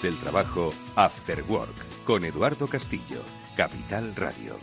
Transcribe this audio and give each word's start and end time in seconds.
Del 0.00 0.16
trabajo, 0.16 0.72
After 0.96 1.44
Work, 1.48 2.04
con 2.04 2.24
Eduardo 2.24 2.66
Castillo, 2.66 3.20
Capital 3.56 4.16
Radio. 4.16 4.56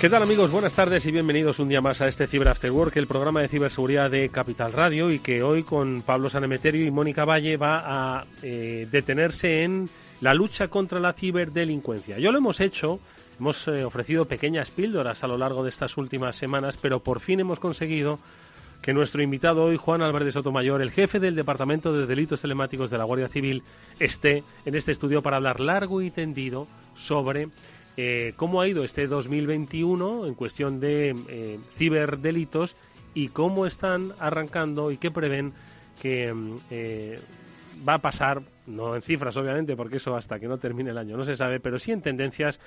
¿Qué 0.00 0.08
tal 0.08 0.22
amigos? 0.22 0.52
Buenas 0.52 0.72
tardes 0.72 1.04
y 1.04 1.10
bienvenidos 1.10 1.58
un 1.58 1.68
día 1.68 1.80
más 1.80 2.00
a 2.00 2.06
este 2.06 2.28
Cyber 2.28 2.48
After 2.48 2.70
Work, 2.70 2.96
el 2.96 3.08
programa 3.08 3.40
de 3.40 3.48
ciberseguridad 3.48 4.08
de 4.08 4.28
Capital 4.28 4.72
Radio 4.72 5.10
y 5.10 5.18
que 5.18 5.42
hoy 5.42 5.64
con 5.64 6.02
Pablo 6.02 6.30
Sanemeterio 6.30 6.86
y 6.86 6.92
Mónica 6.92 7.24
Valle 7.24 7.56
va 7.56 8.18
a 8.18 8.24
eh, 8.42 8.86
detenerse 8.90 9.64
en 9.64 9.90
la 10.20 10.32
lucha 10.32 10.68
contra 10.68 11.00
la 11.00 11.12
ciberdelincuencia. 11.12 12.18
Yo 12.18 12.30
lo 12.30 12.38
hemos 12.38 12.60
hecho, 12.60 13.00
hemos 13.40 13.66
eh, 13.66 13.84
ofrecido 13.84 14.26
pequeñas 14.26 14.70
píldoras 14.70 15.24
a 15.24 15.26
lo 15.26 15.36
largo 15.36 15.64
de 15.64 15.70
estas 15.70 15.96
últimas 15.96 16.36
semanas, 16.36 16.78
pero 16.80 17.00
por 17.00 17.18
fin 17.18 17.40
hemos 17.40 17.58
conseguido 17.58 18.20
que 18.82 18.92
nuestro 18.92 19.22
invitado 19.22 19.64
hoy, 19.64 19.76
Juan 19.76 20.02
Álvarez 20.02 20.34
Sotomayor, 20.34 20.82
el 20.82 20.90
jefe 20.90 21.18
del 21.18 21.34
Departamento 21.34 21.92
de 21.92 22.06
Delitos 22.06 22.40
Telemáticos 22.40 22.90
de 22.90 22.98
la 22.98 23.04
Guardia 23.04 23.28
Civil, 23.28 23.62
esté 23.98 24.44
en 24.64 24.74
este 24.74 24.92
estudio 24.92 25.22
para 25.22 25.36
hablar 25.36 25.60
largo 25.60 26.00
y 26.00 26.10
tendido 26.10 26.66
sobre 26.94 27.48
eh, 27.96 28.32
cómo 28.36 28.60
ha 28.60 28.68
ido 28.68 28.84
este 28.84 29.08
2021 29.08 30.26
en 30.26 30.34
cuestión 30.34 30.78
de 30.78 31.16
eh, 31.28 31.58
ciberdelitos 31.76 32.76
y 33.12 33.28
cómo 33.28 33.66
están 33.66 34.12
arrancando 34.20 34.92
y 34.92 34.98
qué 34.98 35.10
prevén 35.10 35.52
que 36.00 36.32
mm, 36.32 36.56
eh, 36.70 37.20
va 37.86 37.94
a 37.94 37.98
pasar, 37.98 38.40
no 38.68 38.94
en 38.94 39.02
cifras 39.02 39.36
obviamente, 39.36 39.74
porque 39.74 39.96
eso 39.96 40.16
hasta 40.16 40.38
que 40.38 40.46
no 40.46 40.58
termine 40.58 40.90
el 40.90 40.98
año 40.98 41.16
no 41.16 41.24
se 41.24 41.36
sabe, 41.36 41.58
pero 41.58 41.80
sí 41.80 41.90
en 41.90 42.02
tendencias 42.02 42.60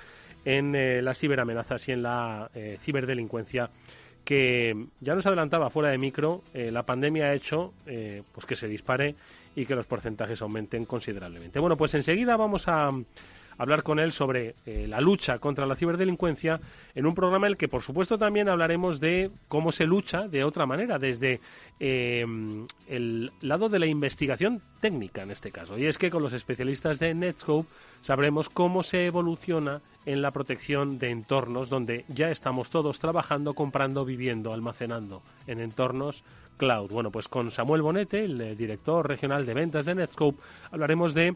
en 0.44 1.04
las 1.04 1.18
ciberamenazas 1.18 1.88
y 1.88 1.92
en 1.92 2.02
la 2.02 2.50
ciberdelincuencia 2.80 3.70
que 4.24 4.86
ya 5.00 5.14
nos 5.14 5.26
adelantaba 5.26 5.70
fuera 5.70 5.90
de 5.90 5.98
micro, 5.98 6.42
eh, 6.54 6.70
la 6.70 6.84
pandemia 6.84 7.26
ha 7.26 7.34
hecho 7.34 7.72
eh, 7.86 8.22
pues 8.32 8.46
que 8.46 8.56
se 8.56 8.68
dispare 8.68 9.14
y 9.54 9.66
que 9.66 9.74
los 9.74 9.86
porcentajes 9.86 10.40
aumenten 10.42 10.84
considerablemente. 10.84 11.58
Bueno, 11.58 11.76
pues 11.76 11.94
enseguida 11.94 12.36
vamos 12.36 12.68
a 12.68 12.90
hablar 13.58 13.82
con 13.82 13.98
él 13.98 14.12
sobre 14.12 14.54
eh, 14.66 14.86
la 14.88 15.00
lucha 15.00 15.38
contra 15.38 15.66
la 15.66 15.76
ciberdelincuencia 15.76 16.60
en 16.94 17.06
un 17.06 17.14
programa 17.14 17.46
en 17.46 17.52
el 17.52 17.56
que, 17.56 17.68
por 17.68 17.82
supuesto, 17.82 18.18
también 18.18 18.48
hablaremos 18.48 19.00
de 19.00 19.30
cómo 19.48 19.72
se 19.72 19.84
lucha 19.84 20.28
de 20.28 20.44
otra 20.44 20.66
manera, 20.66 20.98
desde 20.98 21.40
el 21.80 23.32
lado 23.40 23.68
de 23.68 23.78
la 23.80 23.86
investigación 23.86 24.62
técnica 24.80 25.22
en 25.22 25.32
este 25.32 25.50
caso. 25.50 25.78
Y 25.78 25.86
es 25.86 25.98
que 25.98 26.10
con 26.10 26.22
los 26.22 26.32
especialistas 26.32 27.00
de 27.00 27.12
Netscope 27.12 27.68
sabremos 28.02 28.48
cómo 28.48 28.82
se 28.82 29.06
evoluciona 29.06 29.80
en 30.04 30.22
la 30.22 30.30
protección 30.32 30.98
de 30.98 31.10
entornos 31.10 31.68
donde 31.68 32.04
ya 32.08 32.30
estamos 32.30 32.70
todos 32.70 32.98
trabajando, 32.98 33.54
comprando, 33.54 34.04
viviendo, 34.04 34.52
almacenando 34.52 35.22
en 35.46 35.60
entornos 35.60 36.24
cloud. 36.56 36.90
Bueno, 36.90 37.10
pues 37.10 37.28
con 37.28 37.50
Samuel 37.50 37.82
Bonete, 37.82 38.24
el 38.24 38.40
eh, 38.40 38.54
director 38.54 39.06
regional 39.06 39.46
de 39.46 39.54
ventas 39.54 39.86
de 39.86 39.94
Netscope, 39.94 40.40
hablaremos 40.70 41.14
de 41.14 41.34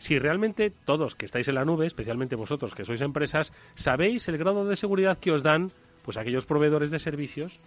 si 0.00 0.18
realmente 0.18 0.72
todos 0.84 1.14
que 1.14 1.26
estáis 1.26 1.46
en 1.48 1.54
la 1.54 1.64
nube, 1.64 1.86
especialmente 1.86 2.34
vosotros 2.34 2.74
que 2.74 2.84
sois 2.84 3.00
empresas, 3.04 3.52
sabéis 3.76 4.26
el 4.28 4.38
grado 4.38 4.64
de 4.64 4.74
seguridad 4.74 5.18
que 5.20 5.30
os 5.30 5.44
dan 5.44 5.70
pues 6.02 6.16
aquellos 6.16 6.46
proveedores 6.46 6.90
de 6.90 6.98
servicios 6.98 7.60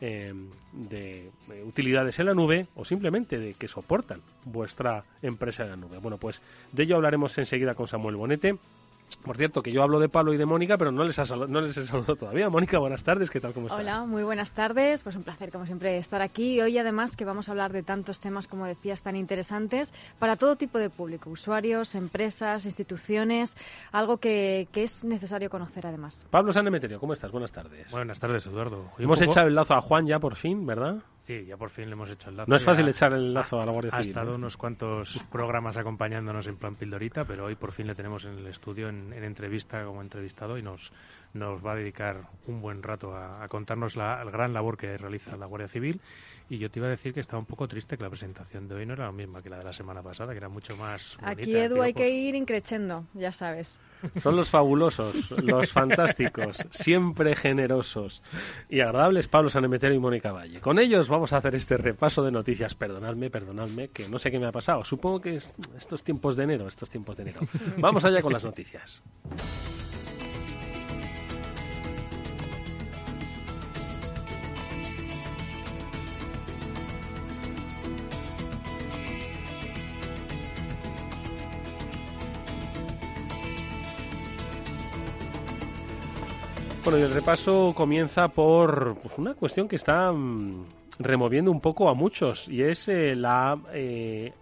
em, 0.00 0.48
de, 0.72 1.30
de 1.46 1.62
utilidades 1.62 2.18
en 2.18 2.26
la 2.26 2.34
nube 2.34 2.66
o 2.74 2.84
simplemente 2.84 3.38
de 3.38 3.52
que 3.54 3.68
soportan 3.68 4.22
vuestra 4.44 5.04
empresa 5.20 5.64
en 5.64 5.70
la 5.70 5.76
nube. 5.76 5.98
Bueno, 5.98 6.16
pues 6.16 6.40
de 6.72 6.82
ello 6.82 6.96
hablaremos 6.96 7.36
enseguida 7.36 7.74
con 7.74 7.86
Samuel 7.86 8.16
Bonete. 8.16 8.56
Por 9.22 9.36
cierto, 9.36 9.62
que 9.62 9.72
yo 9.72 9.82
hablo 9.82 10.00
de 10.00 10.08
Pablo 10.08 10.34
y 10.34 10.36
de 10.36 10.44
Mónica, 10.44 10.76
pero 10.76 10.92
no 10.92 11.04
les, 11.04 11.18
no 11.30 11.60
les 11.60 11.76
he 11.76 11.86
saludado 11.86 12.16
todavía. 12.16 12.50
Mónica, 12.50 12.78
buenas 12.78 13.02
tardes, 13.02 13.30
¿qué 13.30 13.40
tal? 13.40 13.52
¿Cómo 13.52 13.66
estás? 13.66 13.80
Hola, 13.80 14.04
muy 14.04 14.22
buenas 14.22 14.52
tardes. 14.52 15.02
Pues 15.02 15.16
un 15.16 15.22
placer, 15.22 15.50
como 15.50 15.66
siempre, 15.66 15.96
estar 15.98 16.20
aquí. 16.20 16.60
Hoy, 16.60 16.76
además, 16.76 17.16
que 17.16 17.24
vamos 17.24 17.48
a 17.48 17.52
hablar 17.52 17.72
de 17.72 17.82
tantos 17.82 18.20
temas, 18.20 18.46
como 18.48 18.66
decías, 18.66 19.02
tan 19.02 19.16
interesantes 19.16 19.94
para 20.18 20.36
todo 20.36 20.56
tipo 20.56 20.78
de 20.78 20.90
público, 20.90 21.30
usuarios, 21.30 21.94
empresas, 21.94 22.66
instituciones, 22.66 23.56
algo 23.92 24.18
que, 24.18 24.68
que 24.72 24.82
es 24.82 25.04
necesario 25.04 25.48
conocer, 25.48 25.86
además. 25.86 26.24
Pablo 26.30 26.52
Sanemeterio, 26.52 27.00
¿cómo 27.00 27.12
estás? 27.14 27.30
Buenas 27.30 27.52
tardes. 27.52 27.90
Buenas 27.90 28.18
tardes, 28.18 28.44
Eduardo. 28.46 28.90
Hemos 28.98 29.20
echado 29.20 29.46
el 29.46 29.54
lazo 29.54 29.74
a 29.74 29.80
Juan 29.80 30.06
ya 30.06 30.18
por 30.18 30.36
fin, 30.36 30.66
¿verdad? 30.66 30.96
Sí, 31.26 31.46
ya 31.46 31.56
por 31.56 31.70
fin 31.70 31.86
le 31.86 31.92
hemos 31.92 32.10
hecho 32.10 32.28
el 32.28 32.36
lazo. 32.36 32.50
No 32.50 32.56
es 32.56 32.64
fácil 32.64 32.86
echar 32.86 33.14
el 33.14 33.32
lazo 33.32 33.58
a 33.58 33.64
la 33.64 33.72
Guardia 33.72 33.92
Civil. 33.92 34.06
Ha 34.06 34.10
estado 34.10 34.34
unos 34.34 34.58
cuantos 34.58 35.24
programas 35.32 35.76
acompañándonos 35.78 36.46
en 36.46 36.56
plan 36.56 36.74
pildorita, 36.76 37.24
pero 37.24 37.46
hoy 37.46 37.54
por 37.54 37.72
fin 37.72 37.86
le 37.86 37.94
tenemos 37.94 38.26
en 38.26 38.38
el 38.38 38.46
estudio 38.46 38.90
en, 38.90 39.10
en 39.12 39.24
entrevista 39.24 39.82
como 39.86 40.02
entrevistado 40.02 40.58
y 40.58 40.62
nos, 40.62 40.92
nos 41.32 41.64
va 41.64 41.72
a 41.72 41.76
dedicar 41.76 42.28
un 42.46 42.60
buen 42.60 42.82
rato 42.82 43.16
a, 43.16 43.42
a 43.42 43.48
contarnos 43.48 43.96
la, 43.96 44.22
la, 44.22 44.30
gran 44.30 44.52
labor 44.52 44.76
que 44.76 44.98
realiza 44.98 45.36
la 45.38 45.46
Guardia 45.46 45.68
Civil. 45.68 45.98
Y 46.48 46.58
yo 46.58 46.70
te 46.70 46.78
iba 46.78 46.88
a 46.88 46.90
decir 46.90 47.14
que 47.14 47.20
estaba 47.20 47.38
un 47.38 47.46
poco 47.46 47.66
triste 47.66 47.96
que 47.96 48.02
la 48.02 48.10
presentación 48.10 48.68
de 48.68 48.74
hoy 48.74 48.86
no 48.86 48.92
era 48.92 49.06
la 49.06 49.12
misma 49.12 49.42
que 49.42 49.48
la 49.48 49.58
de 49.58 49.64
la 49.64 49.72
semana 49.72 50.02
pasada, 50.02 50.32
que 50.32 50.38
era 50.38 50.48
mucho 50.48 50.76
más. 50.76 51.16
Bonita, 51.20 51.42
Aquí, 51.42 51.56
Edu, 51.56 51.80
hay 51.80 51.94
que 51.94 52.10
ir 52.10 52.34
increchendo, 52.34 53.06
ya 53.14 53.32
sabes. 53.32 53.80
Son 54.18 54.36
los 54.36 54.50
fabulosos, 54.50 55.30
los 55.42 55.72
fantásticos, 55.72 56.58
siempre 56.70 57.34
generosos 57.34 58.22
y 58.68 58.80
agradables 58.80 59.28
Pablo 59.28 59.48
Sanemetero 59.48 59.94
y 59.94 59.98
Mónica 59.98 60.32
Valle. 60.32 60.60
Con 60.60 60.78
ellos 60.78 61.08
vamos 61.08 61.32
a 61.32 61.38
hacer 61.38 61.54
este 61.54 61.78
repaso 61.78 62.22
de 62.22 62.30
noticias. 62.30 62.74
Perdonadme, 62.74 63.30
perdonadme, 63.30 63.88
que 63.88 64.08
no 64.08 64.18
sé 64.18 64.30
qué 64.30 64.38
me 64.38 64.46
ha 64.46 64.52
pasado. 64.52 64.84
Supongo 64.84 65.20
que 65.22 65.40
estos 65.76 66.04
tiempos 66.04 66.36
de 66.36 66.44
enero, 66.44 66.68
estos 66.68 66.90
tiempos 66.90 67.16
de 67.16 67.22
enero. 67.22 67.40
Vamos 67.78 68.04
allá 68.04 68.20
con 68.20 68.32
las 68.32 68.44
noticias. 68.44 69.02
Bueno, 86.84 86.98
y 86.98 87.02
el 87.02 87.14
repaso 87.14 87.72
comienza 87.74 88.28
por 88.28 88.98
pues, 89.00 89.16
una 89.16 89.32
cuestión 89.32 89.66
que 89.66 89.76
está 89.76 90.12
mmm, 90.12 90.66
removiendo 90.98 91.50
un 91.50 91.62
poco 91.62 91.88
a 91.88 91.94
muchos 91.94 92.46
y 92.46 92.60
es 92.60 92.88
eh, 92.88 93.16
la, 93.16 93.58
eh, 93.72 94.34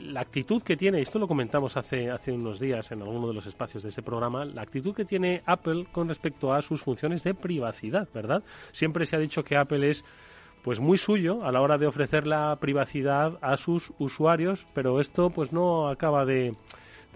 la 0.00 0.20
actitud 0.22 0.62
que 0.62 0.74
tiene, 0.74 1.02
esto 1.02 1.18
lo 1.18 1.28
comentamos 1.28 1.76
hace, 1.76 2.10
hace 2.10 2.32
unos 2.32 2.58
días 2.58 2.90
en 2.92 3.02
alguno 3.02 3.28
de 3.28 3.34
los 3.34 3.46
espacios 3.46 3.82
de 3.82 3.90
ese 3.90 4.00
programa, 4.00 4.46
la 4.46 4.62
actitud 4.62 4.94
que 4.94 5.04
tiene 5.04 5.42
Apple 5.44 5.86
con 5.92 6.08
respecto 6.08 6.54
a 6.54 6.62
sus 6.62 6.80
funciones 6.80 7.22
de 7.24 7.34
privacidad, 7.34 8.08
¿verdad? 8.14 8.42
Siempre 8.72 9.04
se 9.04 9.16
ha 9.16 9.18
dicho 9.18 9.44
que 9.44 9.58
Apple 9.58 9.90
es 9.90 10.02
pues 10.62 10.80
muy 10.80 10.96
suyo 10.96 11.44
a 11.44 11.52
la 11.52 11.60
hora 11.60 11.76
de 11.76 11.86
ofrecer 11.86 12.26
la 12.26 12.56
privacidad 12.56 13.38
a 13.42 13.58
sus 13.58 13.92
usuarios, 13.98 14.64
pero 14.72 14.98
esto 14.98 15.28
pues 15.28 15.52
no 15.52 15.88
acaba 15.88 16.24
de, 16.24 16.54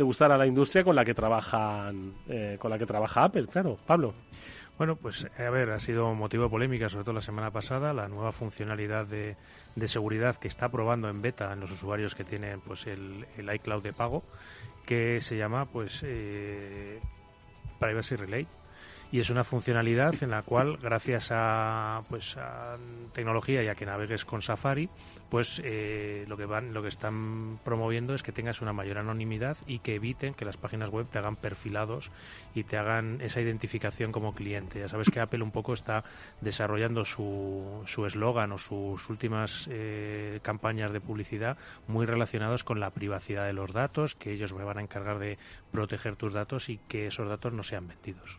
de 0.00 0.04
gustar 0.04 0.32
a 0.32 0.38
la 0.38 0.46
industria 0.46 0.82
con 0.82 0.96
la 0.96 1.04
que 1.04 1.12
trabajan 1.12 2.14
eh, 2.26 2.56
con 2.58 2.70
la 2.70 2.78
que 2.78 2.86
trabaja 2.86 3.24
Apple, 3.24 3.46
claro, 3.48 3.76
Pablo. 3.86 4.14
Bueno, 4.78 4.96
pues 4.96 5.26
a 5.38 5.50
ver, 5.50 5.68
ha 5.68 5.78
sido 5.78 6.14
motivo 6.14 6.44
de 6.44 6.48
polémica, 6.48 6.88
sobre 6.88 7.04
todo 7.04 7.16
la 7.16 7.20
semana 7.20 7.50
pasada, 7.50 7.92
la 7.92 8.08
nueva 8.08 8.32
funcionalidad 8.32 9.04
de, 9.04 9.36
de 9.76 9.88
seguridad 9.88 10.36
que 10.36 10.48
está 10.48 10.70
probando 10.70 11.10
en 11.10 11.20
beta 11.20 11.52
en 11.52 11.60
los 11.60 11.70
usuarios 11.70 12.14
que 12.14 12.24
tienen 12.24 12.62
pues 12.62 12.86
el, 12.86 13.26
el 13.36 13.54
iCloud 13.56 13.82
de 13.82 13.92
pago, 13.92 14.22
que 14.86 15.20
se 15.20 15.36
llama 15.36 15.66
pues 15.66 16.00
eh, 16.02 16.98
Privacy 17.78 18.16
Relay 18.16 18.46
y 19.12 19.20
es 19.20 19.28
una 19.28 19.44
funcionalidad 19.44 20.14
en 20.22 20.30
la 20.30 20.42
cual, 20.42 20.78
gracias 20.78 21.30
a, 21.30 22.04
pues, 22.08 22.36
a 22.38 22.78
tecnología 23.12 23.62
y 23.62 23.68
a 23.68 23.74
que 23.74 23.84
navegues 23.84 24.24
con 24.24 24.40
Safari, 24.40 24.88
pues 25.30 25.60
eh, 25.64 26.24
lo 26.28 26.36
que 26.36 26.44
van, 26.44 26.74
lo 26.74 26.82
que 26.82 26.88
están 26.88 27.58
promoviendo 27.64 28.14
es 28.14 28.22
que 28.22 28.32
tengas 28.32 28.60
una 28.60 28.72
mayor 28.72 28.98
anonimidad 28.98 29.56
y 29.66 29.78
que 29.78 29.94
eviten 29.94 30.34
que 30.34 30.44
las 30.44 30.56
páginas 30.56 30.90
web 30.90 31.06
te 31.08 31.18
hagan 31.18 31.36
perfilados 31.36 32.10
y 32.54 32.64
te 32.64 32.76
hagan 32.76 33.20
esa 33.20 33.40
identificación 33.40 34.12
como 34.12 34.34
cliente. 34.34 34.80
Ya 34.80 34.88
sabes 34.88 35.08
que 35.08 35.20
Apple 35.20 35.42
un 35.42 35.52
poco 35.52 35.72
está 35.72 36.04
desarrollando 36.40 37.04
su 37.04 37.84
eslogan 38.06 38.52
o 38.52 38.58
sus 38.58 39.08
últimas 39.08 39.68
eh, 39.70 40.40
campañas 40.42 40.92
de 40.92 41.00
publicidad 41.00 41.56
muy 41.86 42.06
relacionados 42.06 42.64
con 42.64 42.80
la 42.80 42.90
privacidad 42.90 43.46
de 43.46 43.52
los 43.52 43.72
datos, 43.72 44.14
que 44.14 44.32
ellos 44.32 44.52
me 44.52 44.64
van 44.64 44.78
a 44.78 44.82
encargar 44.82 45.18
de 45.18 45.38
proteger 45.70 46.16
tus 46.16 46.32
datos 46.32 46.68
y 46.68 46.78
que 46.88 47.06
esos 47.06 47.28
datos 47.28 47.52
no 47.52 47.62
sean 47.62 47.86
vendidos. 47.88 48.38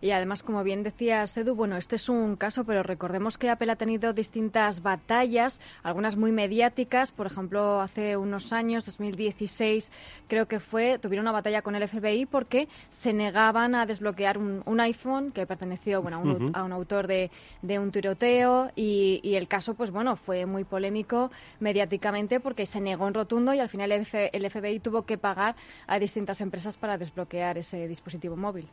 Y 0.00 0.10
además, 0.10 0.42
como 0.42 0.64
bien 0.64 0.82
decía 0.82 1.26
Sedu, 1.26 1.54
bueno, 1.54 1.76
este 1.76 1.96
es 1.96 2.08
un 2.08 2.36
caso, 2.36 2.64
pero 2.64 2.82
recordemos 2.82 3.38
que 3.38 3.50
Apple 3.50 3.70
ha 3.70 3.76
tenido 3.76 4.12
distintas 4.12 4.82
batallas, 4.82 5.60
algunas 5.82 6.05
muy 6.14 6.30
mediáticas. 6.30 7.10
Por 7.10 7.26
ejemplo, 7.26 7.80
hace 7.80 8.16
unos 8.16 8.52
años, 8.52 8.84
2016, 8.84 9.90
creo 10.28 10.46
que 10.46 10.60
fue, 10.60 11.00
tuvieron 11.00 11.24
una 11.24 11.32
batalla 11.32 11.62
con 11.62 11.74
el 11.74 11.88
FBI 11.88 12.26
porque 12.26 12.68
se 12.90 13.12
negaban 13.12 13.74
a 13.74 13.86
desbloquear 13.86 14.38
un, 14.38 14.80
iPhone 14.80 15.32
que 15.32 15.46
perteneció 15.46 16.02
bueno, 16.02 16.18
a, 16.52 16.62
un, 16.62 16.72
autor 16.72 17.08
de, 17.08 17.30
un 17.62 17.90
tiroteo. 17.90 18.70
Y, 18.76 19.34
el 19.34 19.48
caso, 19.48 19.74
pues 19.74 19.90
bueno, 19.90 20.16
fue 20.16 20.46
muy 20.46 20.64
polémico 20.64 21.30
mediáticamente 21.58 22.38
porque 22.38 22.66
se 22.66 22.80
negó 22.80 23.08
en 23.08 23.14
rotundo 23.14 23.52
y 23.54 23.58
al 23.58 23.68
final 23.68 23.90
el, 23.90 24.06
el 24.12 24.50
FBI 24.50 24.78
tuvo 24.80 25.02
que 25.02 25.18
pagar 25.18 25.56
a 25.86 25.98
distintas 25.98 26.40
empresas 26.40 26.76
para 26.76 26.98
desbloquear 26.98 27.58
ese 27.58 27.88
dispositivo 27.88 28.36
móvil. 28.36 28.68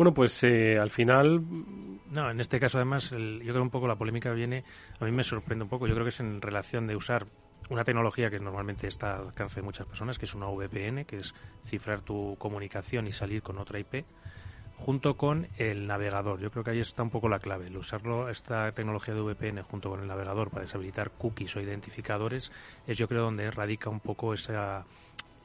Bueno, 0.00 0.14
pues 0.14 0.42
eh, 0.44 0.78
al 0.78 0.88
final. 0.88 1.42
No, 2.10 2.30
en 2.30 2.40
este 2.40 2.58
caso, 2.58 2.78
además, 2.78 3.10
yo 3.10 3.52
creo 3.52 3.60
un 3.60 3.68
poco 3.68 3.86
la 3.86 3.96
polémica 3.96 4.32
viene. 4.32 4.64
A 4.98 5.04
mí 5.04 5.12
me 5.12 5.22
sorprende 5.22 5.64
un 5.64 5.68
poco. 5.68 5.86
Yo 5.86 5.92
creo 5.92 6.06
que 6.06 6.08
es 6.08 6.20
en 6.20 6.40
relación 6.40 6.86
de 6.86 6.96
usar 6.96 7.26
una 7.68 7.84
tecnología 7.84 8.30
que 8.30 8.40
normalmente 8.40 8.86
está 8.86 9.16
al 9.16 9.26
alcance 9.26 9.60
de 9.60 9.64
muchas 9.66 9.86
personas, 9.86 10.18
que 10.18 10.24
es 10.24 10.34
una 10.34 10.46
VPN, 10.46 11.04
que 11.04 11.18
es 11.18 11.34
cifrar 11.66 12.00
tu 12.00 12.34
comunicación 12.38 13.08
y 13.08 13.12
salir 13.12 13.42
con 13.42 13.58
otra 13.58 13.78
IP, 13.78 14.06
junto 14.78 15.18
con 15.18 15.48
el 15.58 15.86
navegador. 15.86 16.40
Yo 16.40 16.50
creo 16.50 16.64
que 16.64 16.70
ahí 16.70 16.80
está 16.80 17.02
un 17.02 17.10
poco 17.10 17.28
la 17.28 17.38
clave. 17.38 17.66
El 17.66 17.76
usarlo, 17.76 18.30
esta 18.30 18.72
tecnología 18.72 19.12
de 19.12 19.20
VPN 19.20 19.60
junto 19.64 19.90
con 19.90 20.00
el 20.00 20.06
navegador 20.06 20.48
para 20.48 20.62
deshabilitar 20.62 21.10
cookies 21.10 21.56
o 21.56 21.60
identificadores 21.60 22.50
es, 22.86 22.96
yo 22.96 23.06
creo, 23.06 23.24
donde 23.24 23.50
radica 23.50 23.90
un 23.90 24.00
poco 24.00 24.32
esa 24.32 24.86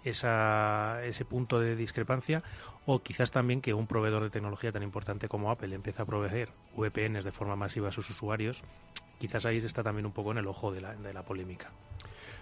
esa, 0.05 1.03
ese 1.03 1.25
punto 1.25 1.59
de 1.59 1.75
discrepancia 1.75 2.43
o 2.85 2.99
quizás 2.99 3.31
también 3.31 3.61
que 3.61 3.73
un 3.73 3.87
proveedor 3.87 4.23
de 4.23 4.29
tecnología 4.29 4.71
tan 4.71 4.83
importante 4.83 5.27
como 5.27 5.51
Apple 5.51 5.73
empieza 5.75 6.03
a 6.03 6.05
proveer 6.05 6.49
VPNs 6.77 7.25
de 7.25 7.31
forma 7.31 7.55
masiva 7.55 7.89
a 7.89 7.91
sus 7.91 8.09
usuarios, 8.09 8.63
quizás 9.19 9.45
ahí 9.45 9.57
está 9.57 9.83
también 9.83 10.05
un 10.05 10.11
poco 10.11 10.31
en 10.31 10.37
el 10.37 10.47
ojo 10.47 10.71
de 10.71 10.81
la, 10.81 10.95
de 10.95 11.13
la 11.13 11.23
polémica. 11.23 11.71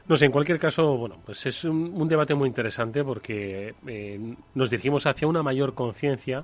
No 0.05 0.17
sé, 0.17 0.25
en 0.25 0.31
cualquier 0.31 0.59
caso, 0.59 0.97
bueno, 0.97 1.17
pues 1.25 1.45
es 1.45 1.63
un, 1.63 2.07
debate 2.09 2.35
muy 2.35 2.49
interesante 2.49 3.05
porque 3.05 3.73
eh, 3.87 4.35
nos 4.53 4.69
dirigimos 4.69 5.05
hacia 5.05 5.29
una 5.29 5.41
mayor 5.41 5.73
conciencia 5.73 6.43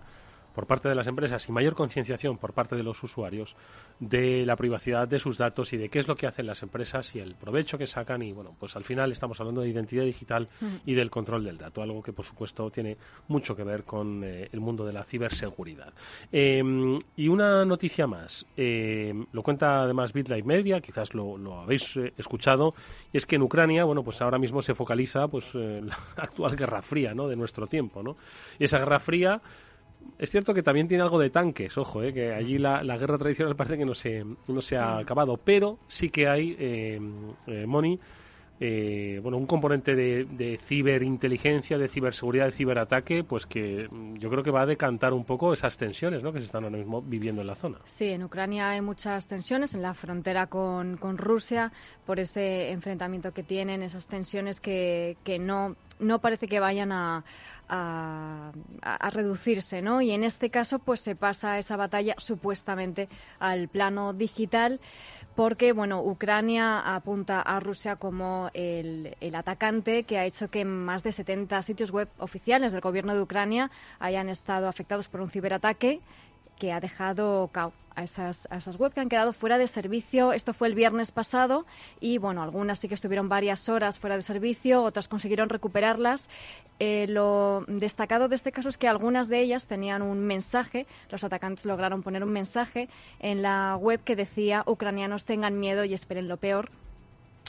por 0.59 0.67
parte 0.67 0.89
de 0.89 0.95
las 0.95 1.07
empresas 1.07 1.47
y 1.47 1.53
mayor 1.53 1.73
concienciación 1.73 2.38
por 2.38 2.51
parte 2.51 2.75
de 2.75 2.83
los 2.83 3.01
usuarios 3.01 3.56
de 4.01 4.45
la 4.45 4.57
privacidad 4.57 5.07
de 5.07 5.17
sus 5.17 5.38
datos 5.38 5.71
y 5.71 5.77
de 5.77 5.88
qué 5.88 6.00
es 6.00 6.09
lo 6.09 6.17
que 6.17 6.27
hacen 6.27 6.45
las 6.47 6.61
empresas 6.63 7.15
y 7.15 7.19
el 7.19 7.35
provecho 7.35 7.77
que 7.77 7.88
sacan. 7.88 8.21
Y 8.23 8.33
bueno 8.33 8.53
pues 8.59 8.75
al 8.75 8.83
final 8.83 9.09
estamos 9.13 9.39
hablando 9.39 9.61
de 9.61 9.69
identidad 9.69 10.03
digital 10.03 10.50
y 10.85 10.95
del 10.95 11.09
control 11.09 11.45
del 11.45 11.57
dato 11.57 11.81
algo 11.81 12.03
que 12.03 12.11
por 12.11 12.25
supuesto 12.25 12.69
tiene 12.71 12.97
mucho 13.29 13.56
que 13.56 13.63
ver 13.63 13.85
con 13.85 14.21
eh, 14.25 14.50
el 14.51 14.59
mundo 14.59 14.85
de 14.85 14.91
la 14.91 15.06
ciberseguridad. 15.06 15.94
Em, 16.29 17.00
y 17.15 17.29
una 17.29 17.63
noticia 17.63 18.06
más 18.06 18.45
em, 18.57 19.27
lo 19.31 19.41
cuenta 19.44 19.83
además 19.83 20.11
BitLife 20.11 20.45
Media 20.45 20.81
quizás 20.81 21.13
lo, 21.13 21.61
habéis 21.61 21.95
eh, 21.95 22.11
escuchado 22.17 22.73
y 23.13 23.17
es 23.17 23.25
que 23.25 23.38
en 23.38 23.44
Ucrania 23.44 23.85
bueno 23.85 24.03
pues 24.03 24.21
ahora 24.21 24.38
mismo 24.38 24.61
se 24.61 24.75
focaliza 24.75 25.29
pues 25.29 25.45
eh, 25.53 25.79
la 25.85 25.97
actual 26.17 26.57
guerra 26.57 26.81
fría 26.81 27.13
no 27.13 27.29
de 27.29 27.38
nuestro 27.38 27.65
tiempo 27.65 28.03
no 28.03 28.17
y 28.59 28.65
esa 28.65 28.77
guerra 28.79 29.00
fría 29.00 29.41
es 30.17 30.29
cierto 30.29 30.53
que 30.53 30.63
también 30.63 30.87
tiene 30.87 31.03
algo 31.03 31.19
de 31.19 31.29
tanques, 31.29 31.77
ojo, 31.77 32.03
eh, 32.03 32.13
que 32.13 32.33
allí 32.33 32.57
la, 32.57 32.81
guerra 32.97 33.17
tradicional 33.17 33.55
parece 33.55 33.77
que 33.77 33.85
no 33.85 33.95
se, 33.95 34.25
no 34.47 34.61
se 34.61 34.77
ha 34.77 34.97
acabado, 34.97 35.37
pero 35.37 35.79
sí 35.87 36.09
que 36.09 36.27
hay, 36.27 36.55
eh, 36.59 36.99
eh 37.47 37.65
Moni, 37.65 37.99
eh, 38.61 39.19
bueno, 39.23 39.38
un 39.38 39.45
componente 39.45 39.95
de, 39.95 40.25
de, 40.25 40.57
ciberinteligencia, 40.57 41.77
de 41.77 41.88
ciberseguridad, 41.88 42.45
de 42.45 42.51
ciberataque, 42.51 43.23
pues 43.23 43.45
que 43.45 43.88
mm, 43.89 44.15
yo 44.15 44.29
creo 44.29 44.44
que 44.44 44.51
va 44.51 44.63
a 44.63 44.65
decantar 44.65 45.13
un 45.13 45.23
poco 45.23 45.53
esas 45.53 45.77
tensiones 45.77 46.23
¿no? 46.23 46.33
que 46.33 46.39
se 46.39 46.45
están 46.45 46.65
ahora 46.65 46.77
mismo 46.77 47.01
viviendo 47.01 47.41
en 47.41 47.47
la 47.47 47.56
zona. 47.56 47.77
Sí, 47.85 48.09
en 48.09 48.23
Ucrania 48.23 48.71
hay 48.71 48.81
muchas 48.81 49.27
tensiones 49.27 49.73
en 49.75 49.81
la 49.81 49.94
frontera 49.94 50.47
con, 50.47 50.97
con 50.97 51.17
Rusia 51.17 51.71
por 52.06 52.19
ese 52.19 52.71
enfrentamiento 52.71 53.31
que 53.31 53.44
tienen, 53.44 53.81
esas 53.81 54.07
tensiones 54.07 54.59
que, 54.59 55.15
que 55.23 55.39
no, 55.39 55.77
no 56.00 56.19
parece 56.19 56.47
que 56.47 56.59
vayan 56.59 56.91
a, 56.91 57.23
a, 57.69 58.51
a, 58.81 59.09
reducirse, 59.09 59.81
¿no? 59.81 60.01
Y 60.01 60.11
en 60.11 60.23
este 60.23 60.50
caso, 60.50 60.79
pues 60.79 61.01
se 61.01 61.15
pasa 61.15 61.59
esa 61.59 61.77
batalla 61.77 62.15
supuestamente 62.17 63.07
al 63.39 63.69
plano 63.69 64.13
digital 64.13 64.79
porque 65.39 65.71
bueno, 65.71 66.03
Ucrania 66.03 66.81
apunta 66.81 67.41
a 67.41 67.62
Rusia 67.62 67.95
como 67.95 68.51
el, 68.53 69.15
atacante 69.33 70.03
que 70.03 70.18
ha 70.18 70.25
hecho 70.25 70.51
que 70.51 70.65
más 70.65 71.01
de 71.01 71.13
70 71.13 71.63
sitios 71.63 71.91
web 71.91 72.09
oficiales 72.18 72.74
del 72.74 72.81
gobierno 72.81 73.15
de 73.15 73.21
Ucrania 73.21 73.71
hayan 74.00 74.27
estado 74.27 74.68
afectados 74.68 75.07
por 75.07 75.21
un 75.21 75.30
ciberataque 75.30 76.01
que 76.59 76.71
ha 76.71 76.79
dejado 76.79 77.50
a 77.95 78.03
esas, 78.03 78.47
a 78.51 78.59
web 78.77 78.94
que 78.94 79.00
han 79.00 79.09
quedado 79.09 79.33
fuera 79.33 79.57
de 79.57 79.67
servicio. 79.67 80.33
Esto 80.33 80.53
fue 80.53 80.67
el 80.67 80.75
viernes 80.75 81.11
pasado 81.11 81.65
y, 82.00 82.17
bueno, 82.17 82.44
algunas 82.44 82.79
sí 82.79 82.88
que 82.88 82.94
estuvieron 82.94 83.29
varias 83.29 83.67
horas 83.69 83.97
fuera 83.97 84.15
de 84.15 84.21
servicio, 84.21 84.83
otras 84.83 85.07
consiguieron 85.07 85.50
recuperarlas. 85.50 86.29
Eh, 86.79 87.07
lo 87.09 87.65
destacado 87.67 88.29
de 88.29 88.35
este 88.35 88.51
caso 88.51 88.69
es 88.69 88.77
que 88.77 88.88
algunas 88.88 89.27
de 89.27 89.39
ellas 89.39 89.65
tenían 89.65 90.01
un 90.01 90.19
mensaje, 90.19 90.85
los 91.09 91.23
atacantes 91.23 91.65
lograron 91.65 92.03
poner 92.03 92.23
un 92.23 92.31
mensaje 92.31 92.89
en 93.19 93.41
la 93.41 93.75
web 93.79 94.01
que 94.03 94.15
decía 94.15 94.63
ucranianos 94.65 95.25
tengan 95.25 95.59
miedo 95.59 95.83
y 95.83 95.94
esperen 95.94 96.27
lo 96.27 96.38
peor 96.38 96.69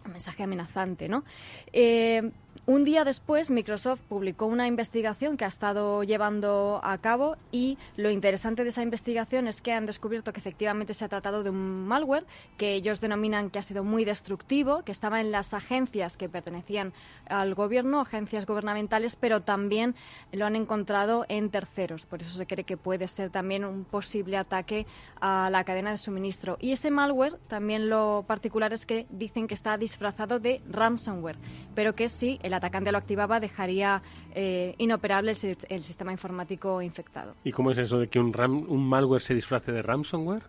un 0.05 0.13
mensaje 0.13 0.43
amenazante, 0.43 1.09
¿no? 1.09 1.25
Eh, 1.73 2.31
un 2.67 2.85
día 2.85 3.05
después, 3.05 3.51
Microsoft 3.51 4.01
publicó 4.09 4.47
una 4.47 4.67
investigación 4.67 5.37
que 5.37 5.45
ha 5.45 5.49
estado 5.49 6.03
llevando 6.05 6.81
a 6.83 6.99
cabo 6.99 7.37
y 7.51 7.79
lo 7.97 8.11
interesante 8.11 8.63
de 8.63 8.69
esa 8.69 8.83
investigación 8.83 9.49
es 9.49 9.61
que 9.61 9.73
han 9.73 9.87
descubierto 9.87 10.33
que 10.33 10.41
efectivamente 10.41 10.95
se 10.95 11.05
ha 11.05 11.09
tratado 11.09 11.43
de 11.43 11.51
un 11.51 11.87
malware 11.87 12.27
que 12.59 12.75
ellos 12.75 13.01
denominan 13.01 13.51
que 13.51 13.59
ha 13.59 13.63
sido 13.63 13.83
muy 13.83 14.05
destructivo, 14.05 14.83
que 14.83 14.93
estaba 14.93 15.21
en 15.21 15.33
las 15.33 15.55
agencias 15.55 16.17
que 16.17 16.29
pertenecían 16.29 16.93
al 17.29 17.55
gobierno, 17.55 18.01
agencias 18.01 18.47
gubernamentales, 18.47 19.17
pero 19.17 19.41
también 19.43 19.95
lo 20.33 20.47
han 20.47 20.57
encontrado 20.57 21.25
en 21.29 21.51
terceros. 21.51 22.07
Por 22.07 22.21
eso 22.21 22.37
se 22.37 22.47
cree 22.47 22.65
que 22.65 22.77
puede 22.77 23.09
ser 23.09 23.31
también 23.31 23.65
un 23.65 23.85
posible 23.85 24.37
ataque 24.37 24.87
a 25.21 25.51
la 25.51 25.65
cadena 25.65 25.91
de 25.91 25.99
suministro. 25.99 26.57
Y 26.61 26.73
ese 26.73 26.91
malware, 26.91 27.39
también 27.49 27.89
lo 27.89 28.25
particular 28.27 28.73
es 28.73 28.87
que 28.87 29.07
dicen 29.11 29.47
que 29.47 29.55
está 29.55 29.77
disfrazado 29.77 30.39
de 30.39 30.63
ransomware, 30.69 31.39
pero 31.75 31.95
que 31.95 32.09
sí, 32.09 32.39
el 32.43 32.55
atacante 32.55 32.93
lo 32.93 32.99
activaba, 32.99 33.41
dejaría 33.41 34.03
eh, 34.35 34.75
inoperable 34.79 35.33
el, 35.33 35.83
sistema 35.83 36.13
informático 36.13 36.83
infectado. 36.83 37.35
¿Y 37.45 37.53
cómo 37.53 37.71
es 37.71 37.79
eso 37.79 37.99
de 37.99 38.09
que 38.09 38.19
un, 38.19 38.35
un 38.69 38.89
malware 38.89 39.23
se 39.23 39.35
disfrace 39.35 39.73
de 39.73 39.83
ransomware? 39.83 40.43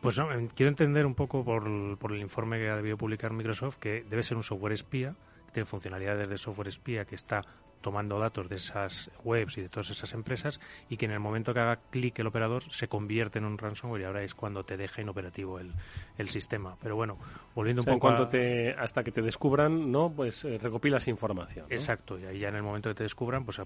Pues 0.00 0.20
quiero 0.54 0.70
entender 0.70 1.06
un 1.06 1.14
poco 1.14 1.44
por, 1.44 1.98
por 1.98 2.12
el 2.12 2.20
informe 2.20 2.58
que 2.58 2.68
ha 2.68 2.76
debido 2.76 2.96
publicar 2.96 3.32
Microsoft 3.32 3.78
que 3.78 4.04
debe 4.08 4.22
ser 4.22 4.36
un 4.36 4.44
software 4.44 4.72
espía, 4.72 5.14
que 5.46 5.52
tiene 5.52 5.66
funcionalidades 5.66 6.28
de 6.28 6.38
software 6.38 6.68
espía 6.68 7.04
que 7.04 7.16
está 7.16 7.42
tomando 7.80 8.18
datos 8.18 8.48
de 8.48 8.56
esas 8.56 9.10
webs 9.24 9.58
y 9.58 9.62
de 9.62 9.68
todas 9.68 9.90
esas 9.90 10.12
empresas 10.14 10.60
y 10.88 10.96
que 10.96 11.06
en 11.06 11.12
el 11.12 11.20
momento 11.20 11.54
que 11.54 11.60
haga 11.60 11.76
clic 11.90 12.18
el 12.18 12.26
operador 12.26 12.64
se 12.70 12.88
convierte 12.88 13.38
en 13.38 13.44
un 13.44 13.58
ransomware 13.58 14.02
y 14.02 14.04
ahora 14.04 14.22
es 14.22 14.34
cuando 14.34 14.64
te 14.64 14.76
deja 14.76 15.02
inoperativo 15.02 15.58
el, 15.58 15.72
el 16.16 16.28
sistema. 16.28 16.76
Pero 16.82 16.96
bueno, 16.96 17.18
volviendo 17.54 17.82
un 17.82 17.98
poco 17.98 18.08
a... 18.08 18.28
te, 18.28 18.72
hasta 18.72 19.02
que 19.02 19.12
te 19.12 19.22
descubran, 19.22 19.90
¿no? 19.90 20.10
Pues 20.10 20.44
eh, 20.44 20.58
recopilas 20.58 21.08
información. 21.08 21.66
Exacto, 21.70 22.18
y 22.18 22.24
ahí 22.24 22.38
ya 22.40 22.48
en 22.48 22.56
el 22.56 22.62
momento 22.62 22.88
que 22.90 22.94
te 22.94 23.02
descubran, 23.04 23.44
pues 23.44 23.60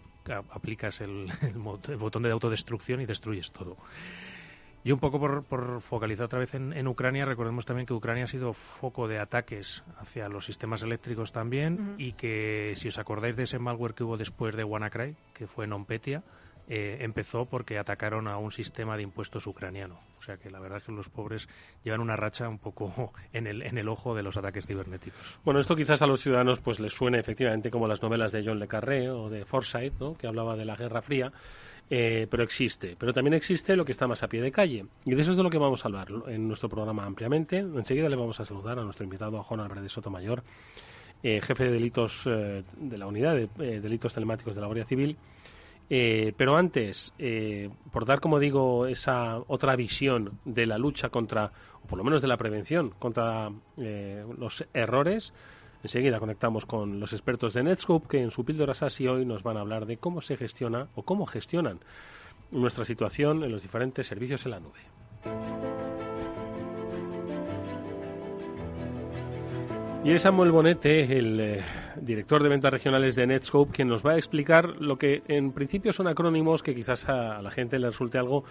aplicas 0.51 1.01
el, 1.01 1.31
el 1.43 1.97
botón 1.97 2.23
de 2.23 2.31
autodestrucción 2.31 3.01
y 3.01 3.07
destruyes 3.07 3.51
todo. 3.53 3.77
Y 4.85 4.91
un 4.91 4.99
poco 4.99 5.21
por, 5.21 5.81
focalizar 5.83 6.27
otra 6.27 6.41
vez 6.41 6.55
en, 6.55 6.89
Ucrania, 6.89 7.25
recordemos 7.25 7.65
también 7.65 7.87
que 7.87 7.95
Ucrania 7.95 8.25
ha 8.25 8.29
sido 8.29 8.53
foco 8.53 9.07
de 9.07 9.21
ataques 9.21 9.85
hacia 9.99 10.29
los 10.29 10.45
sistemas 10.45 10.83
eléctricos 10.83 11.31
también 11.31 11.95
y 11.99 12.15
que 12.15 12.73
si 12.77 12.89
os 12.89 12.99
acordáis 12.99 13.37
de 13.37 13.45
ese 13.45 13.61
malware 13.61 13.95
que 13.95 14.03
hubo 14.03 14.17
después 14.17 14.57
de 14.57 14.65
WannaCry, 14.65 15.15
que 15.35 15.47
fue 15.47 15.69
NonPetya, 15.69 16.25
eh, 16.69 16.99
empezó 17.01 17.47
porque 17.47 17.79
atacaron 17.79 18.29
a 18.29 18.39
un 18.39 18.53
sistema 18.53 18.97
de 18.97 19.03
impuestos 19.03 19.47
ucraniano. 19.47 20.01
O 20.19 20.23
sea 20.23 20.37
que 20.37 20.49
la 20.51 20.61
verdad 20.61 20.79
es 20.79 20.85
que 20.85 20.93
los 20.93 21.09
pobres 21.09 21.49
llevan 21.85 22.01
una 22.01 22.17
racha 22.17 22.49
un 22.49 22.59
poco 22.59 23.13
en 23.33 23.47
el, 23.47 23.63
en 23.63 23.79
el 23.79 23.89
ojo 23.89 24.15
de 24.15 24.23
los 24.23 24.37
ataques 24.37 24.67
cibernéticos. 24.67 25.21
Bueno, 25.45 25.61
esto 25.61 25.75
quizás 25.75 26.03
a 26.03 26.07
los 26.07 26.21
ciudadanos 26.21 26.61
pues 26.61 26.79
les 26.81 26.93
suene 26.93 27.19
efectivamente 27.19 27.71
como 27.71 27.89
las 27.89 28.03
novelas 28.03 28.33
de 28.33 28.45
John 28.45 28.59
le 28.59 28.69
Carré 28.69 29.11
o 29.11 29.29
de 29.29 29.45
Forsyth, 29.45 29.99
¿no? 30.01 30.15
que 30.15 30.27
hablaba 30.27 30.57
de 30.57 30.65
la 30.65 30.77
Guerra 30.77 31.03
Fría. 31.03 31.33
Eh, 31.91 32.27
pero 32.31 32.43
existe. 32.43 32.97
Pero 32.99 33.13
también 33.13 33.35
existe 33.35 33.77
lo 33.77 33.85
que 33.85 33.93
está 33.93 34.07
más 34.07 34.23
a 34.23 34.29
pie 34.29 34.41
de 34.41 34.51
calle. 34.51 34.87
Y 35.05 35.15
de 35.15 35.21
eso 35.21 35.33
es 35.33 35.37
de 35.37 35.43
lo 35.43 35.51
que 35.51 35.59
vamos 35.59 35.85
a 35.85 35.89
hablar 35.89 36.09
en 36.29 36.49
nuestro 36.49 36.69
programa 36.69 37.05
ampliamente. 37.05 37.59
Enseguida 37.59 38.09
le 38.09 38.17
vamos 38.17 38.41
a 38.41 38.47
saludar 38.47 38.79
a 38.79 38.85
nuestro 38.85 39.05
invitado, 39.05 39.43
Juan 39.43 39.61
Álvarez 39.61 39.93
Sotomayor, 39.93 40.43
eh, 41.23 41.41
jefe 41.43 41.65
de 41.65 41.71
delitos 41.73 42.25
de 42.25 42.99
la 42.99 43.07
unidad 43.07 43.35
de 43.37 43.81
delitos 43.81 44.15
telemáticos 44.15 44.55
de 44.55 44.61
la 44.61 44.67
Guardia 44.67 44.87
Civil 44.87 45.19
eh, 45.95 46.33
pero 46.39 46.57
antes, 46.57 47.13
eh, 47.19 47.69
por 47.91 48.07
dar, 48.07 48.19
como 48.19 48.39
digo, 48.39 48.87
esa 48.87 49.41
otra 49.47 49.77
visión 49.77 50.39
de 50.47 50.65
la 50.65 50.79
lucha 50.79 51.11
contra, 51.11 51.53
o 51.83 51.87
por 51.87 51.99
lo 51.99 52.05
menos 52.05 52.23
de 52.23 52.29
la 52.29 52.39
prevención 52.39 52.95
contra 52.99 53.51
eh, 53.77 54.25
los 54.39 54.65
errores, 54.73 55.35
enseguida 55.83 56.21
conectamos 56.21 56.67
con 56.67 57.01
los 57.01 57.13
expertos 57.13 57.55
de 57.55 57.63
Netscope 57.63 58.09
que 58.09 58.23
en 58.23 58.31
su 58.31 58.45
píldora 58.45 58.75
SASI 58.75 59.09
hoy 59.09 59.25
nos 59.25 59.43
van 59.43 59.57
a 59.57 59.61
hablar 59.61 59.87
de 59.87 59.97
cómo 59.97 60.21
se 60.21 60.37
gestiona 60.37 60.89
o 60.95 61.03
cómo 61.03 61.27
gestionan 61.27 61.81
nuestra 62.51 62.85
situación 62.85 63.43
en 63.45 63.53
los 63.53 63.63
diferentes 63.63 64.07
servicios 64.07 64.45
en 64.45 64.51
la 64.51 64.61
nube. 64.61 64.81
Y 70.05 70.11
es 70.11 70.23
Samuel 70.23 70.51
Bonete, 70.51 71.17
el 71.17 71.39
eh, 71.39 71.63
director 72.01 72.43
de 72.43 72.49
ventas 72.49 72.73
regionales 72.73 73.15
de 73.15 73.25
Netscope, 73.25 73.71
quien 73.71 73.87
nos 73.87 74.05
va 74.05 74.13
a 74.13 74.17
explicar 74.17 74.81
lo 74.81 74.99
que 74.99 75.23
en 75.29 75.53
principio 75.53 75.93
son 75.93 76.09
acrónimos 76.09 76.61
que 76.61 76.75
quizás 76.75 77.09
a, 77.09 77.41
la 77.41 77.53
gente 77.53 77.79
le 77.79 77.87
resulte 77.87 78.19
algo 78.19 78.43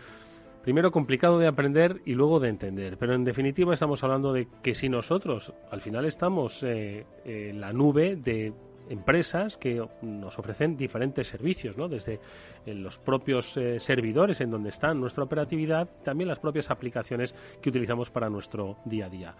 primero 0.63 0.91
complicado 0.91 1.39
de 1.39 1.47
aprender 1.47 2.01
y 2.05 2.13
luego 2.13 2.39
de 2.39 2.49
entender. 2.49 2.97
Pero 2.97 3.13
en 3.13 3.23
definitiva 3.23 3.73
estamos 3.73 4.03
hablando 4.03 4.33
de 4.33 4.47
que 4.61 4.75
si 4.75 4.89
nosotros 4.89 5.53
al 5.71 5.81
final 5.81 6.05
estamos 6.05 6.63
eh, 6.63 7.05
en 7.25 7.61
la 7.61 7.73
nube 7.73 8.15
de 8.15 8.53
empresas 8.89 9.57
que 9.57 9.85
nos 10.01 10.37
ofrecen 10.37 10.75
diferentes 10.75 11.27
servicios, 11.27 11.77
¿no? 11.77 11.87
desde 11.87 12.19
eh, 12.65 12.73
los 12.73 12.99
propios 12.99 13.57
servidores 13.79 14.41
en 14.41 14.51
donde 14.51 14.69
está 14.69 14.93
nuestra 14.93 15.23
operatividad, 15.23 15.89
también 16.03 16.27
las 16.27 16.39
propias 16.39 16.69
aplicaciones 16.69 17.33
que 17.61 17.69
utilizamos 17.69 18.09
para 18.09 18.29
nuestro 18.29 18.77
día 18.85 19.05
a 19.05 19.09
día 19.09 19.35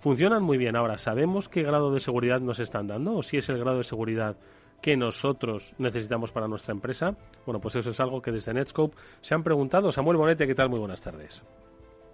funcionan 0.00 0.42
muy 0.42 0.58
bien. 0.58 0.76
Ahora, 0.76 0.98
¿sabemos 0.98 1.48
qué 1.48 1.62
grado 1.62 1.92
de 1.92 2.00
seguridad 2.00 2.40
nos 2.40 2.58
están 2.58 2.86
dando 2.86 3.16
o 3.16 3.22
si 3.22 3.36
es 3.36 3.48
el 3.48 3.58
grado 3.58 3.78
de 3.78 3.84
seguridad 3.84 4.36
que 4.80 4.96
nosotros 4.96 5.74
necesitamos 5.78 6.32
para 6.32 6.48
nuestra 6.48 6.72
empresa? 6.72 7.14
Bueno, 7.46 7.60
pues 7.60 7.76
eso 7.76 7.90
es 7.90 8.00
algo 8.00 8.22
que 8.22 8.32
desde 8.32 8.54
Netscope 8.54 8.96
se 9.20 9.34
han 9.34 9.42
preguntado. 9.42 9.92
Samuel 9.92 10.16
Bonete, 10.16 10.46
¿qué 10.46 10.54
tal? 10.54 10.68
Muy 10.68 10.78
buenas 10.78 11.00
tardes. 11.00 11.42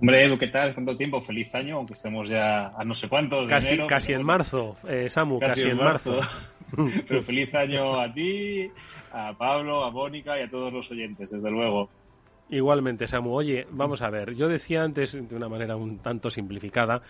Hombre, 0.00 0.25
Edu, 0.25 0.37
¿qué 0.37 0.49
tal? 0.49 0.75
¿Cuánto 0.75 0.96
tiempo? 0.96 1.23
Feliz 1.23 1.54
año, 1.54 1.76
aunque 1.76 1.94
estemos 1.94 2.28
ya 2.28 2.68
a 2.68 2.85
no 2.85 2.94
sé 2.94 3.08
cuántos. 3.08 3.49
Casi, 3.49 3.78
casi 3.78 4.12
en 4.12 4.23
marzo, 4.23 4.76
eh, 4.87 5.08
Samu, 5.08 5.38
casi, 5.38 5.62
en 5.62 5.78
marzo. 5.78 6.18
pero 7.08 7.23
feliz 7.23 7.54
año 7.54 7.99
a 7.99 8.12
ti, 8.12 8.70
a 9.12 9.32
Pablo, 9.38 9.85
a 9.85 9.90
Mónica 9.90 10.38
y 10.38 10.42
a 10.42 10.50
todos 10.50 10.70
los 10.70 10.90
oyentes, 10.90 11.30
desde 11.30 11.50
luego. 11.50 11.88
Igualmente, 12.50 13.08
Samu. 13.08 13.35
Oye, 13.35 13.66
vamos 13.70 14.02
a 14.02 14.11
ver. 14.11 14.35
Yo 14.35 14.49
decía 14.49 14.82
antes, 14.82 15.12
de 15.12 15.35
una 15.35 15.49
manera 15.49 15.76
un 15.76 15.99
tanto 15.99 16.30
simplificada, 16.30 17.00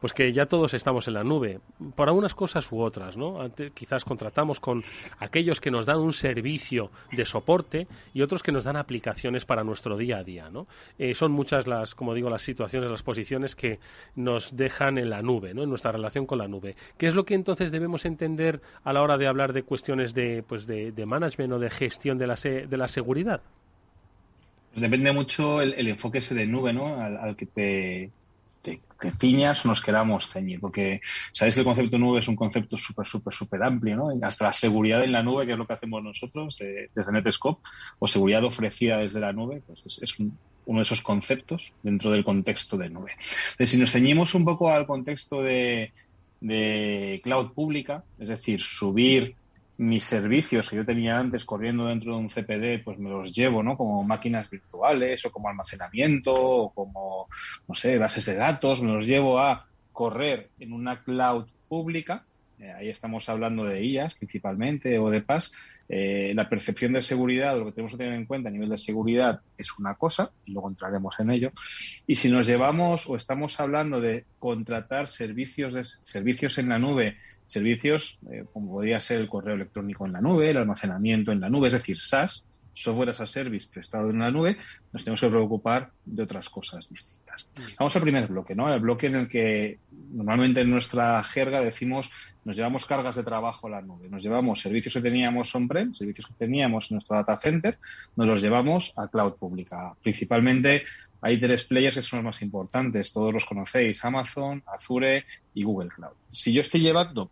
pues 0.00 0.12
que 0.12 0.32
ya 0.32 0.46
todos 0.46 0.74
estamos 0.74 1.06
en 1.08 1.14
la 1.14 1.24
nube, 1.24 1.60
por 1.94 2.08
algunas 2.08 2.34
cosas 2.34 2.70
u 2.72 2.80
otras, 2.80 3.16
¿no? 3.16 3.38
quizás 3.74 4.04
contratamos 4.04 4.60
con 4.60 4.82
aquellos 5.18 5.60
que 5.60 5.70
nos 5.70 5.86
dan 5.86 5.98
un 5.98 6.12
servicio 6.12 6.90
de 7.12 7.24
soporte 7.24 7.86
y 8.14 8.22
otros 8.22 8.42
que 8.42 8.52
nos 8.52 8.64
dan 8.64 8.76
aplicaciones 8.76 9.44
para 9.44 9.64
nuestro 9.64 9.96
día 9.96 10.18
a 10.18 10.24
día, 10.24 10.50
¿no? 10.50 10.66
Eh, 10.98 11.14
son 11.14 11.32
muchas 11.32 11.66
las, 11.66 11.94
como 11.94 12.14
digo, 12.14 12.30
las 12.30 12.42
situaciones, 12.42 12.90
las 12.90 13.02
posiciones 13.02 13.54
que 13.54 13.78
nos 14.16 14.56
dejan 14.56 14.98
en 14.98 15.10
la 15.10 15.22
nube, 15.22 15.54
¿no? 15.54 15.62
En 15.62 15.68
nuestra 15.68 15.92
relación 15.92 16.26
con 16.26 16.38
la 16.38 16.48
nube. 16.48 16.76
¿Qué 16.96 17.06
es 17.06 17.14
lo 17.14 17.24
que 17.24 17.34
entonces 17.34 17.70
debemos 17.70 18.04
entender 18.04 18.60
a 18.84 18.92
la 18.92 19.02
hora 19.02 19.18
de 19.18 19.26
hablar 19.26 19.52
de 19.52 19.62
cuestiones 19.62 20.14
de, 20.14 20.42
pues 20.46 20.66
de, 20.66 20.92
management 21.06 21.52
o 21.52 21.58
de 21.58 21.70
gestión 21.70 22.18
de 22.18 22.26
la, 22.26 22.34
de 22.34 22.76
la 22.76 22.88
seguridad? 22.88 23.42
Pues 24.70 24.82
depende 24.82 25.12
mucho 25.12 25.60
el, 25.60 25.88
enfoque 25.88 26.18
ese 26.18 26.34
de 26.34 26.46
nube, 26.46 26.72
¿no? 26.72 26.94
al 27.00 27.34
que 27.34 27.46
te 27.46 28.10
te, 28.62 28.80
ciñas 29.18 29.64
nos 29.64 29.80
queramos 29.80 30.28
ceñir, 30.28 30.60
porque 30.60 31.00
sabéis 31.32 31.54
que 31.54 31.60
el 31.60 31.66
concepto 31.66 31.98
nube 31.98 32.18
es 32.18 32.28
un 32.28 32.36
concepto 32.36 32.76
súper, 32.76 33.06
súper, 33.06 33.32
súper 33.32 33.62
amplio, 33.62 33.96
¿no? 33.96 34.08
Hasta 34.22 34.44
la 34.44 34.52
seguridad 34.52 35.02
en 35.02 35.12
la 35.12 35.22
nube, 35.22 35.46
que 35.46 35.52
es 35.52 35.58
lo 35.58 35.66
que 35.66 35.72
hacemos 35.72 36.02
nosotros 36.02 36.60
eh, 36.60 36.90
desde 36.94 37.12
Netscope, 37.12 37.62
o 37.98 38.08
seguridad 38.08 38.44
ofrecida 38.44 38.98
desde 38.98 39.20
la 39.20 39.32
nube, 39.32 39.62
pues 39.66 40.00
es, 40.02 40.20
uno 40.20 40.78
de 40.78 40.82
esos 40.82 41.02
conceptos 41.02 41.72
dentro 41.82 42.10
del 42.10 42.24
contexto 42.24 42.76
de 42.76 42.90
nube. 42.90 43.12
Entonces, 43.12 43.70
si 43.70 43.78
nos 43.78 43.90
ceñimos 43.90 44.34
un 44.34 44.44
poco 44.44 44.70
al 44.70 44.86
contexto 44.86 45.42
de, 45.42 45.92
de 46.40 47.20
cloud 47.24 47.52
pública, 47.52 48.04
es 48.18 48.28
decir, 48.28 48.60
subir 48.60 49.34
mis 49.80 50.04
servicios 50.04 50.68
que 50.68 50.76
yo 50.76 50.84
tenía 50.84 51.18
antes 51.18 51.46
corriendo 51.46 51.86
dentro 51.86 52.12
de 52.12 52.18
un 52.18 52.28
CPD, 52.28 52.84
pues 52.84 52.98
me 52.98 53.08
los 53.08 53.32
llevo, 53.34 53.62
¿no? 53.62 53.78
Como 53.78 54.04
máquinas 54.04 54.50
virtuales 54.50 55.24
o 55.24 55.32
como 55.32 55.48
almacenamiento 55.48 56.34
o 56.34 56.74
como, 56.74 57.28
no 57.66 57.74
sé, 57.74 57.96
bases 57.96 58.26
de 58.26 58.36
datos, 58.36 58.82
me 58.82 58.92
los 58.92 59.06
llevo 59.06 59.38
a 59.38 59.66
correr 59.90 60.50
en 60.58 60.74
una 60.74 61.02
cloud 61.02 61.46
pública. 61.66 62.26
Eh, 62.60 62.72
ahí 62.72 62.88
estamos 62.88 63.28
hablando 63.28 63.64
de 63.64 63.84
IAS 63.84 64.14
principalmente 64.14 64.98
o 64.98 65.10
de 65.10 65.22
PAS. 65.22 65.52
Eh, 65.88 66.32
la 66.34 66.48
percepción 66.48 66.92
de 66.92 67.02
seguridad, 67.02 67.58
lo 67.58 67.66
que 67.66 67.72
tenemos 67.72 67.92
que 67.92 67.98
tener 67.98 68.14
en 68.14 68.26
cuenta 68.26 68.48
a 68.48 68.52
nivel 68.52 68.68
de 68.68 68.78
seguridad 68.78 69.40
es 69.56 69.78
una 69.78 69.94
cosa, 69.94 70.30
y 70.44 70.52
luego 70.52 70.68
entraremos 70.68 71.18
en 71.20 71.30
ello. 71.30 71.52
Y 72.06 72.16
si 72.16 72.30
nos 72.30 72.46
llevamos 72.46 73.08
o 73.08 73.16
estamos 73.16 73.58
hablando 73.60 74.00
de 74.00 74.24
contratar 74.38 75.08
servicios, 75.08 75.74
de, 75.74 75.84
servicios 75.84 76.58
en 76.58 76.68
la 76.68 76.78
nube 76.78 77.16
servicios 77.50 78.20
eh, 78.30 78.44
como 78.52 78.70
podría 78.70 79.00
ser 79.00 79.20
el 79.20 79.28
correo 79.28 79.56
electrónico 79.56 80.06
en 80.06 80.12
la 80.12 80.20
nube, 80.20 80.50
el 80.50 80.56
almacenamiento 80.56 81.32
en 81.32 81.40
la 81.40 81.50
nube, 81.50 81.66
es 81.66 81.72
decir, 81.72 81.98
SaaS, 81.98 82.44
software 82.82 83.10
as 83.10 83.20
a 83.20 83.26
service 83.26 83.68
prestado 83.68 84.10
en 84.10 84.18
la 84.18 84.30
nube, 84.30 84.56
nos 84.92 85.04
tenemos 85.04 85.20
que 85.20 85.28
preocupar 85.28 85.90
de 86.04 86.22
otras 86.22 86.48
cosas 86.48 86.88
distintas. 86.88 87.46
Vamos 87.78 87.94
al 87.96 88.02
primer 88.02 88.26
bloque, 88.26 88.54
¿no? 88.54 88.72
El 88.72 88.80
bloque 88.80 89.06
en 89.06 89.16
el 89.16 89.28
que 89.28 89.78
normalmente 90.12 90.60
en 90.62 90.70
nuestra 90.70 91.22
jerga 91.22 91.60
decimos 91.60 92.10
nos 92.44 92.56
llevamos 92.56 92.86
cargas 92.86 93.16
de 93.16 93.22
trabajo 93.22 93.66
a 93.66 93.70
la 93.70 93.82
nube, 93.82 94.08
nos 94.08 94.22
llevamos 94.22 94.60
servicios 94.60 94.94
que 94.94 95.02
teníamos 95.02 95.54
on-prem, 95.54 95.92
servicios 95.92 96.26
que 96.26 96.34
teníamos 96.34 96.90
en 96.90 96.96
nuestro 96.96 97.16
data 97.16 97.36
center, 97.36 97.78
nos 98.16 98.28
los 98.28 98.40
llevamos 98.40 98.94
a 98.96 99.08
cloud 99.08 99.34
pública. 99.34 99.94
Principalmente 100.02 100.84
hay 101.20 101.38
tres 101.38 101.64
players 101.64 101.96
que 101.96 102.02
son 102.02 102.18
los 102.18 102.24
más 102.24 102.42
importantes, 102.42 103.12
todos 103.12 103.32
los 103.32 103.44
conocéis, 103.44 104.02
Amazon, 104.04 104.62
Azure 104.66 105.24
y 105.54 105.64
Google 105.64 105.90
Cloud. 105.90 106.14
Si 106.30 106.52
yo 106.52 106.62
estoy 106.62 106.80
llevando 106.80 107.30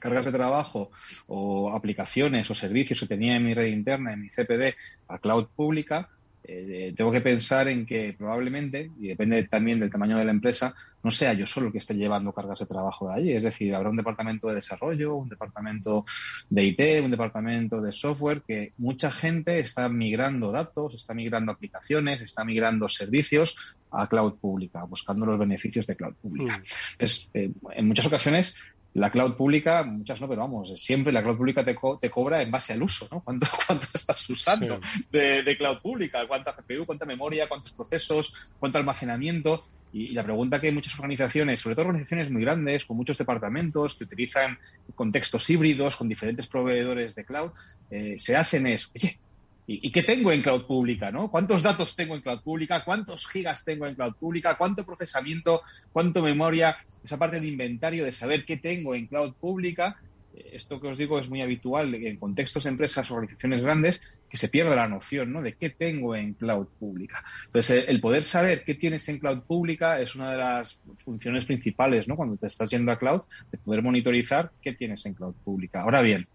cargas 0.00 0.24
de 0.24 0.32
trabajo 0.32 0.90
o 1.26 1.70
aplicaciones 1.72 2.50
o 2.50 2.54
servicios 2.54 3.00
que 3.00 3.06
tenía 3.06 3.36
en 3.36 3.44
mi 3.44 3.54
red 3.54 3.66
interna, 3.66 4.12
en 4.12 4.22
mi 4.22 4.28
CPD, 4.28 4.74
a 5.08 5.18
cloud 5.18 5.46
pública, 5.54 6.08
eh, 6.42 6.94
tengo 6.96 7.12
que 7.12 7.20
pensar 7.20 7.68
en 7.68 7.84
que 7.84 8.14
probablemente, 8.16 8.90
y 8.98 9.08
depende 9.08 9.44
también 9.44 9.78
del 9.78 9.90
tamaño 9.90 10.16
de 10.16 10.24
la 10.24 10.30
empresa, 10.30 10.74
no 11.02 11.10
sea 11.10 11.32
yo 11.32 11.46
solo 11.46 11.66
el 11.66 11.72
que 11.72 11.78
esté 11.78 11.94
llevando 11.94 12.32
cargas 12.32 12.58
de 12.58 12.66
trabajo 12.66 13.08
de 13.08 13.14
allí. 13.14 13.32
Es 13.32 13.42
decir, 13.42 13.74
habrá 13.74 13.90
un 13.90 13.96
departamento 13.96 14.48
de 14.48 14.56
desarrollo, 14.56 15.14
un 15.14 15.28
departamento 15.28 16.04
de 16.48 16.64
IT, 16.64 17.04
un 17.04 17.10
departamento 17.10 17.80
de 17.80 17.92
software, 17.92 18.42
que 18.42 18.72
mucha 18.78 19.10
gente 19.12 19.60
está 19.60 19.88
migrando 19.88 20.50
datos, 20.50 20.94
está 20.94 21.14
migrando 21.14 21.52
aplicaciones, 21.52 22.20
está 22.20 22.44
migrando 22.44 22.88
servicios 22.88 23.76
a 23.90 24.08
cloud 24.08 24.34
pública, 24.40 24.84
buscando 24.84 25.26
los 25.26 25.38
beneficios 25.38 25.86
de 25.86 25.96
cloud 25.96 26.14
pública. 26.14 26.58
Mm. 26.58 26.62
Es, 26.98 27.30
eh, 27.34 27.50
en 27.72 27.86
muchas 27.86 28.06
ocasiones 28.06 28.56
la 28.94 29.10
cloud 29.10 29.36
pública, 29.36 29.84
muchas 29.84 30.20
no, 30.20 30.28
pero 30.28 30.40
vamos, 30.42 30.72
siempre 30.80 31.12
la 31.12 31.22
cloud 31.22 31.36
pública 31.36 31.64
te, 31.64 31.76
te 32.00 32.10
cobra 32.10 32.42
en 32.42 32.50
base 32.50 32.72
al 32.72 32.82
uso, 32.82 33.06
¿no? 33.10 33.20
¿Cuánto, 33.20 33.46
cuánto 33.66 33.86
estás 33.94 34.28
usando 34.28 34.80
de, 35.10 35.56
cloud 35.56 35.78
pública? 35.80 36.26
¿Cuánta 36.26 36.52
GPU, 36.52 36.86
cuánta 36.86 37.04
memoria, 37.04 37.48
cuántos 37.48 37.72
procesos, 37.72 38.32
cuánto 38.58 38.78
almacenamiento? 38.78 39.64
Y, 39.92 40.08
la 40.08 40.24
pregunta 40.24 40.60
que 40.60 40.72
muchas 40.72 40.94
organizaciones, 40.94 41.60
sobre 41.60 41.76
todo 41.76 41.86
organizaciones 41.86 42.30
muy 42.30 42.42
grandes, 42.42 42.84
con 42.84 42.96
muchos 42.96 43.18
departamentos 43.18 43.94
que 43.94 44.04
utilizan 44.04 44.58
contextos 44.94 45.48
híbridos 45.50 45.96
con 45.96 46.08
diferentes 46.08 46.46
proveedores 46.48 47.14
de 47.14 47.24
cloud, 47.24 47.50
eh, 47.90 48.16
se 48.18 48.36
hacen 48.36 48.66
es, 48.66 48.90
oye, 48.94 49.18
¿y, 49.68 49.92
qué 49.92 50.02
tengo 50.02 50.32
en 50.32 50.42
cloud 50.42 50.66
pública? 50.66 51.12
¿no? 51.12 51.30
¿Cuántos 51.30 51.62
datos 51.62 51.94
tengo 51.94 52.16
en 52.16 52.22
cloud 52.22 52.40
pública? 52.40 52.84
¿Cuántos 52.84 53.26
gigas 53.28 53.64
tengo 53.64 53.86
en 53.86 53.94
cloud 53.94 54.14
pública? 54.14 54.56
¿Cuánto 54.56 54.84
procesamiento? 54.84 55.62
¿Cuánto 55.92 56.22
memoria? 56.22 56.76
Esa 57.04 57.18
parte 57.18 57.40
de 57.40 57.46
inventario, 57.46 58.04
de 58.04 58.12
saber 58.12 58.44
qué 58.44 58.56
tengo 58.56 58.94
en 58.94 59.06
cloud 59.06 59.34
pública, 59.34 60.00
eh, 60.34 60.50
esto 60.52 60.80
que 60.80 60.88
os 60.88 60.98
digo 60.98 61.18
es 61.18 61.28
muy 61.28 61.42
habitual 61.42 61.94
en 61.94 62.16
contextos 62.16 62.64
de 62.64 62.70
empresas 62.70 63.10
organizaciones 63.10 63.62
grandes 63.62 64.02
que 64.28 64.36
se 64.36 64.48
pierda 64.48 64.76
la 64.76 64.88
noción 64.88 65.32
¿no? 65.32 65.42
de 65.42 65.54
qué 65.54 65.70
tengo 65.70 66.14
en 66.14 66.34
cloud 66.34 66.68
pública. 66.78 67.24
Entonces, 67.46 67.84
el 67.88 68.00
poder 68.00 68.24
saber 68.24 68.64
qué 68.64 68.74
tienes 68.74 69.08
en 69.08 69.18
cloud 69.18 69.40
pública 69.42 70.00
es 70.00 70.14
una 70.14 70.32
de 70.32 70.38
las 70.38 70.80
funciones 71.04 71.46
principales 71.46 72.06
¿no? 72.06 72.16
cuando 72.16 72.36
te 72.36 72.46
estás 72.46 72.70
yendo 72.70 72.92
a 72.92 72.98
cloud, 72.98 73.22
de 73.50 73.58
poder 73.58 73.82
monitorizar 73.82 74.52
qué 74.62 74.72
tienes 74.72 75.04
en 75.06 75.14
cloud 75.14 75.34
pública. 75.44 75.82
Ahora 75.82 76.02
bien, 76.02 76.26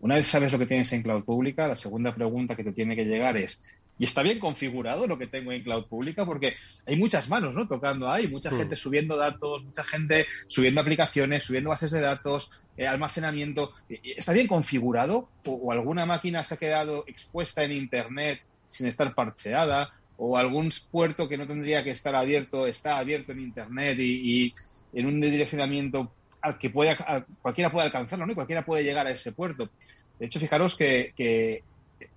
Una 0.00 0.16
vez 0.16 0.26
sabes 0.26 0.52
lo 0.52 0.58
que 0.58 0.66
tienes 0.66 0.92
en 0.92 1.02
cloud 1.02 1.22
pública, 1.22 1.68
la 1.68 1.76
segunda 1.76 2.12
pregunta 2.12 2.56
que 2.56 2.64
te 2.64 2.72
tiene 2.72 2.96
que 2.96 3.04
llegar 3.04 3.36
es, 3.36 3.62
¿y 3.98 4.04
está 4.04 4.22
bien 4.22 4.38
configurado 4.38 5.06
lo 5.06 5.18
que 5.18 5.26
tengo 5.26 5.52
en 5.52 5.62
cloud 5.62 5.86
pública? 5.86 6.24
Porque 6.24 6.54
hay 6.86 6.96
muchas 6.96 7.28
manos, 7.28 7.56
¿no? 7.56 7.68
Tocando 7.68 8.10
ahí, 8.10 8.28
mucha 8.28 8.50
hmm. 8.50 8.56
gente 8.56 8.76
subiendo 8.76 9.16
datos, 9.16 9.64
mucha 9.64 9.84
gente 9.84 10.26
subiendo 10.46 10.80
aplicaciones, 10.80 11.44
subiendo 11.44 11.70
bases 11.70 11.90
de 11.90 12.00
datos, 12.00 12.50
eh, 12.76 12.86
almacenamiento. 12.86 13.72
¿Está 13.88 14.32
bien 14.32 14.46
configurado? 14.46 15.28
¿O, 15.46 15.72
alguna 15.72 16.06
máquina 16.06 16.42
se 16.42 16.54
ha 16.54 16.58
quedado 16.58 17.04
expuesta 17.06 17.62
en 17.62 17.72
Internet 17.72 18.40
sin 18.68 18.86
estar 18.86 19.14
parcheada? 19.14 19.90
¿O 20.16 20.38
algún 20.38 20.70
puerto 20.90 21.28
que 21.28 21.36
no 21.36 21.46
tendría 21.46 21.84
que 21.84 21.90
estar 21.90 22.14
abierto 22.14 22.66
está 22.66 22.98
abierto 22.98 23.32
en 23.32 23.40
Internet 23.40 23.98
y, 23.98 24.54
en 24.94 25.06
un 25.06 25.20
direccionamiento 25.20 26.12
al 26.42 26.58
que 26.58 26.68
pueda, 26.68 27.24
cualquiera 27.40 27.70
puede 27.70 27.86
alcanzarlo, 27.86 28.26
¿no? 28.26 28.32
Y 28.32 28.34
cualquiera 28.34 28.64
puede 28.64 28.84
llegar 28.84 29.06
a 29.06 29.10
ese 29.10 29.32
puerto. 29.32 29.70
De 30.18 30.26
hecho, 30.26 30.38
fijaros 30.38 30.76
que, 30.76 31.62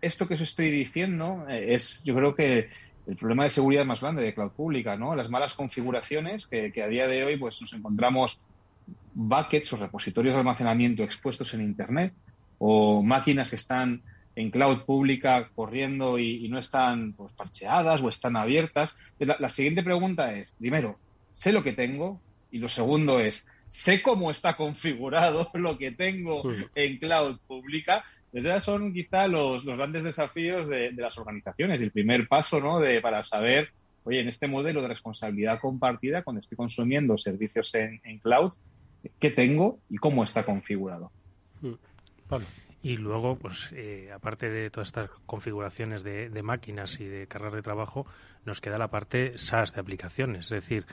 esto 0.01 0.27
que 0.27 0.35
os 0.35 0.41
estoy 0.41 0.69
diciendo 0.69 1.45
eh, 1.49 1.73
es, 1.73 2.03
yo 2.03 2.15
creo 2.15 2.35
que 2.35 2.69
el 3.07 3.15
problema 3.15 3.43
de 3.43 3.51
seguridad 3.51 3.85
más 3.85 4.01
grande 4.01 4.23
de 4.23 4.33
cloud 4.33 4.51
pública, 4.51 4.97
¿no? 4.97 5.15
Las 5.15 5.29
malas 5.29 5.53
configuraciones 5.53 6.47
que, 6.47 6.71
a 6.81 6.87
día 6.87 7.07
de 7.07 7.23
hoy, 7.23 7.37
pues 7.37 7.61
nos 7.61 7.73
encontramos 7.73 8.39
buckets 9.13 9.73
o 9.73 9.77
repositorios 9.77 10.33
de 10.33 10.39
almacenamiento 10.39 11.03
expuestos 11.03 11.53
en 11.53 11.61
Internet 11.61 12.13
o 12.57 13.03
máquinas 13.03 13.49
que 13.49 13.55
están 13.55 14.01
en 14.35 14.51
cloud 14.51 14.83
pública 14.85 15.49
corriendo 15.55 16.19
y, 16.19 16.49
no 16.49 16.57
están 16.57 17.13
pues, 17.13 17.31
parcheadas 17.33 18.01
o 18.01 18.09
están 18.09 18.35
abiertas. 18.35 18.95
La, 19.19 19.37
la, 19.39 19.49
siguiente 19.49 19.83
pregunta 19.83 20.33
es, 20.33 20.51
primero, 20.51 20.97
¿sé 21.33 21.53
lo 21.53 21.63
que 21.63 21.73
tengo? 21.73 22.19
Y 22.51 22.57
lo 22.57 22.69
segundo 22.69 23.19
es, 23.19 23.47
sé 23.69 24.01
cómo 24.01 24.31
está 24.31 24.53
configurado 24.57 25.49
lo 25.53 25.77
que 25.77 25.91
tengo 25.91 26.43
en 26.73 26.97
cloud 26.97 27.37
pública. 27.47 28.03
Esos 28.35 28.63
son 28.65 28.93
quizá 28.93 29.29
los, 29.29 29.63
grandes 29.63 30.03
desafíos 30.03 30.67
de, 30.67 30.91
las 30.91 31.17
organizaciones. 31.17 31.81
El 31.81 31.91
primer 31.91 32.27
paso 32.27 32.59
¿no? 32.59 32.81
de, 32.81 32.99
para 32.99 33.23
saber, 33.23 33.69
oye, 34.03 34.19
en 34.19 34.27
este 34.27 34.49
modelo 34.49 34.81
de 34.81 34.89
responsabilidad 34.89 35.61
compartida, 35.61 36.21
cuando 36.21 36.41
estoy 36.41 36.57
consumiendo 36.57 37.17
servicios 37.17 37.73
en, 37.75 38.19
cloud, 38.19 38.51
¿qué 39.21 39.31
tengo 39.31 39.79
y 39.89 39.95
cómo 39.95 40.21
está 40.25 40.43
configurado? 40.43 41.11
Y 42.83 42.97
luego, 42.97 43.37
pues, 43.37 43.71
eh, 43.71 44.11
aparte 44.13 44.49
de 44.49 44.69
todas 44.69 44.89
estas 44.89 45.09
configuraciones 45.25 46.03
de, 46.03 46.29
de, 46.29 46.43
máquinas 46.43 46.99
y 46.99 47.05
de 47.05 47.27
cargas 47.27 47.53
de 47.53 47.61
trabajo, 47.61 48.05
nos 48.43 48.59
queda 48.59 48.77
la 48.77 48.89
parte 48.89 49.37
SaaS 49.37 49.73
de 49.73 49.79
aplicaciones. 49.79 50.47
Es 50.47 50.49
decir, 50.49 50.85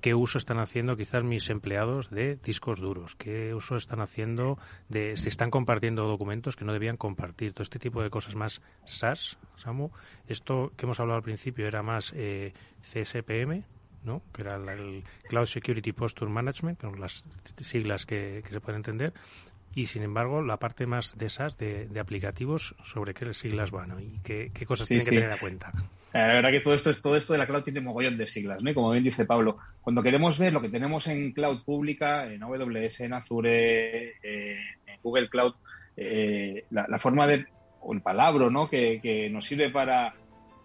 qué 0.00 0.14
uso 0.14 0.38
están 0.38 0.58
haciendo 0.58 0.96
quizás 0.96 1.22
mis 1.22 1.50
empleados 1.50 2.10
de 2.10 2.36
discos 2.36 2.80
duros, 2.80 3.14
qué 3.16 3.54
uso 3.54 3.76
están 3.76 4.00
haciendo 4.00 4.58
de 4.88 5.16
si 5.16 5.28
están 5.28 5.50
compartiendo 5.50 6.06
documentos 6.06 6.56
que 6.56 6.64
no 6.64 6.72
debían 6.72 6.96
compartir, 6.96 7.52
todo 7.52 7.62
este 7.62 7.78
tipo 7.78 8.02
de 8.02 8.10
cosas 8.10 8.34
más 8.34 8.60
SaaS, 8.86 9.38
Samu. 9.56 9.90
Esto 10.26 10.72
que 10.76 10.86
hemos 10.86 11.00
hablado 11.00 11.18
al 11.18 11.22
principio 11.22 11.66
era 11.66 11.82
más 11.82 12.12
eh, 12.16 12.52
CSPM, 12.92 13.64
¿no? 14.04 14.22
que 14.32 14.42
era 14.42 14.56
el 14.56 15.04
Cloud 15.28 15.46
Security 15.46 15.92
Posture 15.92 16.30
Management, 16.30 16.78
que 16.78 16.86
son 16.86 17.00
las 17.00 17.24
siglas 17.62 18.06
que, 18.06 18.42
se 18.48 18.60
pueden 18.60 18.78
entender, 18.78 19.12
y 19.74 19.86
sin 19.86 20.02
embargo 20.02 20.42
la 20.42 20.56
parte 20.56 20.86
más 20.86 21.16
de 21.16 21.28
SaaS, 21.28 21.56
de, 21.58 21.88
aplicativos, 22.00 22.74
sobre 22.84 23.14
qué 23.14 23.32
siglas 23.34 23.70
van 23.70 24.00
y 24.00 24.18
qué, 24.22 24.50
cosas 24.66 24.88
tienen 24.88 25.04
que 25.04 25.10
tener 25.10 25.32
en 25.32 25.38
cuenta. 25.38 25.72
Eh, 26.12 26.18
la 26.18 26.34
verdad 26.34 26.50
que 26.50 26.60
todo 26.60 26.74
esto, 26.74 26.90
es, 26.90 27.00
todo 27.00 27.16
esto 27.16 27.32
de 27.32 27.38
la 27.38 27.46
cloud 27.46 27.62
tiene 27.62 27.80
mogollón 27.80 28.18
de 28.18 28.26
siglas, 28.26 28.60
¿no? 28.62 28.70
Y 28.70 28.74
como 28.74 28.90
bien 28.90 29.04
dice 29.04 29.24
Pablo, 29.24 29.58
cuando 29.80 30.02
queremos 30.02 30.38
ver 30.38 30.52
lo 30.52 30.60
que 30.60 30.68
tenemos 30.68 31.06
en 31.06 31.32
cloud 31.32 31.62
pública, 31.62 32.26
en 32.26 32.42
AWS, 32.42 33.00
en 33.00 33.12
Azure, 33.12 34.14
eh, 34.22 34.58
en 34.86 35.00
Google 35.02 35.28
Cloud, 35.28 35.54
eh, 35.96 36.64
la, 36.70 36.98
forma 36.98 37.28
de, 37.28 37.46
o 37.80 37.92
el 37.92 38.00
palabra, 38.00 38.50
¿no? 38.50 38.68
Que, 38.68 39.28
nos 39.30 39.46
sirve 39.46 39.70
para 39.70 40.14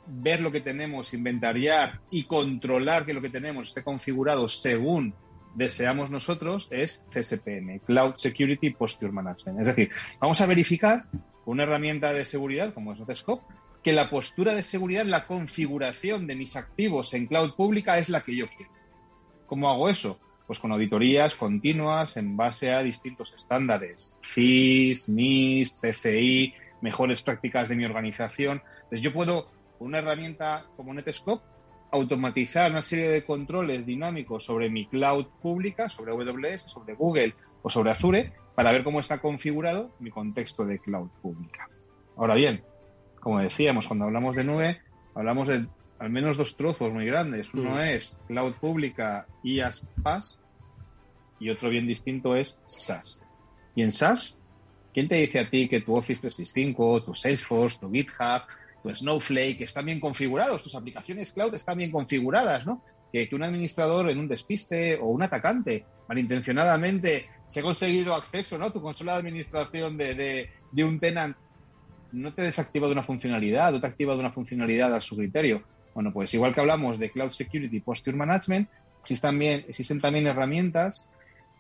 ver 0.08 0.42
lo 0.42 0.52
que 0.52 0.62
tenemos, 0.62 1.14
inventariar 1.14 2.00
y 2.10 2.25
controlar 2.25 3.06
que 3.06 3.14
lo 3.14 3.22
que 3.22 3.30
tenemos 3.30 3.68
esté 3.68 3.84
configurado 3.84 4.48
según 4.50 5.14
deseamos 5.56 6.10
nosotros 6.10 6.68
es 6.72 7.06
CSPM, 7.10 7.80
Cloud 7.86 8.16
Security 8.16 8.72
Posture 8.72 9.12
Management. 9.12 9.62
Es 9.62 9.68
decir, 9.68 9.90
vamos 10.20 10.42
a 10.42 10.48
verificar 10.48 11.06
con 11.44 11.54
una 11.54 11.64
herramienta 11.64 12.14
de 12.14 12.25
seguridad 12.25 12.74
como 12.74 12.94
es 12.94 13.00
Notescope 13.00 13.44
que 13.86 13.94
la 13.94 14.10
postura 14.10 14.56
de 14.56 14.63
seguridad, 14.63 15.06
la 15.06 15.27
configuración 15.27 16.25
de 16.25 16.36
mis 16.36 16.56
activos 16.56 17.13
en 17.13 17.27
cloud 17.27 17.54
pública 17.54 18.00
es 18.00 18.10
la 18.10 18.24
que 18.24 18.36
yo 18.36 18.48
quiero. 18.48 18.72
¿Cómo 19.46 19.70
hago 19.70 19.89
eso? 19.89 20.20
Pues 20.48 20.58
con 20.58 20.72
auditorías 20.72 21.36
continuas 21.36 22.18
en 22.18 22.36
base 22.36 22.72
a 22.72 22.82
distintos 22.82 23.32
estándares, 23.36 24.12
FIS, 24.22 25.08
NIST, 25.08 25.80
PCI, 25.80 26.56
mejores 26.82 27.22
prácticas 27.22 27.70
de 27.70 27.75
mi 27.75 27.86
organización. 27.86 28.63
Entonces 28.75 29.01
yo 29.01 29.13
puedo, 29.13 29.51
con 29.77 29.89
una 29.89 30.00
herramienta 30.00 30.65
como 30.75 30.92
Netscope, 30.92 31.46
automatizar 31.92 32.72
una 32.72 32.82
serie 32.82 33.12
de 33.12 33.24
controles 33.24 33.86
dinámicos 33.86 34.46
sobre 34.46 34.68
mi 34.68 34.88
cloud 34.88 35.27
pública, 35.44 35.89
sobre 35.89 36.12
AWS, 36.12 36.63
sobre 36.63 36.95
Google 36.95 37.36
o 37.62 37.69
sobre 37.69 37.91
Azure, 37.91 38.34
para 38.56 38.71
ver 38.71 38.84
cómo 38.84 39.00
está 39.00 39.19
configurado 39.19 39.91
mi 40.00 40.10
contexto 40.10 40.65
de 40.65 40.80
cloud 40.80 41.10
pública. 41.21 41.69
Ahora 42.17 42.34
bien, 42.34 42.63
como 43.26 43.40
decíamos, 43.40 43.88
cuando 43.88 44.06
hablamos 44.06 44.36
de 44.36 44.44
nube, 44.44 44.82
hablamos 45.16 45.48
de 45.48 45.66
al 45.98 46.12
menos 46.12 46.38
dos 46.38 46.56
trozos 46.56 46.94
muy 46.94 47.08
grandes. 47.08 47.52
Uno 47.56 47.78
mm. 47.78 47.80
es 47.80 48.16
cloud 48.28 48.54
pública 48.62 49.26
y 49.42 49.62
PaaS 50.04 50.38
y 51.40 51.50
otro 51.50 51.72
bien 51.72 51.88
distinto 51.88 52.36
es 52.36 52.60
SaaS. 52.68 53.20
Y 53.74 53.82
en 53.82 53.92
SaaS, 53.92 54.38
¿quién 54.94 55.08
te 55.08 55.16
dice 55.16 55.40
a 55.40 55.50
ti 55.50 55.68
que 55.68 55.82
tu 55.82 55.96
Office 55.96 56.22
365, 56.22 57.02
tu 57.02 57.16
Salesforce, 57.16 57.80
tu 57.80 57.92
GitHub, 57.92 58.44
tu 58.84 58.94
Snowflake 58.94 59.62
están 59.62 59.88
bien 59.88 60.00
configurados, 60.00 60.62
tus 60.62 60.76
aplicaciones 60.76 61.32
cloud 61.32 61.56
están 61.56 61.80
bien 61.80 61.90
configuradas, 61.90 62.68
¿no? 62.68 62.84
Que, 63.12 63.28
un 63.32 63.42
administrador 63.42 64.08
en 64.12 64.20
un 64.20 64.28
despiste 64.28 64.98
o 64.98 65.08
un 65.08 65.24
atacante 65.24 65.84
malintencionadamente 66.08 67.28
se 67.48 67.62
ha 67.62 67.64
conseguido 67.64 68.14
acceso, 68.14 68.60
¿no? 68.60 68.72
Tu 68.72 68.80
consola 68.84 69.14
de 69.14 69.18
administración 69.18 69.98
de, 69.98 70.52
de 70.72 70.84
un 70.84 71.00
tenant 71.00 71.36
no 72.15 72.34
te 72.34 72.41
desactiva 72.41 72.88
de 72.88 72.93
una 72.93 73.04
funcionalidad 73.04 73.75
o 73.75 73.82
te 73.82 73.88
activa 73.88 74.13
de 74.13 74.19
una 74.19 74.32
funcionalidad 74.32 74.93
a 74.93 75.01
su 75.01 75.17
criterio. 75.17 75.63
Bueno, 75.93 76.12
pues 76.12 76.34
igual 76.34 76.54
que 76.54 76.62
hablamos 76.62 76.97
de 76.97 77.10
Cloud 77.10 77.32
Security 77.32 77.80
Posture 77.82 78.15
Management, 78.15 78.69
existen 79.01 79.30
también, 79.30 79.65
existen 79.67 80.01
también 80.01 80.28
herramientas 80.28 81.06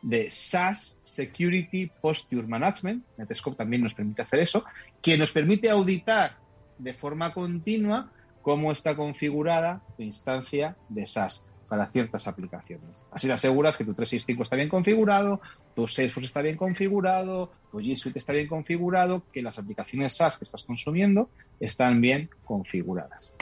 de 0.01 0.29
SaaS 0.29 0.97
Security 1.03 1.91
Posture 2.01 2.47
Management, 2.47 3.03
Netscope 3.17 3.57
también 3.57 3.81
nos 3.81 3.95
permite 3.95 4.21
hacer 4.21 4.39
eso, 4.39 4.63
que 5.01 5.17
nos 5.17 5.31
permite 5.31 5.69
auditar 5.69 6.37
de 6.77 6.93
forma 6.93 7.33
continua 7.33 8.11
cómo 8.41 8.71
está 8.71 8.95
configurada 8.95 9.81
tu 9.97 10.03
instancia 10.03 10.75
de 10.89 11.05
SaaS 11.05 11.43
para 11.75 11.91
ciertas 11.91 12.25
aplicaciones. 12.27 12.87
Así 13.11 13.27
te 13.27 13.33
aseguras 13.33 13.75
que 13.75 13.83
tu 13.83 13.93
365 13.93 14.43
está 14.43 14.55
bien 14.55 14.69
configurado, 14.69 15.41
tu 15.75 15.87
Salesforce 15.89 16.27
está 16.27 16.41
bien 16.41 16.55
configurado, 16.55 17.51
tu 17.69 17.79
G 17.79 17.97
Suite 17.97 18.17
está 18.17 18.31
bien 18.31 18.47
configurado, 18.47 19.23
que 19.33 19.41
las 19.41 19.59
aplicaciones 19.59 20.15
SaaS 20.15 20.37
que 20.37 20.45
estás 20.45 20.63
consumiendo 20.63 21.29
están 21.59 21.99
bien 21.99 22.29
configuradas. 22.45 23.33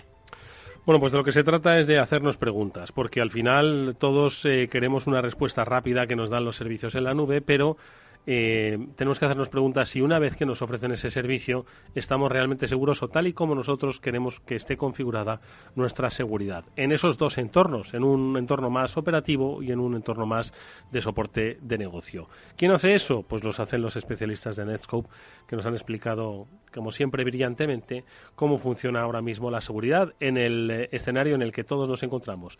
Bueno, 0.84 1.00
pues 1.00 1.12
de 1.12 1.20
lo 1.20 1.24
que 1.24 1.32
se 1.32 1.44
trata 1.44 1.78
es 1.78 1.86
de 1.86 2.00
hacernos 2.00 2.38
preguntas, 2.38 2.92
porque 2.92 3.22
al 3.22 3.30
final 3.30 3.96
todos 4.00 4.44
eh, 4.46 4.68
queremos 4.68 5.06
una 5.06 5.22
respuesta 5.22 5.64
rápida 5.64 6.08
que 6.08 6.16
nos 6.16 6.32
dan 6.32 6.44
los 6.44 6.56
servicios 6.56 6.96
en 6.96 7.04
la 7.04 7.14
nube, 7.14 7.42
pero 7.42 7.78
eh, 8.26 8.78
tenemos 8.96 9.20
que 9.20 9.26
hacernos 9.26 9.50
preguntas 9.50 9.90
si 9.90 10.02
una 10.02 10.20
vez 10.20 10.36
que 10.36 10.46
nos 10.46 10.62
ofrecen 10.62 10.92
ese 10.92 11.12
servicio 11.12 11.66
estamos 11.94 12.32
realmente 12.32 12.68
seguros 12.68 13.04
o 13.04 13.10
tal 13.10 13.28
y 13.28 13.34
como 13.34 13.56
nosotros 13.56 14.00
queremos 14.00 14.40
que 14.40 14.56
esté 14.56 14.78
configurada 14.78 15.42
nuestra 15.76 16.10
seguridad. 16.10 16.64
En 16.76 16.92
esos 16.92 17.18
dos 17.18 17.38
entornos, 17.38 17.94
en 17.94 18.04
un 18.04 18.38
entorno 18.38 18.70
más 18.70 18.96
operativo 18.98 19.62
y 19.62 19.72
en 19.72 19.80
un 19.80 19.96
entorno 19.96 20.26
más 20.26 20.54
de 20.92 21.02
soporte 21.02 21.58
de 21.62 21.78
negocio. 21.78 22.30
¿Quién 22.56 22.72
hace 22.72 22.94
eso? 22.94 23.24
Pues 23.24 23.44
los 23.44 23.60
hacen 23.60 23.82
los 23.82 23.96
especialistas 23.96 24.56
de 24.56 24.66
Netscope 24.66 25.10
que 25.48 25.56
nos 25.56 25.66
han 25.66 25.74
explicado, 25.74 26.48
como 26.74 26.92
siempre, 26.92 27.24
brillantemente 27.24 28.06
cómo 28.36 28.58
funciona 28.58 29.02
ahora 29.02 29.22
mismo 29.22 29.52
la 29.52 29.62
seguridad 29.62 30.14
en 30.20 30.38
el 30.38 30.72
eh, 30.72 30.90
escenario 30.92 31.36
en 31.36 31.42
el 31.42 31.52
que 31.52 31.64
todos 31.64 31.88
nos 31.90 32.04
encontramos, 32.04 32.58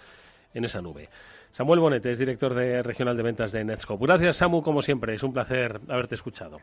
en 0.54 0.66
esa 0.66 0.82
nube. 0.82 1.10
Samuel 1.54 1.80
Bonete 1.80 2.10
es 2.10 2.18
director 2.18 2.56
de 2.56 2.82
regional 2.82 3.16
de 3.16 3.22
ventas 3.22 3.52
de 3.52 3.64
Netscope. 3.64 4.08
Gracias, 4.08 4.38
Samu, 4.38 4.64
como 4.64 4.82
siempre. 4.82 5.14
Es 5.14 5.22
un 5.22 5.34
placer 5.34 5.80
haberte 5.88 6.16
escuchado. 6.16 6.58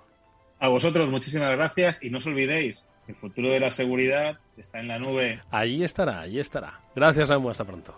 A 0.59 0.69
vosotros, 0.69 1.09
muchísimas 1.09 1.51
gracias 1.53 2.03
y 2.03 2.11
no 2.11 2.19
os 2.19 2.27
olvidéis, 2.27 2.85
el 3.07 3.15
futuro 3.15 3.53
de 3.53 3.61
la 3.61 3.71
seguridad 3.71 4.41
está 4.57 4.81
en 4.81 4.89
la 4.89 4.99
nube. 4.99 5.41
Allí 5.53 5.85
estará, 5.85 6.21
allí 6.21 6.41
estará. 6.41 6.81
Gracias, 6.97 7.29
Samu. 7.29 7.51
Hasta 7.51 7.65
pronto. 7.65 7.95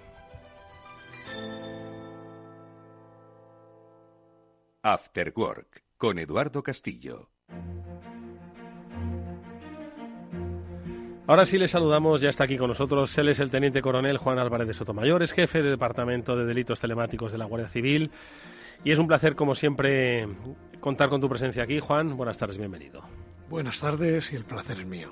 After 4.82 5.32
Work 5.34 5.84
con 5.96 6.18
Eduardo 6.18 6.62
Castillo. 6.62 7.30
Ahora 11.32 11.46
sí 11.46 11.56
le 11.56 11.66
saludamos, 11.66 12.20
ya 12.20 12.28
está 12.28 12.44
aquí 12.44 12.58
con 12.58 12.68
nosotros. 12.68 13.16
Él 13.16 13.30
es 13.30 13.40
el 13.40 13.50
teniente 13.50 13.80
coronel 13.80 14.18
Juan 14.18 14.38
Álvarez 14.38 14.68
de 14.68 14.74
Sotomayor, 14.74 15.22
es 15.22 15.32
jefe 15.32 15.62
de 15.62 15.70
Departamento 15.70 16.36
de 16.36 16.44
Delitos 16.44 16.78
Telemáticos 16.78 17.32
de 17.32 17.38
la 17.38 17.46
Guardia 17.46 17.70
Civil. 17.70 18.10
Y 18.84 18.92
es 18.92 18.98
un 18.98 19.06
placer, 19.06 19.34
como 19.34 19.54
siempre, 19.54 20.28
contar 20.78 21.08
con 21.08 21.22
tu 21.22 21.30
presencia 21.30 21.62
aquí. 21.62 21.80
Juan, 21.80 22.18
buenas 22.18 22.36
tardes, 22.36 22.58
bienvenido. 22.58 23.00
Buenas 23.48 23.80
tardes 23.80 24.30
y 24.30 24.36
el 24.36 24.44
placer 24.44 24.80
es 24.80 24.86
mío. 24.86 25.08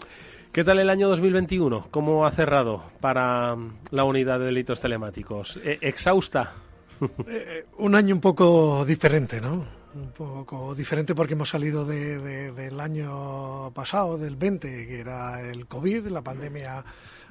¿Qué 0.53 0.63
tal 0.63 0.81
el 0.81 0.91
año 0.91 1.09
2021? 1.09 1.87
¿Cómo 1.91 2.27
ha 2.27 2.31
cerrado 2.33 2.85
para 3.01 3.57
la 3.91 4.05
unidad 4.05 4.41
de 4.41 4.45
delitos 4.45 4.79
telemáticos? 4.79 5.59
¿E-, 5.65 5.79
¿Exhausta? 5.81 6.53
Eh, 7.01 7.07
eh, 7.31 7.65
un 7.79 7.95
año 7.95 8.15
un 8.15 8.21
poco 8.21 8.85
diferente, 8.85 9.41
¿no? 9.41 9.80
Un 9.93 10.13
poco 10.13 10.75
diferente 10.75 11.15
porque 11.15 11.35
hemos 11.35 11.49
salido 11.49 11.85
del 11.85 12.81
año 12.81 13.73
pasado, 13.73 14.19
del 14.19 14.37
20, 14.37 14.87
que 14.87 15.01
era 15.01 15.41
el 15.41 15.67
COVID, 15.67 16.07
la 16.07 16.23
pandemia 16.23 16.85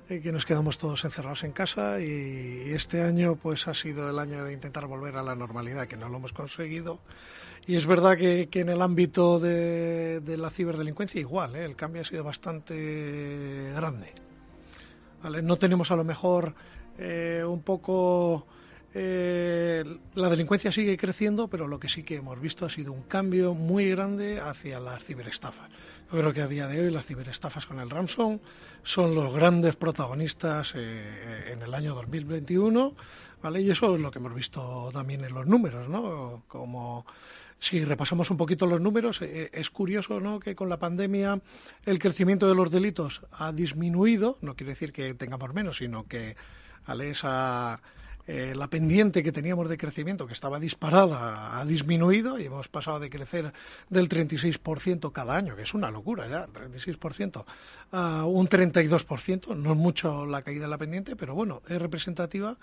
eh, 0.09 0.19
que 0.19 0.31
nos 0.33 0.45
quedamos 0.45 0.77
todos 0.77 1.05
encerrados 1.05 1.45
en 1.45 1.53
casa 1.53 2.01
y 2.01 2.71
este 2.71 3.01
año 3.01 3.35
pues 3.35 3.67
ha 3.69 3.73
sido 3.73 4.09
el 4.09 4.19
año 4.19 4.43
de 4.43 4.51
intentar 4.51 4.87
volver 4.87 5.15
a 5.15 5.23
la 5.23 5.35
normalidad, 5.35 5.87
que 5.87 5.95
no 5.95 6.09
lo 6.09 6.17
hemos 6.17 6.33
conseguido 6.33 6.99
y 7.65 7.75
es 7.75 7.85
verdad 7.85 8.17
que, 8.17 8.49
en 8.51 8.69
el 8.69 8.81
ámbito 8.81 9.39
de, 9.39 10.21
la 10.37 10.49
ciberdelincuencia 10.49 11.21
igual, 11.21 11.55
¿eh? 11.55 11.65
el 11.65 11.75
cambio 11.75 12.01
ha 12.01 12.05
sido 12.05 12.23
bastante 12.23 13.71
grande. 13.75 14.11
No 15.43 15.57
tenemos 15.57 15.91
a 15.91 15.95
lo 15.95 16.03
mejor 16.03 16.55
eh, 16.97 17.43
un 17.47 17.61
poco... 17.61 18.47
Eh, 18.93 19.83
la 20.15 20.29
delincuencia 20.29 20.71
sigue 20.71 20.97
creciendo, 20.97 21.47
pero 21.47 21.67
lo 21.67 21.79
que 21.79 21.89
sí 21.89 22.03
que 22.03 22.15
hemos 22.15 22.39
visto 22.39 22.65
ha 22.65 22.69
sido 22.69 22.91
un 22.91 23.03
cambio 23.03 23.53
muy 23.53 23.89
grande 23.89 24.39
hacia 24.39 24.79
las 24.79 25.03
ciberestafas. 25.03 25.69
Yo 26.11 26.17
creo 26.19 26.33
que 26.33 26.41
a 26.41 26.47
día 26.47 26.67
de 26.67 26.81
hoy 26.81 26.91
las 26.91 27.05
ciberestafas 27.05 27.65
con 27.67 27.79
el 27.79 27.89
ransom 27.89 28.39
son 28.83 29.13
los 29.13 29.33
grandes 29.33 29.75
protagonistas 29.75 30.73
en 30.73 31.61
el 31.61 31.73
año 31.73 31.93
2021, 31.93 32.95
¿vale? 33.43 33.61
Y 33.61 33.69
eso 33.69 33.95
es 33.95 34.01
lo 34.01 34.09
que 34.09 34.17
hemos 34.17 34.33
visto 34.33 34.89
también 34.91 35.23
en 35.23 35.35
los 35.35 35.45
números, 35.45 35.87
¿no? 35.87 36.43
Como 36.47 37.05
si 37.59 37.83
repasamos 37.83 38.31
un 38.31 38.37
poquito 38.37 38.65
los 38.65 38.79
números, 38.79 39.21
eh, 39.21 39.49
es 39.53 39.69
curioso 39.69 40.19
¿no? 40.19 40.39
que 40.39 40.55
con 40.55 40.69
la 40.69 40.77
pandemia 40.77 41.41
el 41.85 41.99
crecimiento 41.99 42.47
de 42.47 42.55
los 42.55 42.71
delitos 42.71 43.21
ha 43.31 43.51
disminuido, 43.51 44.37
no 44.41 44.55
quiere 44.55 44.71
decir 44.71 44.93
que 44.93 45.13
tengamos 45.13 45.53
menos, 45.53 45.77
sino 45.77 46.07
que 46.07 46.35
al 46.85 47.01
esa 47.01 47.81
eh, 48.27 48.53
la 48.55 48.67
pendiente 48.67 49.23
que 49.23 49.31
teníamos 49.31 49.69
de 49.69 49.77
crecimiento, 49.77 50.27
que 50.27 50.33
estaba 50.33 50.59
disparada, 50.59 51.59
ha 51.59 51.65
disminuido 51.65 52.39
y 52.39 52.45
hemos 52.45 52.67
pasado 52.67 52.99
de 52.99 53.09
crecer 53.09 53.53
del 53.89 54.07
36% 54.07 55.11
cada 55.11 55.35
año, 55.35 55.55
que 55.55 55.63
es 55.63 55.73
una 55.73 55.89
locura 55.89 56.27
ya, 56.27 56.47
36%, 56.47 57.43
a 57.91 58.25
un 58.25 58.47
32%. 58.47 59.55
No 59.55 59.71
es 59.71 59.77
mucho 59.77 60.25
la 60.25 60.43
caída 60.43 60.61
de 60.61 60.67
la 60.67 60.77
pendiente, 60.77 61.15
pero 61.15 61.33
bueno, 61.33 61.61
es 61.67 61.81
representativa. 61.81 62.57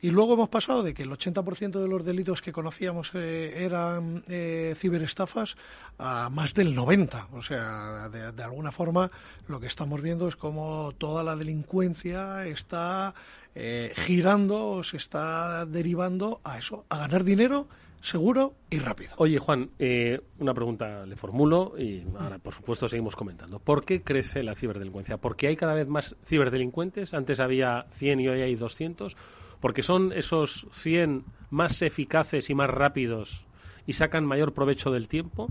Y 0.00 0.10
luego 0.10 0.34
hemos 0.34 0.48
pasado 0.48 0.82
de 0.82 0.94
que 0.94 1.04
el 1.04 1.10
80% 1.10 1.80
de 1.80 1.88
los 1.88 2.04
delitos 2.04 2.42
que 2.42 2.52
conocíamos 2.52 3.12
eh, 3.14 3.64
eran 3.64 4.24
eh, 4.28 4.74
ciberestafas 4.76 5.56
a 5.98 6.28
más 6.28 6.54
del 6.54 6.76
90%. 6.76 7.28
O 7.32 7.42
sea, 7.42 8.08
de, 8.08 8.32
de 8.32 8.42
alguna 8.42 8.72
forma 8.72 9.10
lo 9.46 9.60
que 9.60 9.66
estamos 9.66 10.02
viendo 10.02 10.28
es 10.28 10.36
como 10.36 10.92
toda 10.98 11.22
la 11.22 11.36
delincuencia 11.36 12.46
está 12.46 13.14
eh, 13.54 13.92
girando, 13.94 14.82
se 14.82 14.96
está 14.96 15.64
derivando 15.66 16.40
a 16.44 16.58
eso, 16.58 16.84
a 16.88 16.98
ganar 16.98 17.24
dinero 17.24 17.68
seguro 18.04 18.54
y 18.68 18.78
rápido. 18.78 19.12
Oye, 19.16 19.38
Juan, 19.38 19.70
eh, 19.78 20.20
una 20.38 20.52
pregunta 20.52 21.06
le 21.06 21.16
formulo 21.16 21.72
y 21.78 22.04
ahora, 22.18 22.38
por 22.38 22.52
supuesto, 22.52 22.86
seguimos 22.86 23.16
comentando. 23.16 23.58
¿Por 23.58 23.84
qué 23.84 24.02
crece 24.02 24.42
la 24.42 24.54
ciberdelincuencia? 24.54 25.16
¿Porque 25.16 25.48
hay 25.48 25.56
cada 25.56 25.72
vez 25.72 25.88
más 25.88 26.14
ciberdelincuentes? 26.26 27.14
Antes 27.14 27.40
había 27.40 27.86
100 27.92 28.20
y 28.20 28.28
hoy 28.28 28.42
hay 28.42 28.54
200. 28.56 29.16
¿Porque 29.58 29.82
son 29.82 30.12
esos 30.12 30.66
100 30.72 31.24
más 31.48 31.80
eficaces 31.80 32.50
y 32.50 32.54
más 32.54 32.68
rápidos 32.68 33.46
y 33.86 33.94
sacan 33.94 34.26
mayor 34.26 34.52
provecho 34.52 34.90
del 34.90 35.08
tiempo? 35.08 35.48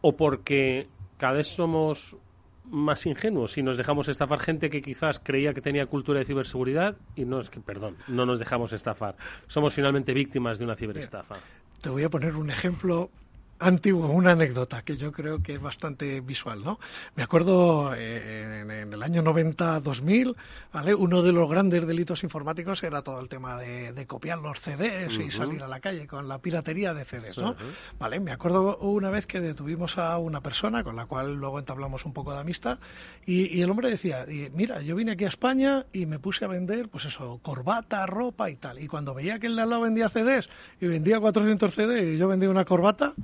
¿O 0.00 0.16
porque 0.16 0.86
cada 1.16 1.34
vez 1.34 1.48
somos 1.48 2.16
más 2.64 3.06
ingenuos 3.06 3.52
si 3.52 3.62
nos 3.62 3.76
dejamos 3.76 4.08
estafar 4.08 4.40
gente 4.40 4.70
que 4.70 4.82
quizás 4.82 5.18
creía 5.18 5.54
que 5.54 5.60
tenía 5.60 5.86
cultura 5.86 6.18
de 6.18 6.24
ciberseguridad 6.24 6.96
y 7.14 7.24
no 7.24 7.40
es 7.40 7.50
que, 7.50 7.60
perdón, 7.60 7.96
no 8.08 8.26
nos 8.26 8.38
dejamos 8.38 8.72
estafar. 8.72 9.16
Somos 9.46 9.74
finalmente 9.74 10.12
víctimas 10.14 10.58
de 10.58 10.64
una 10.64 10.76
ciberestafa. 10.76 11.36
Te 11.82 11.90
voy 11.90 12.02
a 12.02 12.08
poner 12.08 12.36
un 12.36 12.50
ejemplo 12.50 13.10
antiguo, 13.58 14.08
una 14.08 14.32
anécdota 14.32 14.82
que 14.82 14.96
yo 14.96 15.12
creo 15.12 15.42
que 15.42 15.54
es 15.54 15.60
bastante 15.60 16.20
visual, 16.20 16.62
¿no? 16.64 16.78
Me 17.14 17.22
acuerdo 17.22 17.94
eh, 17.94 18.60
en, 18.62 18.92
el 18.92 19.02
año 19.02 19.22
90-2000, 19.22 20.34
¿vale? 20.72 20.94
Uno 20.94 21.22
de 21.22 21.32
los 21.32 21.48
grandes 21.48 21.86
delitos 21.86 22.22
informáticos 22.24 22.82
era 22.82 23.02
todo 23.02 23.20
el 23.20 23.28
tema 23.28 23.56
de, 23.56 24.04
copiar 24.06 24.38
los 24.38 24.60
CDs 24.60 25.18
y 25.18 25.30
salir 25.30 25.62
a 25.62 25.68
la 25.68 25.80
calle 25.80 26.06
con 26.06 26.28
la 26.28 26.38
piratería 26.38 26.92
de 26.92 27.04
CDs, 27.04 27.38
¿no? 27.38 27.56
Vale, 27.98 28.20
me 28.20 28.32
acuerdo 28.32 28.76
una 28.78 29.08
vez 29.10 29.26
que 29.26 29.40
detuvimos 29.40 29.96
a 29.98 30.18
una 30.18 30.42
persona 30.42 30.84
con 30.84 30.96
la 30.96 31.06
cual 31.06 31.34
luego 31.36 31.58
entablamos 31.58 32.04
un 32.04 32.12
poco 32.12 32.32
de 32.34 32.40
amistad 32.40 32.78
y, 33.24 33.62
el 33.62 33.70
hombre 33.70 33.88
decía, 33.90 34.26
mira, 34.52 34.82
yo 34.82 34.94
vine 34.96 35.12
aquí 35.12 35.24
a 35.24 35.28
España 35.28 35.86
y 35.92 36.06
me 36.06 36.18
puse 36.18 36.44
a 36.44 36.48
vender, 36.48 36.88
pues 36.88 37.06
eso, 37.06 37.38
corbata, 37.42 38.04
ropa 38.06 38.50
y 38.50 38.56
tal. 38.56 38.78
Y 38.78 38.88
cuando 38.88 39.14
veía 39.14 39.38
que 39.38 39.46
el 39.46 39.56
de 39.56 39.62
al 39.62 39.70
lado 39.70 39.82
vendía 39.82 40.08
CDs 40.08 40.48
y 40.80 40.86
vendía 40.86 41.20
400 41.20 41.72
CDs 41.72 42.14
y 42.14 42.18
yo 42.18 42.28
vendía 42.28 42.50
una 42.50 42.64
corbata, 42.64 43.14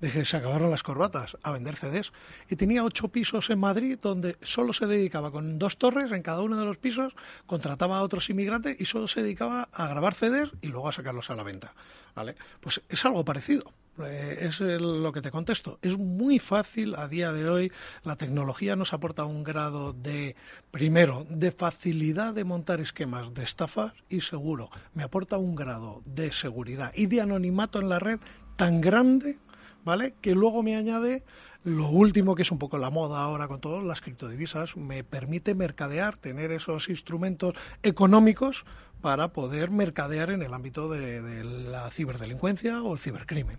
se 0.00 0.36
acabaron 0.36 0.70
las 0.70 0.82
corbatas 0.82 1.36
a 1.42 1.52
vender 1.52 1.76
CDs 1.76 2.12
y 2.48 2.56
tenía 2.56 2.84
ocho 2.84 3.08
pisos 3.08 3.50
en 3.50 3.58
Madrid 3.58 3.98
donde 4.00 4.36
solo 4.42 4.72
se 4.72 4.86
dedicaba 4.86 5.30
con 5.30 5.58
dos 5.58 5.78
torres 5.78 6.10
en 6.12 6.22
cada 6.22 6.42
uno 6.42 6.58
de 6.58 6.64
los 6.64 6.78
pisos, 6.78 7.14
contrataba 7.46 7.98
a 7.98 8.02
otros 8.02 8.30
inmigrantes 8.30 8.76
y 8.80 8.84
solo 8.86 9.08
se 9.08 9.22
dedicaba 9.22 9.68
a 9.72 9.88
grabar 9.88 10.14
CDs 10.14 10.50
y 10.62 10.68
luego 10.68 10.88
a 10.88 10.92
sacarlos 10.92 11.30
a 11.30 11.36
la 11.36 11.42
venta. 11.42 11.74
¿vale? 12.14 12.36
Pues 12.60 12.80
es 12.88 13.04
algo 13.04 13.24
parecido. 13.24 13.72
Eh, 14.02 14.38
es 14.40 14.60
lo 14.60 15.12
que 15.12 15.20
te 15.20 15.30
contesto. 15.30 15.78
Es 15.82 15.98
muy 15.98 16.38
fácil 16.38 16.94
a 16.94 17.08
día 17.08 17.32
de 17.32 17.48
hoy. 17.48 17.72
La 18.02 18.16
tecnología 18.16 18.76
nos 18.76 18.92
aporta 18.92 19.24
un 19.24 19.44
grado 19.44 19.92
de, 19.92 20.36
primero, 20.70 21.26
de 21.28 21.52
facilidad 21.52 22.32
de 22.34 22.44
montar 22.44 22.80
esquemas 22.80 23.34
de 23.34 23.44
estafas 23.44 23.92
y 24.08 24.22
seguro, 24.22 24.70
me 24.94 25.02
aporta 25.02 25.36
un 25.36 25.54
grado 25.54 26.02
de 26.06 26.32
seguridad 26.32 26.92
y 26.94 27.06
de 27.06 27.20
anonimato 27.20 27.80
en 27.80 27.88
la 27.88 27.98
red 27.98 28.20
tan 28.56 28.80
grande 28.80 29.38
¿vale? 29.84 30.14
Que 30.20 30.34
luego 30.34 30.62
me 30.62 30.76
añade 30.76 31.22
lo 31.64 31.88
último, 31.88 32.34
que 32.34 32.42
es 32.42 32.50
un 32.50 32.58
poco 32.58 32.78
la 32.78 32.90
moda 32.90 33.20
ahora 33.22 33.46
con 33.46 33.60
todas 33.60 33.84
las 33.84 34.00
criptodivisas, 34.00 34.76
me 34.76 35.04
permite 35.04 35.54
mercadear, 35.54 36.16
tener 36.16 36.52
esos 36.52 36.88
instrumentos 36.88 37.54
económicos 37.82 38.64
para 39.02 39.28
poder 39.28 39.70
mercadear 39.70 40.30
en 40.30 40.42
el 40.42 40.54
ámbito 40.54 40.88
de, 40.88 41.44
la 41.44 41.90
ciberdelincuencia 41.90 42.82
o 42.82 42.92
el 42.94 42.98
cibercrimen. 42.98 43.58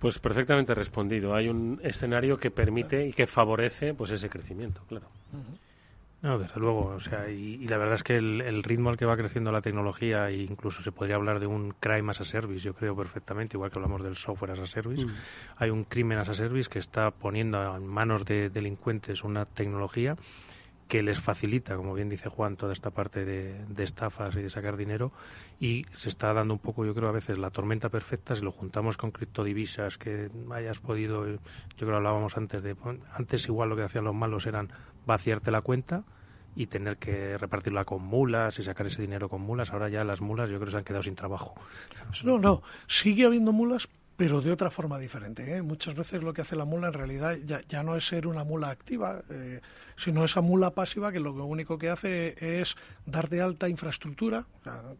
Pues 0.00 0.18
perfectamente 0.18 0.74
respondido. 0.74 1.34
Hay 1.34 1.48
un 1.48 1.78
escenario 1.84 2.38
que 2.38 2.50
permite 2.50 3.06
y 3.06 3.12
que 3.12 3.26
favorece 3.26 3.94
pues 3.94 4.10
ese 4.10 4.28
crecimiento, 4.28 4.82
claro. 4.88 5.06
No, 6.22 6.38
desde 6.38 6.60
luego, 6.60 6.86
o 6.96 7.00
sea, 7.00 7.30
y, 7.30 7.66
la 7.66 7.78
verdad 7.78 7.94
es 7.94 8.02
que 8.02 8.16
el, 8.16 8.62
ritmo 8.62 8.90
al 8.90 8.98
que 8.98 9.06
va 9.06 9.16
creciendo 9.16 9.52
la 9.52 9.62
tecnología, 9.62 10.28
e 10.28 10.42
incluso 10.42 10.82
se 10.82 10.92
podría 10.92 11.16
hablar 11.16 11.40
de 11.40 11.46
un 11.46 11.72
crime 11.80 12.10
as 12.10 12.20
a 12.20 12.24
service, 12.24 12.60
yo 12.60 12.74
creo 12.74 12.94
perfectamente, 12.94 13.56
igual 13.56 13.70
que 13.70 13.78
hablamos 13.78 14.02
del 14.02 14.16
software 14.16 14.50
as 14.50 14.58
a 14.58 14.66
service, 14.66 15.06
mm. 15.06 15.10
hay 15.56 15.70
un 15.70 15.84
crimen 15.84 16.18
as 16.18 16.28
a 16.28 16.34
service 16.34 16.68
que 16.68 16.78
está 16.78 17.10
poniendo 17.10 17.74
en 17.74 17.86
manos 17.86 18.26
de 18.26 18.50
delincuentes 18.50 19.24
una 19.24 19.46
tecnología 19.46 20.16
que 20.90 21.04
les 21.04 21.20
facilita, 21.20 21.76
como 21.76 21.94
bien 21.94 22.08
dice 22.08 22.28
Juan, 22.28 22.56
toda 22.56 22.72
esta 22.72 22.90
parte 22.90 23.24
de, 23.24 23.64
estafas 23.78 24.34
y 24.34 24.42
de 24.42 24.50
sacar 24.50 24.76
dinero 24.76 25.12
y 25.60 25.86
se 25.96 26.08
está 26.08 26.34
dando 26.34 26.52
un 26.52 26.58
poco, 26.58 26.84
yo 26.84 26.94
creo, 26.94 27.08
a 27.08 27.12
veces 27.12 27.38
la 27.38 27.50
tormenta 27.50 27.88
perfecta 27.90 28.34
si 28.34 28.42
lo 28.42 28.50
juntamos 28.50 28.96
con 28.96 29.12
criptodivisas 29.12 29.96
que 29.98 30.30
hayas 30.52 30.80
podido, 30.80 31.26
yo 31.28 31.38
creo 31.78 31.96
hablábamos 31.96 32.36
antes 32.36 32.60
de, 32.64 32.74
antes 33.14 33.46
igual 33.46 33.68
lo 33.68 33.76
que 33.76 33.84
hacían 33.84 34.04
los 34.04 34.16
malos 34.16 34.46
eran 34.46 34.68
vaciarte 35.10 35.50
la 35.50 35.60
cuenta 35.60 36.04
y 36.56 36.66
tener 36.66 36.96
que 36.96 37.38
repartirla 37.38 37.84
con 37.84 38.02
mulas 38.02 38.58
y 38.58 38.62
sacar 38.62 38.86
ese 38.86 39.02
dinero 39.02 39.28
con 39.28 39.40
mulas. 39.40 39.70
Ahora 39.72 39.88
ya 39.88 40.04
las 40.04 40.20
mulas 40.20 40.50
yo 40.50 40.56
creo 40.56 40.66
que 40.66 40.72
se 40.72 40.78
han 40.78 40.84
quedado 40.84 41.02
sin 41.02 41.14
trabajo. 41.14 41.54
No, 42.24 42.38
no, 42.38 42.62
sigue 42.86 43.26
habiendo 43.26 43.52
mulas, 43.52 43.88
pero 44.16 44.40
de 44.40 44.52
otra 44.52 44.70
forma 44.70 44.98
diferente. 44.98 45.56
¿eh? 45.56 45.62
Muchas 45.62 45.94
veces 45.94 46.22
lo 46.22 46.32
que 46.32 46.42
hace 46.42 46.56
la 46.56 46.64
mula 46.64 46.88
en 46.88 46.94
realidad 46.94 47.36
ya, 47.44 47.60
ya 47.68 47.82
no 47.82 47.96
es 47.96 48.06
ser 48.06 48.26
una 48.26 48.44
mula 48.44 48.70
activa. 48.70 49.22
Eh, 49.30 49.60
sino 50.00 50.24
esa 50.24 50.40
mula 50.40 50.70
pasiva 50.70 51.12
que 51.12 51.20
lo 51.20 51.32
único 51.44 51.78
que 51.78 51.90
hace 51.90 52.34
es 52.60 52.76
dar 53.06 53.28
de 53.28 53.42
alta 53.42 53.68
infraestructura, 53.68 54.46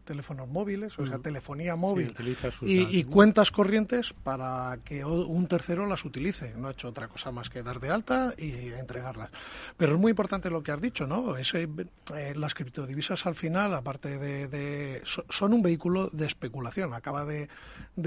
teléfonos 0.05 0.47
móviles, 0.47 0.97
o 0.99 1.05
sea, 1.05 1.17
mm. 1.17 1.21
telefonía 1.21 1.75
móvil 1.75 2.13
y, 2.61 3.03
cuentas 3.05 3.51
corrientes 3.51 4.13
para 4.13 4.77
que 4.85 5.03
un 5.03 5.47
tercero 5.47 5.85
las 5.85 6.05
utilice. 6.05 6.53
No 6.55 6.67
ha 6.67 6.71
hecho 6.71 6.89
otra 6.89 7.07
cosa 7.07 7.31
más 7.31 7.49
que 7.49 7.63
dar 7.63 7.79
de 7.79 7.89
alta 7.89 8.33
y 8.37 8.51
entregarlas. 8.73 9.29
Pero 9.77 9.93
es 9.93 9.99
muy 9.99 10.11
importante 10.11 10.49
lo 10.49 10.63
que 10.63 10.71
has 10.71 10.81
dicho, 10.81 11.07
¿no? 11.07 11.35
Ese, 11.37 11.67
eh, 12.15 12.33
las 12.35 12.53
criptodivisas 12.53 13.25
al 13.25 13.35
final, 13.35 13.73
aparte 13.73 14.17
de, 14.17 15.01
son 15.03 15.53
un 15.53 15.61
vehículo 15.61 16.09
de 16.11 16.25
especulación. 16.25 16.93
Acaba 16.93 17.25
de, 17.25 17.49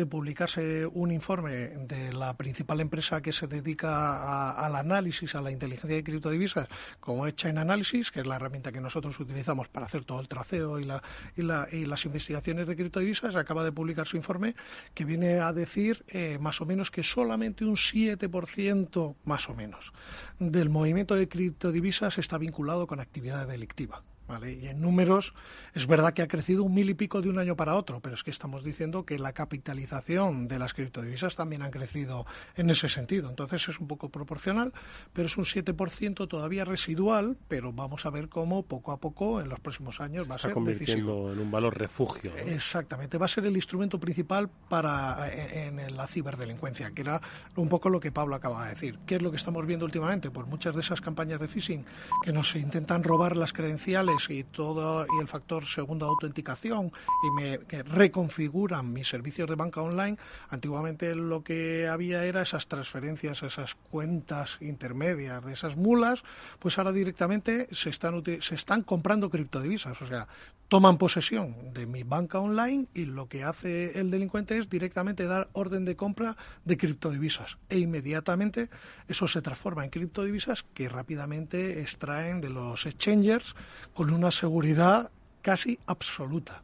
publicarse 0.09 0.87
un 0.87 1.11
informe 1.11 1.51
de 1.51 2.13
la 2.13 2.37
principal 2.37 2.81
empresa 2.81 3.21
que 3.21 3.33
se 3.33 3.47
dedica 3.47 4.53
al 4.53 4.77
análisis, 4.77 5.35
a 5.35 5.43
la 5.43 5.51
inteligencia 5.51 5.97
de 5.97 6.05
criptodivisas, 6.05 6.69
como 7.01 7.27
es 7.27 7.37
Chain 7.37 7.59
Analysis, 7.59 8.11
que 8.11 8.21
es 8.21 8.27
la 8.27 8.37
herramienta 8.37 8.73
que 8.73 8.81
nosotros 8.81 9.19
utilizamos 9.21 9.69
para 9.69 9.87
hacer 9.87 10.05
todo 10.05 10.21
el 10.21 10.29
traceo 10.29 10.79
y, 10.79 10.85
la, 10.85 11.03
y, 11.37 11.43
la, 11.43 11.69
y 11.71 11.85
las 11.87 12.05
investigaciones 12.05 12.67
de 12.67 12.77
criptodivisas, 12.77 13.35
acaba 13.37 13.65
de 13.65 13.73
publicar 13.73 14.07
su 14.07 14.17
informe 14.17 14.55
que 14.95 15.05
viene 15.05 15.41
a 15.41 15.53
decir 15.53 16.05
eh, 16.09 16.39
más 16.41 16.61
o 16.61 16.67
menos 16.67 16.91
que 16.91 17.03
solamente 17.03 17.65
un 17.65 17.77
7%, 17.77 19.17
más 19.25 19.49
o 19.49 19.55
menos, 19.55 19.93
del 20.39 20.71
movimiento 20.71 21.15
de 21.15 21.29
criptodivisas 21.29 22.19
está 22.19 22.39
vinculado 22.39 22.87
con 22.87 23.01
actividad 23.01 23.47
delictiva. 23.47 24.03
Y 24.47 24.69
en 24.69 24.81
números 24.81 25.35
es 25.75 25.87
verdad 25.87 26.15
que 26.15 26.23
ha 26.23 26.29
crecido 26.29 26.65
un 26.65 26.75
mil 26.75 26.89
y 26.89 26.95
pico 26.95 27.21
de 27.21 27.29
un 27.29 27.39
año 27.39 27.57
para 27.57 27.75
otro, 27.75 28.01
pero 28.01 28.15
es 28.15 28.23
que 28.23 28.31
estamos 28.31 28.65
diciendo 28.65 29.05
que 29.05 29.19
la 29.19 29.33
capitalización 29.33 30.49
de 30.49 30.59
las 30.59 30.73
criptodivisas 30.73 31.37
también 31.37 31.63
ha 31.63 31.71
crecido 31.71 32.25
en 32.57 32.71
ese 32.71 32.89
sentido. 32.89 33.29
Entonces 33.29 33.69
es 33.69 33.79
un 33.79 33.87
poco 33.87 34.09
proporcional, 34.09 34.73
pero 35.13 35.27
es 35.27 35.37
un 35.37 35.45
7% 35.45 36.27
todavía 36.27 36.65
residual, 36.65 37.37
pero 37.49 37.73
vamos 37.73 38.07
a 38.07 38.11
ver 38.11 38.29
cómo 38.29 38.63
poco 38.63 38.93
a 38.93 38.99
poco 38.99 39.41
en 39.41 39.49
los 39.49 39.61
próximos 39.61 40.01
años 40.01 40.29
va 40.31 40.37
a 40.37 40.39
ser 40.39 40.53
convirtiendo 40.53 41.33
en 41.33 41.39
un 41.39 41.51
valor 41.51 41.77
refugio. 41.77 42.35
Exactamente, 42.37 43.19
va 43.19 43.27
a 43.27 43.29
ser 43.29 43.45
el 43.45 43.57
instrumento 43.57 44.01
principal 44.01 44.49
para 44.69 45.31
en, 45.33 45.79
en 45.79 45.97
la 45.97 46.07
ciberdelincuencia, 46.07 46.93
que 46.93 47.03
era 47.03 47.21
un 47.57 47.69
poco 47.69 47.91
lo 47.91 48.01
que 48.01 48.11
Pablo 48.11 48.37
acaba 48.37 48.65
de 48.65 48.71
decir. 48.71 48.99
¿Qué 49.07 49.17
es 49.17 49.23
lo 49.23 49.31
que 49.31 49.37
estamos 49.37 49.67
viendo 49.67 49.85
últimamente? 49.85 50.31
Pues 50.31 50.47
muchas 50.47 50.75
de 50.75 50.81
esas 50.81 51.01
campañas 51.01 51.41
de 51.41 51.49
phishing 51.49 51.85
que 52.23 52.33
nos 52.33 52.55
intentan 52.57 53.05
robar 53.05 53.37
las 53.37 53.53
credenciales 53.53 54.14
y 54.29 54.45
todo 54.45 55.07
y 55.07 55.21
el 55.21 55.29
factor 55.29 55.67
segunda 55.67 56.07
autenticación 56.07 56.93
y 57.23 57.31
me 57.31 57.59
reconfiguran 57.83 58.93
mis 58.93 59.09
servicios 59.09 59.49
de 59.49 59.57
banca 59.57 59.83
online, 59.83 60.17
antiguamente 60.49 61.15
lo 61.15 61.43
que 61.43 61.89
había 61.89 62.25
era 62.25 62.43
esas 62.43 62.69
transferencias, 62.69 63.43
esas 63.43 63.75
cuentas 63.75 64.59
intermedias 64.61 65.45
de 65.45 65.53
esas 65.53 65.77
mulas, 65.77 66.23
pues 66.59 66.79
ahora 66.79 66.93
directamente 66.93 67.69
se 67.73 67.91
están 67.91 68.23
se 68.41 68.55
están 68.55 68.83
comprando 68.83 69.31
criptodivisas, 69.31 70.01
o 70.01 70.07
sea, 70.07 70.29
toman 70.69 70.99
posesión 70.99 71.73
de 71.73 71.87
mi 71.87 72.03
banca 72.03 72.41
online 72.41 72.87
y 72.95 73.05
lo 73.05 73.29
que 73.29 73.45
hace 73.45 73.99
el 73.99 74.11
delincuente 74.11 74.59
es 74.59 74.71
directamente 74.71 75.27
dar 75.27 75.49
orden 75.53 75.85
de 75.85 75.97
compra 75.97 76.37
de 76.65 76.77
criptodivisas. 76.77 77.59
E 77.69 77.79
inmediatamente 77.79 78.71
eso 79.07 79.29
se 79.29 79.43
transforma 79.43 79.85
en 79.85 79.91
criptodivisas 79.91 80.65
que 80.75 80.89
rápidamente 80.89 81.81
extraen 81.81 82.41
de 82.41 82.51
los 82.51 82.87
exchangers 82.87 83.55
con 83.93 84.04
una 84.13 84.31
seguridad 84.31 85.11
casi 85.43 85.79
absoluta. 85.87 86.63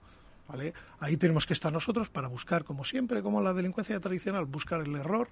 ¿Vale? 0.49 0.75
Ahí 0.99 1.17
tenemos 1.17 1.47
que 1.47 1.53
estar 1.53 1.73
nosotros 1.73 2.09
para 2.09 2.27
buscar, 2.27 2.65
como 2.65 2.85
siempre, 2.85 3.23
como 3.23 3.41
la 3.41 3.53
delincuencia 3.53 4.01
tradicional, 4.01 4.47
buscar 4.47 4.81
el 4.81 4.97
error 4.97 5.29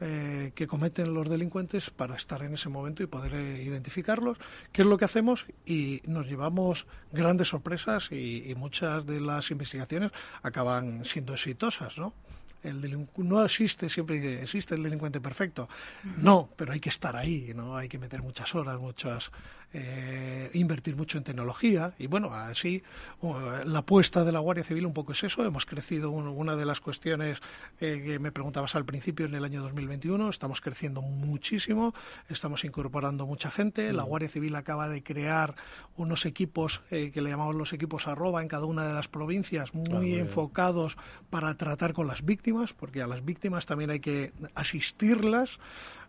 eh, 0.00 0.52
que 0.54 0.68
cometen 0.68 1.12
los 1.12 1.28
delincuentes 1.28 1.90
para 1.90 2.14
estar 2.14 2.42
en 2.42 2.54
ese 2.54 2.68
momento 2.68 3.02
y 3.02 3.06
poder 3.06 3.34
eh, 3.34 3.62
identificarlos. 3.64 4.38
¿Qué 4.72 4.82
es 4.82 4.88
lo 4.88 4.96
que 4.96 5.04
hacemos? 5.04 5.44
Y 5.66 6.02
nos 6.06 6.28
llevamos 6.28 6.86
grandes 7.10 7.48
sorpresas 7.48 8.12
y, 8.12 8.48
y 8.48 8.54
muchas 8.54 9.04
de 9.06 9.20
las 9.20 9.50
investigaciones 9.50 10.12
acaban 10.42 11.04
siendo 11.04 11.34
exitosas, 11.34 11.98
¿no? 11.98 12.14
El 12.62 13.08
no 13.16 13.44
existe, 13.44 13.88
siempre 13.88 14.42
existe 14.42 14.74
el 14.74 14.82
delincuente 14.82 15.20
perfecto. 15.20 15.68
No, 16.18 16.50
pero 16.56 16.72
hay 16.72 16.80
que 16.80 16.88
estar 16.88 17.16
ahí, 17.16 17.52
¿no? 17.54 17.76
Hay 17.76 17.88
que 17.88 17.98
meter 17.98 18.22
muchas 18.22 18.54
horas, 18.54 18.78
muchas 18.78 19.30
eh, 19.72 20.50
invertir 20.54 20.96
mucho 20.96 21.16
en 21.16 21.22
tecnología 21.22 21.94
y 21.96 22.08
bueno, 22.08 22.34
así 22.34 22.82
la 23.64 23.78
apuesta 23.78 24.24
de 24.24 24.32
la 24.32 24.40
Guardia 24.40 24.64
Civil 24.64 24.84
un 24.84 24.92
poco 24.92 25.12
es 25.12 25.22
eso. 25.22 25.44
Hemos 25.44 25.64
crecido 25.64 26.10
una 26.10 26.56
de 26.56 26.64
las 26.64 26.80
cuestiones 26.80 27.38
eh, 27.80 28.02
que 28.04 28.18
me 28.18 28.32
preguntabas 28.32 28.74
al 28.74 28.84
principio 28.84 29.26
en 29.26 29.34
el 29.36 29.44
año 29.44 29.62
2021, 29.62 30.28
estamos 30.28 30.60
creciendo 30.60 31.02
muchísimo, 31.02 31.94
estamos 32.28 32.64
incorporando 32.64 33.26
mucha 33.26 33.50
gente. 33.50 33.92
La. 33.92 34.02
Guardia 34.10 34.28
Civil 34.28 34.56
acaba 34.56 34.88
de 34.88 35.04
crear 35.04 35.54
unos 35.96 36.26
equipos 36.26 36.80
eh, 36.90 37.12
que 37.12 37.22
le 37.22 37.30
llamamos 37.30 37.54
los 37.54 37.72
equipos 37.72 38.08
arroba 38.08 38.42
en 38.42 38.48
cada 38.48 38.64
una 38.64 38.84
de 38.84 38.92
las 38.92 39.06
provincias, 39.06 39.72
muy 39.72 40.16
ah, 40.16 40.18
enfocados 40.18 40.96
para 41.30 41.54
tratar 41.54 41.92
con 41.92 42.08
las 42.08 42.24
víctimas, 42.24 42.49
porque 42.76 43.02
a 43.02 43.06
las 43.06 43.24
víctimas 43.24 43.66
también 43.66 43.90
hay 43.90 44.00
que 44.00 44.32
asistirlas 44.54 45.58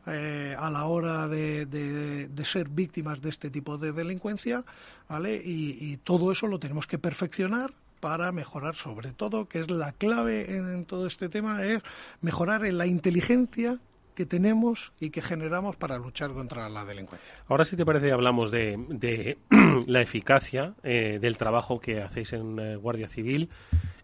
eh, 0.08 0.56
a 0.58 0.72
la 0.72 0.86
hora 0.86 1.28
de, 1.28 1.68
de, 1.68 2.46
ser 2.46 2.70
víctimas 2.70 3.22
de 3.22 3.30
este 3.30 3.52
tipo 3.52 3.78
de 3.78 3.92
delincuencia, 3.92 4.66
¿vale? 5.08 5.40
Y, 5.46 5.98
todo 5.98 6.32
eso 6.32 6.48
lo 6.48 6.60
tenemos 6.60 6.88
que 6.88 6.98
perfeccionar 6.98 7.72
para 8.00 8.32
mejorar 8.32 8.76
sobre 8.76 9.12
todo, 9.12 9.48
que 9.48 9.60
es 9.60 9.70
la 9.70 9.92
clave 9.92 10.56
en, 10.56 10.86
todo 10.86 11.06
este 11.06 11.30
tema, 11.30 11.64
es 11.64 11.84
mejorar 12.20 12.66
en 12.66 12.80
la 12.80 12.88
inteligencia 12.88 13.78
que 14.16 14.26
tenemos 14.26 14.92
y 15.00 15.12
que 15.12 15.22
generamos 15.22 15.76
para 15.76 16.00
luchar 16.00 16.32
contra 16.32 16.68
la 16.68 16.84
delincuencia. 16.84 17.36
Ahora, 17.48 17.64
si 17.64 17.76
te 17.76 17.86
parece, 17.86 18.12
hablamos 18.12 18.50
de, 18.50 18.84
de 18.90 19.38
la 19.86 20.02
eficacia 20.02 20.74
eh, 20.82 21.20
del 21.22 21.38
trabajo 21.38 21.80
que 21.80 22.02
hacéis 22.02 22.34
en 22.34 22.58
eh, 22.60 22.76
Guardia 22.76 23.08
Civil 23.08 23.50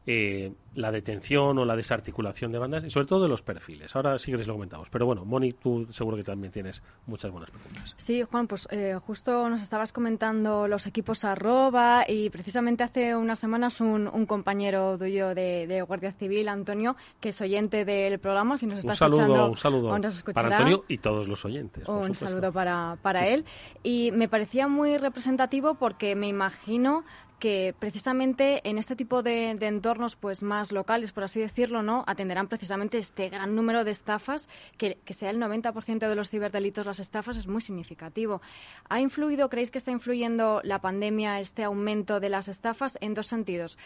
eh, 0.10 0.54
la 0.74 0.90
detención 0.90 1.58
o 1.58 1.66
la 1.66 1.76
desarticulación 1.76 2.52
de 2.54 2.60
bandas 2.60 2.86
y 2.86 2.90
sobre 2.90 3.08
todo 3.08 3.24
de 3.24 3.28
los 3.28 3.42
perfiles. 3.42 3.94
Ahora 3.94 4.18
sí 4.20 4.32
que 4.32 4.38
les 4.38 4.48
lo 4.48 4.54
comentamos. 4.54 4.88
Pero 4.90 5.06
bueno, 5.06 5.26
Moni, 5.26 5.52
tú 5.52 5.86
seguro 5.92 6.16
que 6.16 6.24
también 6.24 6.54
tienes 6.54 6.82
muchas 7.08 7.30
buenas 7.30 7.50
preguntas. 7.50 7.94
Sí, 7.98 8.24
Juan, 8.24 8.48
pues 8.48 8.70
eh, 8.72 8.98
justo 9.06 9.50
nos 9.50 9.62
estabas 9.62 9.92
comentando 9.92 10.68
los 10.68 10.88
equipos 10.88 11.26
arroba 11.26 12.06
y 12.08 12.30
precisamente 12.30 12.84
hace 12.84 13.16
unas 13.16 13.38
semanas 13.38 13.82
un, 13.82 14.08
compañero 14.28 14.98
tuyo 14.98 15.36
de, 15.36 15.84
Guardia 15.86 16.14
Civil, 16.14 16.48
Antonio, 16.48 16.96
que 17.20 17.30
es 17.30 17.42
oyente 17.42 17.84
del 17.84 18.20
programa, 18.20 18.58
si 18.58 18.66
nos 18.66 18.80
está 18.80 18.92
un 18.92 18.96
saludo, 18.96 19.22
escuchando. 19.24 19.50
Un 19.50 19.58
saludo 19.58 20.34
para 20.34 20.56
Antonio 20.56 20.86
y 20.88 21.00
todos 21.00 21.28
los 21.28 21.44
oyentes. 21.44 21.88
Un 21.88 22.16
saludo 22.16 22.54
para, 22.54 22.98
para 23.02 23.28
él. 23.28 23.44
Y 23.84 24.12
me 24.12 24.30
parecía 24.30 24.68
muy 24.68 24.98
representativo 24.98 25.76
porque 25.76 26.16
me 26.16 26.28
imagino 26.28 27.04
que 27.40 27.76
precisamente 27.78 28.68
en 28.68 28.78
este 28.78 28.96
tipo 28.96 29.22
de, 29.22 29.52
entornos 29.52 30.16
pues 30.16 30.44
más 30.44 30.72
locales, 30.72 31.12
por 31.12 31.24
así 31.24 31.40
decirlo, 31.40 31.84
no 31.84 32.04
atenderán 32.08 32.48
precisamente 32.48 32.98
este 32.98 33.30
gran 33.30 33.56
número 33.56 33.84
de 33.84 33.92
estafas, 33.92 34.50
que, 34.78 34.98
que 35.06 35.14
sea 35.14 35.30
el 35.30 35.40
90% 35.40 36.10
de 36.10 36.16
los 36.16 36.30
ciberdelitos 36.30 36.86
las 36.86 37.00
estafas 37.00 37.38
es 37.38 37.48
muy 37.48 37.62
significativo. 37.62 38.42
¿Ha 38.90 39.00
influido, 39.02 39.50
creéis 39.50 39.72
que 39.72 39.78
está 39.78 39.92
influyendo 39.92 40.62
la 40.64 40.80
pandemia, 40.80 41.40
este 41.40 41.64
aumento 41.64 42.20
de 42.20 42.30
las 42.30 42.48
estafas 42.48 42.98
en 43.02 43.14
dos 43.14 43.28
sentidos? 43.28 43.78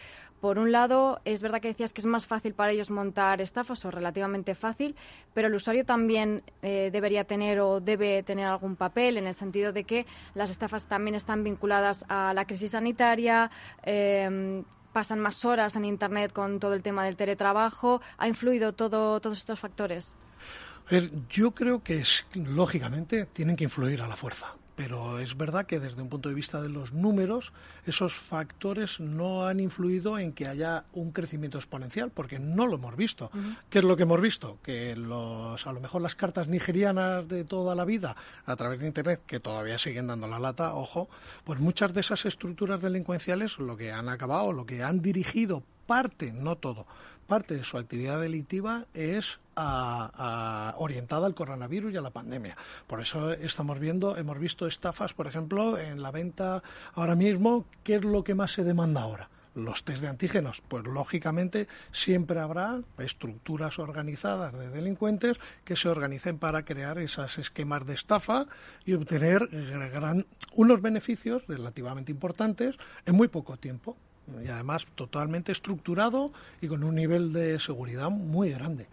Por 0.42 0.58
un 0.58 0.72
lado, 0.72 1.20
es 1.24 1.40
verdad 1.40 1.60
que 1.60 1.68
decías 1.68 1.92
que 1.92 2.00
es 2.00 2.06
más 2.06 2.26
fácil 2.26 2.52
para 2.52 2.72
ellos 2.72 2.90
montar 2.90 3.40
estafas 3.40 3.84
o 3.84 3.92
relativamente 3.92 4.56
fácil, 4.56 4.96
pero 5.34 5.46
el 5.46 5.54
usuario 5.54 5.84
también 5.84 6.42
eh, 6.62 6.90
debería 6.92 7.22
tener 7.22 7.60
o 7.60 7.80
debe 7.80 8.24
tener 8.24 8.46
algún 8.46 8.74
papel 8.74 9.18
en 9.18 9.28
el 9.28 9.34
sentido 9.34 9.72
de 9.72 9.84
que 9.84 10.04
las 10.34 10.50
estafas 10.50 10.86
también 10.86 11.14
están 11.14 11.44
vinculadas 11.44 12.04
a 12.08 12.34
la 12.34 12.44
crisis 12.44 12.72
sanitaria, 12.72 13.41
em, 13.82 14.64
pasan 14.92 15.20
más 15.20 15.44
horas 15.44 15.76
en 15.76 15.84
Internet 15.84 16.32
con 16.32 16.60
todo 16.60 16.74
el 16.74 16.82
tema 16.82 17.04
del 17.04 17.16
teletrabajo. 17.16 18.00
¿Ha 18.18 18.28
influido 18.28 18.72
todo, 18.72 19.20
todos 19.20 19.38
estos 19.38 19.58
factores? 19.58 20.14
yo 21.30 21.52
creo 21.52 21.82
que 21.82 22.02
lógicamente 22.34 23.24
tienen 23.26 23.56
que 23.56 23.64
influir 23.64 24.02
a 24.02 24.08
la 24.08 24.16
fuerza 24.16 24.54
pero 24.76 25.18
es 25.18 25.36
verdad 25.36 25.66
que 25.66 25.80
desde 25.80 26.00
un 26.00 26.08
punto 26.08 26.28
de 26.28 26.34
vista 26.34 26.62
de 26.62 26.68
los 26.68 26.92
números, 26.92 27.52
esos 27.86 28.14
factores 28.14 29.00
no 29.00 29.46
han 29.46 29.60
influido 29.60 30.18
en 30.18 30.32
que 30.32 30.46
haya 30.46 30.84
un 30.92 31.12
crecimiento 31.12 31.58
exponencial, 31.58 32.10
porque 32.10 32.38
no 32.38 32.66
lo 32.66 32.76
hemos 32.76 32.96
visto. 32.96 33.30
¿Qué 33.68 33.80
es 33.80 33.84
lo 33.84 33.96
que 33.96 34.04
hemos 34.04 34.20
visto? 34.20 34.58
Que 34.62 34.96
los, 34.96 35.66
a 35.66 35.72
lo 35.72 35.80
mejor 35.80 36.02
las 36.02 36.14
cartas 36.14 36.48
nigerianas 36.48 37.28
de 37.28 37.44
toda 37.44 37.74
la 37.74 37.84
vida, 37.84 38.16
a 38.46 38.56
través 38.56 38.80
de 38.80 38.86
Internet, 38.86 39.22
que 39.26 39.40
todavía 39.40 39.78
siguen 39.78 40.06
dando 40.06 40.26
la 40.26 40.38
lata, 40.38 40.74
ojo, 40.74 41.08
pues 41.44 41.60
muchas 41.60 41.92
de 41.92 42.00
esas 42.00 42.24
estructuras 42.24 42.80
delincuenciales 42.80 43.58
lo 43.58 43.76
que 43.76 43.92
han 43.92 44.08
acabado, 44.08 44.52
lo 44.52 44.66
que 44.66 44.82
han 44.82 45.02
dirigido 45.02 45.62
parte, 45.86 46.32
no 46.32 46.56
todo, 46.56 46.86
parte 47.26 47.54
de 47.54 47.64
su 47.64 47.78
actividad 47.78 48.20
delictiva 48.20 48.86
es 48.94 49.38
orientada 49.54 51.26
al 51.26 51.34
coronavirus 51.34 51.92
y 51.92 51.96
a 51.96 52.00
la 52.00 52.10
pandemia. 52.10 52.56
Por 52.86 53.00
eso 53.00 53.32
estamos 53.32 53.78
viendo, 53.78 54.16
hemos 54.16 54.38
visto 54.38 54.66
estafas, 54.66 55.12
por 55.12 55.26
ejemplo, 55.26 55.78
en 55.78 56.02
la 56.02 56.10
venta 56.10 56.62
ahora 56.94 57.14
mismo, 57.14 57.66
¿qué 57.84 57.96
es 57.96 58.04
lo 58.04 58.24
que 58.24 58.34
más 58.34 58.52
se 58.52 58.64
demanda 58.64 59.02
ahora? 59.02 59.28
los 59.54 59.84
test 59.84 60.00
de 60.00 60.08
antígenos, 60.08 60.62
pues 60.66 60.84
lógicamente 60.84 61.68
siempre 61.90 62.40
habrá 62.40 62.80
estructuras 62.98 63.78
organizadas 63.78 64.52
de 64.54 64.70
delincuentes 64.70 65.36
que 65.64 65.76
se 65.76 65.90
organicen 65.90 66.38
para 66.38 66.64
crear 66.64 66.98
esos 66.98 67.38
esquemas 67.38 67.86
de 67.86 67.94
estafa 67.94 68.46
y 68.84 68.94
obtener 68.94 69.48
unos 70.54 70.80
beneficios 70.80 71.46
relativamente 71.46 72.10
importantes 72.10 72.76
en 73.04 73.14
muy 73.14 73.28
poco 73.28 73.58
tiempo 73.58 73.96
y 74.44 74.48
además 74.48 74.86
totalmente 74.94 75.52
estructurado 75.52 76.32
y 76.60 76.68
con 76.68 76.84
un 76.84 76.94
nivel 76.94 77.32
de 77.32 77.58
seguridad 77.58 78.10
muy 78.10 78.50
grande. 78.50 78.86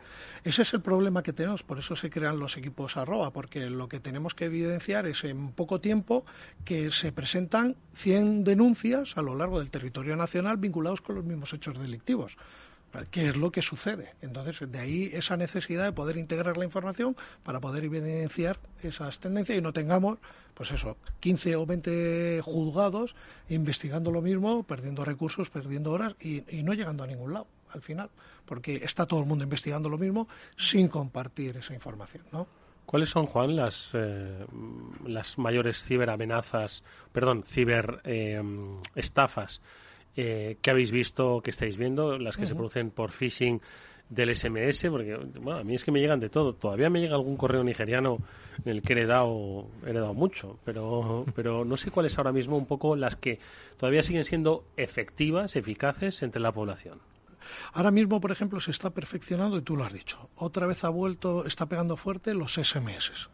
Ese 0.44 0.63
es 0.63 0.74
el 0.74 0.82
problema 0.82 1.24
que 1.24 1.34
tenemos, 1.34 1.63
por 1.63 1.80
eso 1.80 1.96
se 1.96 2.10
crean 2.10 2.39
los 2.39 2.58
equipos 2.58 2.98
arroba, 2.98 3.32
porque 3.32 3.70
lo 3.70 3.88
que 3.88 4.00
tenemos 4.00 4.34
que 4.34 4.46
evidenciar 4.46 5.06
es 5.06 5.24
en 5.24 5.52
poco 5.52 5.80
tiempo 5.80 6.26
que 6.65 6.92
se 6.92 7.12
presentan 7.12 7.76
100 7.96 8.44
denuncias 8.44 9.18
a 9.18 9.22
lo 9.22 9.36
largo 9.36 9.60
del 9.60 9.70
territorio 9.70 10.15
nacional 10.15 10.58
vinculados 10.58 11.02
con 11.02 11.15
los 11.15 11.26
mismos 11.26 11.54
hechos 11.54 11.80
delictivos. 11.80 12.38
¿Qué 13.12 13.30
es 13.30 13.38
lo 13.38 13.52
que 13.52 13.62
sucede? 13.62 14.15
Entonces, 14.21 14.71
de 14.71 14.80
ahí 14.80 15.10
esa 15.13 15.38
necesidad 15.38 15.86
de 15.86 15.91
poder 15.91 16.17
integrar 16.17 16.58
la 16.58 16.65
información 16.65 17.15
para 17.43 17.60
poder 17.60 17.84
evidenciar 17.84 18.58
esas 18.82 19.19
tendencias 19.19 19.58
y 19.58 19.62
no 19.62 19.73
tengamos, 19.73 20.17
pues 20.54 20.71
eso, 20.71 20.97
15 21.19 21.56
o 21.56 21.65
20 21.65 22.41
juzgados 22.43 23.15
investigando 23.49 24.12
lo 24.12 24.21
mismo, 24.21 24.63
perdiendo 24.63 25.04
recursos, 25.06 25.49
perdiendo 25.49 25.91
horas 25.91 26.15
y, 26.19 26.43
no 26.63 26.73
llegando 26.73 27.04
a 27.04 27.08
ningún 27.08 27.34
lado 27.34 27.47
al 27.71 27.82
final, 27.82 28.10
porque 28.45 28.78
está 28.78 29.06
todo 29.06 29.19
el 29.19 29.28
mundo 29.28 29.43
investigando 29.43 29.89
lo 29.89 29.99
mismo 29.99 30.28
sin 30.58 30.88
compartir 30.88 31.58
esa 31.58 31.73
información, 31.73 32.23
¿no? 32.32 32.47
¿Cuáles 32.88 33.10
son, 33.10 33.28
Juan, 33.28 33.56
las, 33.56 33.91
eh, 33.93 34.47
las 35.06 35.38
mayores 35.38 35.84
ciberamenazas, 35.84 36.82
perdón, 37.12 37.43
ciberestafas 37.43 39.58
eh, 39.58 39.60
eh, 40.15 40.58
que 40.62 40.72
habéis 40.72 40.91
visto, 40.91 41.41
que 41.41 41.52
estáis 41.52 41.78
viendo, 41.78 42.17
las 42.17 42.38
que 42.38 42.48
se 42.48 42.56
producen 42.56 42.91
por 42.91 43.12
phishing 43.12 43.62
del 44.10 44.36
SMS, 44.36 44.88
porque 44.89 45.15
bueno, 45.39 45.60
a 45.60 45.63
mí 45.63 45.76
es 45.76 45.84
que 45.84 45.91
me 45.91 46.00
llegan 46.00 46.19
de 46.19 46.30
todo. 46.30 46.54
Todavía 46.54 46.89
me 46.89 47.00
llega 47.00 47.15
algún 47.15 47.38
correo 47.38 47.63
nigeriano 47.63 48.17
en 48.65 48.72
el 48.72 48.82
que 48.82 48.93
he 48.93 48.98
heredado, 48.98 49.67
he 49.86 49.91
heredado 49.91 50.13
mucho, 50.13 50.60
pero, 50.65 51.26
pero 51.36 51.63
no 51.63 51.78
sé 51.78 51.91
cuáles 51.91 52.17
ahora 52.17 52.32
mismo 52.32 52.58
un 52.58 52.65
poco 52.65 52.95
las 52.95 53.15
que 53.15 53.39
todavía 53.78 54.02
siguen 54.02 54.26
siendo 54.26 54.65
efectivas, 54.78 55.56
eficaces 55.56 56.24
entre 56.24 56.41
la 56.41 56.52
población. 56.52 57.00
Ahora 57.74 57.91
mismo, 57.91 58.19
por 58.19 58.32
ejemplo, 58.32 58.60
se 58.60 58.72
está 58.72 58.89
perfeccionando, 58.89 59.58
y 59.58 59.62
tú 59.62 59.76
lo 59.76 59.84
has 59.84 59.93
dicho, 59.93 60.30
otra 60.36 60.67
vez 60.67 60.84
ha 60.84 60.89
vuelto, 60.89 61.45
está 61.45 61.67
pegando 61.67 61.95
fuerte 61.95 62.34
los 62.34 62.56
SMS, 62.56 63.30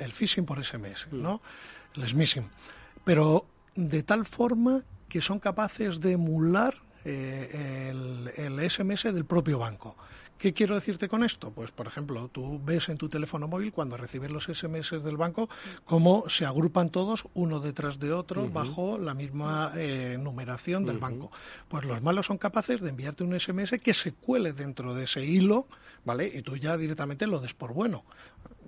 el, 0.00 0.12
phishing 0.12 0.44
por 0.44 0.64
SMS, 0.64 1.12
¿no? 1.12 1.40
El 1.94 2.06
smishing. 2.06 2.48
Pero 3.04 3.46
de 3.74 4.02
tal 4.02 4.26
forma 4.26 4.82
que 5.08 5.20
son 5.20 5.38
capaces 5.38 6.00
de 6.00 6.12
emular 6.12 6.74
eh, 7.04 7.92
el, 8.36 8.70
SMS 8.70 9.04
del 9.04 9.24
propio 9.24 9.58
banco. 9.58 9.96
¿Qué 10.38 10.52
quiero 10.52 10.76
decirte 10.76 11.08
con 11.08 11.24
esto? 11.24 11.50
Pues, 11.50 11.72
por 11.72 11.86
ejemplo, 11.86 12.28
tú 12.28 12.60
ves 12.64 12.88
en 12.88 12.96
tu 12.96 13.08
teléfono 13.08 13.48
móvil 13.48 13.72
cuando 13.72 13.96
recibes 13.96 14.30
los 14.30 14.44
SMS 14.44 15.02
del 15.02 15.16
banco 15.16 15.48
cómo 15.84 16.28
se 16.28 16.46
agrupan 16.46 16.88
todos 16.90 17.24
uno 17.34 17.58
detrás 17.58 17.98
de 17.98 18.12
otro 18.12 18.48
bajo 18.48 18.98
la 18.98 19.14
misma 19.14 19.72
eh, 19.76 20.16
numeración 20.18 20.86
del 20.86 20.98
banco. 20.98 21.32
Pues 21.68 21.84
los 21.84 22.00
malos 22.02 22.26
son 22.26 22.38
capaces 22.38 22.80
de 22.80 22.90
enviarte 22.90 23.24
un 23.24 23.38
SMS 23.38 23.80
que 23.82 23.94
se 23.94 24.12
cuele 24.12 24.52
dentro 24.52 24.94
de 24.94 25.04
ese 25.04 25.24
hilo, 25.24 25.66
¿vale? 26.04 26.30
Y 26.32 26.42
tú 26.42 26.56
ya 26.56 26.76
directamente 26.76 27.26
lo 27.26 27.40
des 27.40 27.54
por 27.54 27.72
bueno 27.72 28.04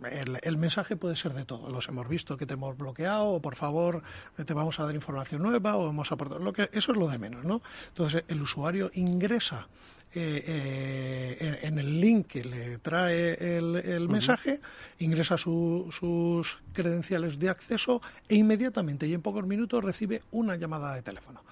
el, 0.08 0.56
mensaje 0.56 0.96
puede 0.96 1.16
ser 1.16 1.34
de 1.34 1.44
todo. 1.44 1.70
Los 1.70 1.88
hemos 1.88 2.08
visto 2.08 2.36
que 2.36 2.46
te 2.46 2.54
hemos 2.54 2.76
bloqueado, 2.76 3.28
o 3.28 3.40
por 3.40 3.56
favor 3.56 4.02
te 4.44 4.54
vamos 4.54 4.80
a 4.80 4.84
dar 4.84 4.94
información 4.94 5.42
nueva, 5.42 5.76
o 5.76 5.90
hemos 5.90 6.10
aportado. 6.12 6.40
Lo 6.40 6.52
que, 6.52 6.70
eso 6.72 6.92
es 6.92 6.98
lo 6.98 7.08
de 7.08 7.18
menos, 7.18 7.44
¿no? 7.44 7.62
Entonces, 7.88 8.24
el 8.28 8.40
usuario 8.40 8.90
ingresa 8.94 9.68
eh, 10.12 11.36
eh, 11.38 11.58
en 11.62 11.78
el 11.78 12.00
link 12.00 12.26
que 12.26 12.44
le 12.44 12.78
trae 12.78 13.56
el, 13.56 14.08
mensaje, 14.08 14.60
ingresa 14.98 15.38
sus 15.38 16.58
credenciales 16.72 17.38
de 17.38 17.48
acceso 17.48 18.02
e 18.28 18.34
inmediatamente 18.34 19.06
y 19.06 19.14
en 19.14 19.22
pocos 19.22 19.46
minutos 19.46 19.84
recibe 19.84 20.22
una 20.32 20.56
llamada 20.56 20.94
de 20.94 21.02
teléfono. 21.02 21.42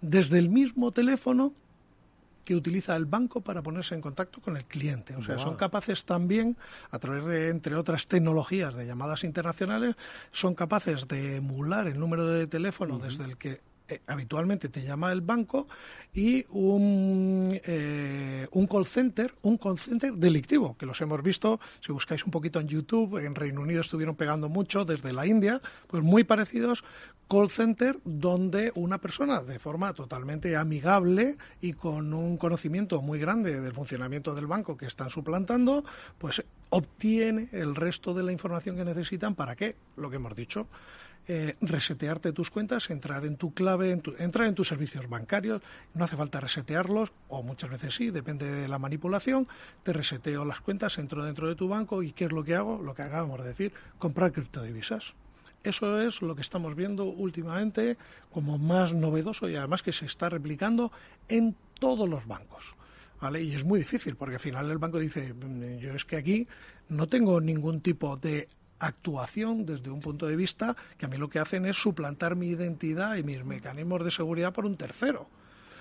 Desde 0.00 0.38
el 0.38 0.48
mismo 0.48 0.90
teléfono 0.90 1.52
que 2.44 2.56
utiliza 2.56 2.96
el 2.96 3.04
banco 3.04 3.42
para 3.42 3.62
ponerse 3.62 3.94
en 3.94 4.00
contacto 4.00 4.40
con 4.40 4.56
el 4.56 4.64
cliente. 4.64 5.14
O 5.14 5.22
sea, 5.22 5.38
son 5.38 5.54
capaces 5.54 6.04
también, 6.04 6.56
a 6.90 6.98
través 6.98 7.24
de, 7.24 7.48
entre 7.48 7.76
otras 7.76 8.08
tecnologías 8.08 8.74
de 8.74 8.86
llamadas 8.86 9.22
internacionales, 9.22 9.94
son 10.32 10.56
capaces 10.56 11.06
de 11.06 11.36
emular 11.36 11.86
el 11.86 12.00
número 12.00 12.26
de 12.26 12.48
teléfono 12.48 12.98
desde 12.98 13.22
el 13.22 13.36
que 13.36 13.60
eh, 13.90 14.00
habitualmente 14.06 14.68
te 14.68 14.82
llama 14.82 15.10
el 15.10 15.20
banco 15.20 15.66
y 16.14 16.46
un, 16.50 17.58
eh, 17.64 18.46
un 18.52 18.66
call 18.66 18.86
center, 18.86 19.34
un 19.42 19.58
call 19.58 19.78
center 19.78 20.12
delictivo, 20.14 20.76
que 20.78 20.86
los 20.86 21.00
hemos 21.00 21.22
visto, 21.22 21.58
si 21.80 21.92
buscáis 21.92 22.24
un 22.24 22.30
poquito 22.30 22.60
en 22.60 22.68
YouTube, 22.68 23.18
en 23.18 23.34
Reino 23.34 23.62
Unido 23.62 23.80
estuvieron 23.80 24.14
pegando 24.14 24.48
mucho 24.48 24.84
desde 24.84 25.12
la 25.12 25.26
India, 25.26 25.60
pues 25.88 26.02
muy 26.02 26.24
parecidos, 26.24 26.84
call 27.28 27.50
center 27.50 27.98
donde 28.04 28.72
una 28.74 28.98
persona 28.98 29.42
de 29.42 29.58
forma 29.58 29.92
totalmente 29.92 30.56
amigable 30.56 31.36
y 31.60 31.72
con 31.72 32.12
un 32.12 32.36
conocimiento 32.36 33.02
muy 33.02 33.18
grande 33.18 33.60
del 33.60 33.72
funcionamiento 33.72 34.34
del 34.34 34.46
banco 34.46 34.76
que 34.76 34.86
están 34.86 35.10
suplantando, 35.10 35.84
pues 36.18 36.42
obtiene 36.70 37.48
el 37.52 37.74
resto 37.74 38.14
de 38.14 38.22
la 38.22 38.32
información 38.32 38.76
que 38.76 38.84
necesitan. 38.84 39.34
Para 39.34 39.56
qué, 39.56 39.76
lo 39.96 40.10
que 40.10 40.16
hemos 40.16 40.34
dicho, 40.34 40.66
eh, 41.32 41.54
resetearte 41.60 42.32
tus 42.32 42.50
cuentas, 42.50 42.90
entrar 42.90 43.24
en 43.24 43.36
tu 43.36 43.54
clave, 43.54 43.92
entrar 44.18 44.48
en 44.48 44.54
tus 44.56 44.66
servicios 44.66 45.08
bancarios. 45.08 45.62
No 45.94 46.04
hace 46.04 46.16
falta 46.16 46.40
resetearlos, 46.40 47.12
o 47.28 47.44
muchas 47.44 47.70
veces 47.70 47.94
sí, 47.94 48.10
depende 48.10 48.50
de 48.50 48.66
la 48.66 48.80
manipulación. 48.80 49.46
Te 49.84 49.92
reseteo 49.92 50.44
las 50.44 50.60
cuentas, 50.60 50.98
entro 50.98 51.22
dentro 51.22 51.46
de 51.46 51.54
tu 51.54 51.68
banco 51.68 52.02
y 52.02 52.10
¿qué 52.10 52.24
es 52.24 52.32
lo 52.32 52.42
que 52.42 52.56
hago? 52.56 52.82
Lo 52.82 52.96
que 52.96 53.02
acabamos 53.02 53.44
de 53.44 53.50
decir, 53.50 53.72
comprar 53.96 54.32
criptodivisas. 54.32 55.14
Eso 55.62 56.00
es 56.00 56.20
lo 56.20 56.34
que 56.34 56.40
estamos 56.40 56.74
viendo 56.74 57.04
últimamente 57.04 57.96
como 58.32 58.58
más 58.58 58.92
novedoso 58.92 59.48
y 59.48 59.54
además 59.54 59.84
que 59.84 59.92
se 59.92 60.06
está 60.06 60.30
replicando 60.30 60.90
en 61.28 61.54
todos 61.78 62.08
los 62.08 62.26
bancos. 62.26 62.74
¿Vale? 63.20 63.40
Y 63.40 63.54
es 63.54 63.62
muy 63.62 63.78
difícil 63.78 64.16
porque 64.16 64.34
al 64.34 64.40
final 64.40 64.68
el 64.68 64.78
banco 64.78 64.98
dice, 64.98 65.32
mm, 65.32 65.76
yo 65.78 65.92
es 65.92 66.04
que 66.04 66.16
aquí 66.16 66.48
no 66.88 67.06
tengo 67.06 67.40
ningún 67.40 67.82
tipo 67.82 68.16
de 68.16 68.48
actuación 68.80 69.64
desde 69.66 69.90
un 69.90 70.00
punto 70.00 70.26
de 70.26 70.36
vista 70.36 70.74
que 70.98 71.06
a 71.06 71.08
mí 71.08 71.16
lo 71.16 71.28
que 71.28 71.38
hacen 71.38 71.66
es 71.66 71.76
suplantar 71.76 72.34
mi 72.34 72.48
identidad 72.48 73.16
y 73.16 73.22
mis 73.22 73.44
mecanismos 73.44 74.04
de 74.04 74.10
seguridad 74.10 74.52
por 74.52 74.66
un 74.66 74.76
tercero 74.76 75.28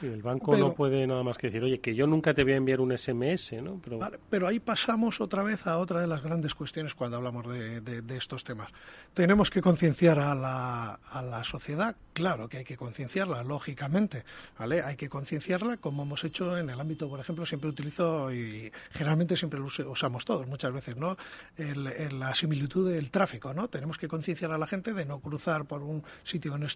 el 0.01 0.21
banco 0.21 0.55
no 0.57 0.73
puede 0.73 1.05
nada 1.07 1.23
más 1.23 1.37
que 1.37 1.47
decir, 1.47 1.63
oye, 1.63 1.79
que 1.79 1.95
yo 1.95 2.07
nunca 2.07 2.33
te 2.33 2.43
voy 2.43 2.53
a 2.53 2.57
enviar 2.57 2.79
un 2.79 2.97
SMS, 2.97 3.53
¿no? 3.61 3.81
Pero, 3.83 3.99
pero 4.29 4.47
ahí 4.47 4.59
pasamos 4.59 5.19
otra 5.21 5.43
vez 5.43 5.67
a 5.67 5.77
otra 5.77 6.01
de 6.01 6.07
las 6.07 6.23
grandes 6.23 6.55
cuestiones 6.55 6.95
cuando 6.95 7.17
hablamos 7.17 7.47
de, 7.47 8.03
estos 8.15 8.43
temas. 8.43 8.69
Tenemos 9.13 9.49
que 9.49 9.61
concienciar 9.61 10.19
a 10.19 10.35
la, 10.35 10.93
a 10.93 11.21
la 11.21 11.43
sociedad, 11.43 11.95
claro 12.19 12.49
que 12.49 12.57
hay 12.57 12.65
que 12.65 12.75
concienciarla, 12.75 13.43
lógicamente, 13.43 14.25
¿vale? 14.57 14.81
Hay 14.81 14.97
que 14.97 15.07
concienciarla 15.07 15.77
como 15.77 16.03
hemos 16.03 16.21
hecho 16.25 16.57
en 16.57 16.69
el 16.69 16.77
ámbito, 16.77 17.07
por 17.07 17.21
ejemplo, 17.21 17.45
siempre 17.45 17.69
utilizo 17.69 18.29
y 18.33 18.69
generalmente 18.91 19.37
siempre 19.37 19.57
lo 19.57 19.67
usamos 19.89 20.25
todos, 20.25 20.45
muchas 20.47 20.73
veces, 20.73 20.97
¿no? 20.97 21.15
la 21.57 22.35
similitud 22.35 22.91
del 22.91 23.09
tráfico, 23.09 23.53
¿no? 23.53 23.69
Tenemos 23.69 23.97
que 23.97 24.09
concienciar 24.09 24.51
a 24.51 24.57
la 24.57 24.67
gente 24.67 24.93
de 24.93 25.05
no 25.05 25.19
cruzar 25.19 25.63
por 25.63 25.81
un 25.81 26.03
sitio 26.23 26.57
no 26.57 26.67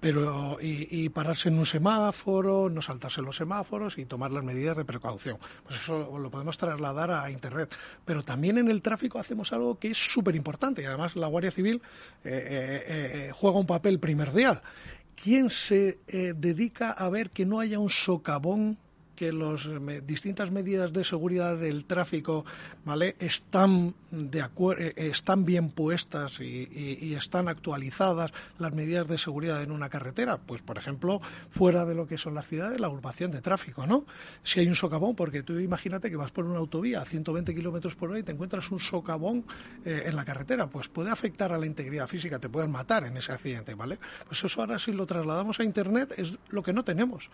pero 0.00 0.58
y, 0.60 1.08
pararse 1.08 1.48
en 1.48 1.58
un 1.58 1.66
semáforo 1.66 2.04
semáforo, 2.04 2.70
no 2.70 2.82
saltarse 2.82 3.20
los 3.20 3.36
semáforos 3.36 3.98
y 3.98 4.04
tomar 4.04 4.30
las 4.30 4.44
medidas 4.44 4.76
de 4.76 4.84
precaución. 4.84 5.38
Pues 5.64 5.80
eso 5.80 6.18
lo 6.18 6.30
podemos 6.30 6.56
trasladar 6.56 7.10
a 7.10 7.30
Internet. 7.30 7.74
Pero 8.04 8.22
también 8.22 8.58
en 8.58 8.68
el 8.68 8.82
tráfico 8.82 9.18
hacemos 9.18 9.52
algo 9.52 9.78
que 9.78 9.90
es 9.90 9.98
súper 9.98 10.34
importante 10.34 10.82
y 10.82 10.84
además 10.84 11.16
la 11.16 11.26
Guardia 11.26 11.50
Civil 11.50 11.82
eh, 12.24 12.30
eh, 12.30 13.10
eh, 13.28 13.30
juega 13.34 13.58
un 13.58 13.66
papel 13.66 13.98
primordial. 14.04 14.60
¿Quién 15.16 15.48
se 15.48 15.98
dedica 16.36 16.90
a 16.90 17.08
ver 17.08 17.30
que 17.30 17.46
no 17.46 17.58
haya 17.58 17.78
un 17.78 17.88
socavón 17.88 18.76
que 19.14 19.32
las 19.32 19.68
distintas 20.06 20.50
medidas 20.50 20.92
de 20.92 21.04
seguridad 21.04 21.56
del 21.56 21.84
tráfico 21.84 22.44
vale 22.84 23.16
están 23.18 23.94
de 24.10 24.40
eh, 24.40 24.94
están 24.96 25.44
bien 25.44 25.70
puestas 25.70 26.40
y, 26.40 27.14
están 27.14 27.48
actualizadas 27.48 28.32
las 28.58 28.72
medidas 28.72 29.08
de 29.08 29.18
seguridad 29.18 29.62
en 29.62 29.70
una 29.70 29.88
carretera. 29.88 30.38
Pues 30.38 30.62
por 30.62 30.78
ejemplo 30.78 31.20
fuera 31.50 31.84
de 31.84 31.94
lo 31.94 32.06
que 32.06 32.18
son 32.18 32.34
las 32.34 32.46
ciudades 32.46 32.80
la 32.80 32.86
agrupación 32.86 33.30
de 33.30 33.40
tráfico 33.40 33.86
no 33.86 34.04
si 34.42 34.60
hay 34.60 34.68
un 34.68 34.74
socavón 34.74 35.14
porque 35.14 35.42
tú 35.42 35.58
imagínate 35.58 36.10
que 36.10 36.16
vas 36.16 36.30
por 36.30 36.44
una 36.44 36.58
autovía 36.58 37.00
a 37.00 37.04
120 37.04 37.54
kilómetros 37.54 37.94
por 37.94 38.10
hora 38.10 38.18
y 38.18 38.22
te 38.22 38.32
encuentras 38.32 38.70
un 38.70 38.80
socavón 38.80 39.44
eh, 39.84 40.04
en 40.06 40.16
la 40.16 40.24
carretera 40.24 40.66
pues 40.68 40.88
puede 40.88 41.10
afectar 41.10 41.52
a 41.52 41.58
la 41.58 41.66
integridad 41.66 42.08
física 42.08 42.38
te 42.38 42.48
pueden 42.48 42.70
matar 42.70 43.04
en 43.04 43.16
ese 43.16 43.32
accidente 43.32 43.74
vale 43.74 43.98
pues 44.26 44.42
eso 44.44 44.60
ahora 44.60 44.78
si 44.78 44.92
lo 44.92 45.06
trasladamos 45.06 45.60
a 45.60 45.64
internet 45.64 46.14
es 46.16 46.36
lo 46.48 46.62
que 46.62 46.72
no 46.72 46.84
tenemos 46.84 47.30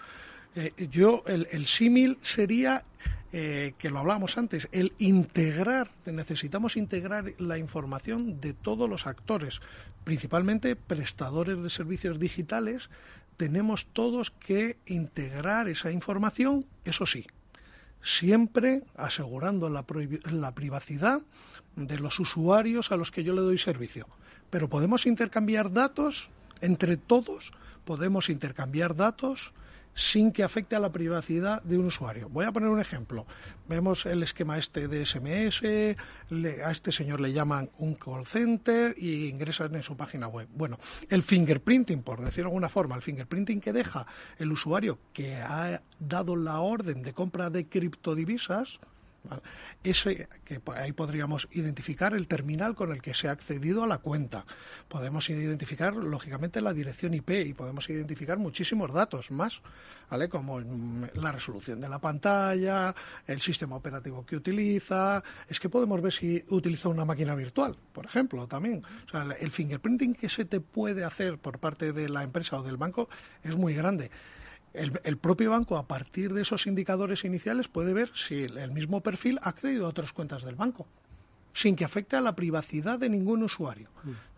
eh, 0.57 0.73
yo, 0.91 1.23
el, 1.27 1.67
símil 1.67 2.19
sería, 2.23 2.85
eh, 3.33 3.75
que 3.79 3.91
lo 3.91 4.01
hablábamos 4.01 4.37
antes, 4.37 4.69
el 4.73 4.93
integrar, 4.99 5.91
necesitamos 6.07 6.77
integrar 6.77 7.33
la 7.39 7.59
información 7.59 8.41
de 8.41 8.53
todos 8.53 8.89
los 8.89 9.07
actores, 9.07 9.61
principalmente 10.05 10.75
prestadores 10.75 11.63
de 11.63 11.71
servicios 11.71 12.19
digitales, 12.19 12.91
tenemos 13.37 13.87
todos 13.93 14.33
que 14.33 14.77
integrar 14.87 15.69
esa 15.69 15.93
información, 15.93 16.67
eso 16.85 17.07
sí, 17.07 17.27
siempre 18.03 18.83
asegurando 18.97 19.69
la, 19.69 19.85
la 20.31 20.55
privacidad 20.55 21.23
de 21.77 21.99
los 21.99 22.19
usuarios 22.19 22.91
a 22.91 22.97
los 22.97 23.11
que 23.11 23.25
yo 23.25 23.35
le 23.35 23.41
doy 23.41 23.57
servicio. 23.57 24.09
Pero 24.51 24.69
podemos 24.69 25.07
intercambiar 25.07 25.73
datos 25.73 26.29
entre 26.61 26.97
todos, 26.97 27.53
podemos 27.85 28.29
intercambiar 28.29 28.97
datos 28.97 29.53
sin 29.95 30.33
que 30.33 30.43
afecte 30.43 30.77
a 30.77 30.81
la 30.81 30.93
privacidad 30.93 31.63
de 31.63 31.79
un 31.79 31.87
usuario. 31.87 32.29
Voy 32.29 32.47
a 32.47 32.53
poner 32.53 32.69
un 32.69 32.81
ejemplo. 32.81 33.27
Vemos 33.69 34.07
el 34.07 34.23
esquema 34.23 34.59
este 34.59 34.89
de 34.89 35.05
SMS, 35.07 35.63
a 36.65 36.71
este 36.71 36.93
señor 36.93 37.21
le 37.21 37.33
llaman 37.33 37.71
un 37.79 37.95
call 37.95 38.27
center 38.27 38.95
y 38.99 39.29
ingresan 39.29 39.75
en 39.75 39.83
su 39.83 39.97
página 39.97 40.29
web. 40.29 40.49
Bueno, 40.53 40.79
el 41.09 41.23
fingerprinting, 41.23 42.03
por 42.03 42.21
decirlo 42.21 42.51
de 42.51 42.55
alguna 42.55 42.69
forma, 42.69 42.97
el 42.97 43.03
fingerprinting 43.03 43.61
que 43.61 43.73
deja 43.73 44.07
el 44.39 44.53
usuario 44.53 44.99
que 45.13 45.37
ha 45.37 45.83
dado 45.99 46.37
la 46.37 46.61
orden 46.61 47.03
de 47.03 47.13
compra 47.13 47.51
de 47.51 47.69
criptodivisas, 47.69 48.81
ese, 49.83 50.29
que 50.45 50.61
ahí 50.75 50.93
podríamos 50.93 51.49
identificar 51.53 52.15
el 52.15 52.29
terminal 52.29 52.75
con 52.75 52.93
el 52.93 53.01
que 53.01 53.15
se 53.15 53.29
ha 53.29 53.33
accedido 53.33 53.85
a 53.85 53.87
la 53.87 53.99
cuenta. 53.99 54.45
Podemos 54.89 55.31
identificar, 55.31 55.95
lógicamente, 55.95 56.61
la 56.61 56.73
dirección 56.73 57.15
IP 57.15 57.31
y 57.31 57.55
podemos 57.55 57.89
identificar 57.89 58.39
muchísimos 58.39 58.93
datos 58.93 59.31
más, 59.31 59.63
¿vale? 60.11 60.29
Como 60.29 60.61
la 60.61 61.33
resolución 61.33 61.81
de 61.81 61.89
la 61.89 61.99
pantalla, 61.99 62.95
el 63.27 63.41
sistema 63.41 63.77
operativo 63.77 64.25
que 64.27 64.37
utiliza. 64.37 65.23
Es 65.49 65.61
que 65.61 65.69
podemos 65.69 66.01
ver 66.03 66.13
si 66.13 66.45
utiliza 66.49 66.89
una 66.89 67.05
máquina 67.05 67.35
virtual, 67.35 67.77
por 67.93 68.05
ejemplo, 68.05 68.47
también. 68.47 68.83
O 69.07 69.11
sea, 69.11 69.37
el 69.39 69.51
fingerprinting 69.51 70.15
que 70.15 70.29
se 70.29 70.45
te 70.45 70.61
puede 70.61 71.05
hacer 71.05 71.39
por 71.39 71.59
parte 71.59 71.93
de 71.93 72.09
la 72.09 72.23
empresa 72.23 72.59
o 72.59 72.63
del 72.63 72.77
banco 72.77 73.09
es 73.43 73.57
muy 73.57 73.75
grande 73.75 74.11
el, 74.73 75.17
propio 75.19 75.51
banco, 75.51 75.77
a 75.77 75.87
partir 75.87 76.33
de 76.33 76.43
esos 76.43 76.67
indicadores 76.67 77.25
iniciales, 77.25 77.69
puede 77.69 77.93
ver 77.93 78.11
si 78.15 78.45
el, 78.45 78.71
mismo 78.71 79.01
perfil 79.01 79.39
ha 79.43 79.51
accedido 79.51 79.87
a 79.87 79.89
otras 79.89 80.13
cuentas 80.13 80.45
del 80.45 80.55
banco, 80.55 80.87
sin 81.53 81.77
que 81.77 81.85
afecte 81.85 82.17
a 82.17 82.21
la 82.21 82.37
privacidad 82.37 82.99
de 82.99 83.09
ningún 83.09 83.43
usuario. 83.43 83.89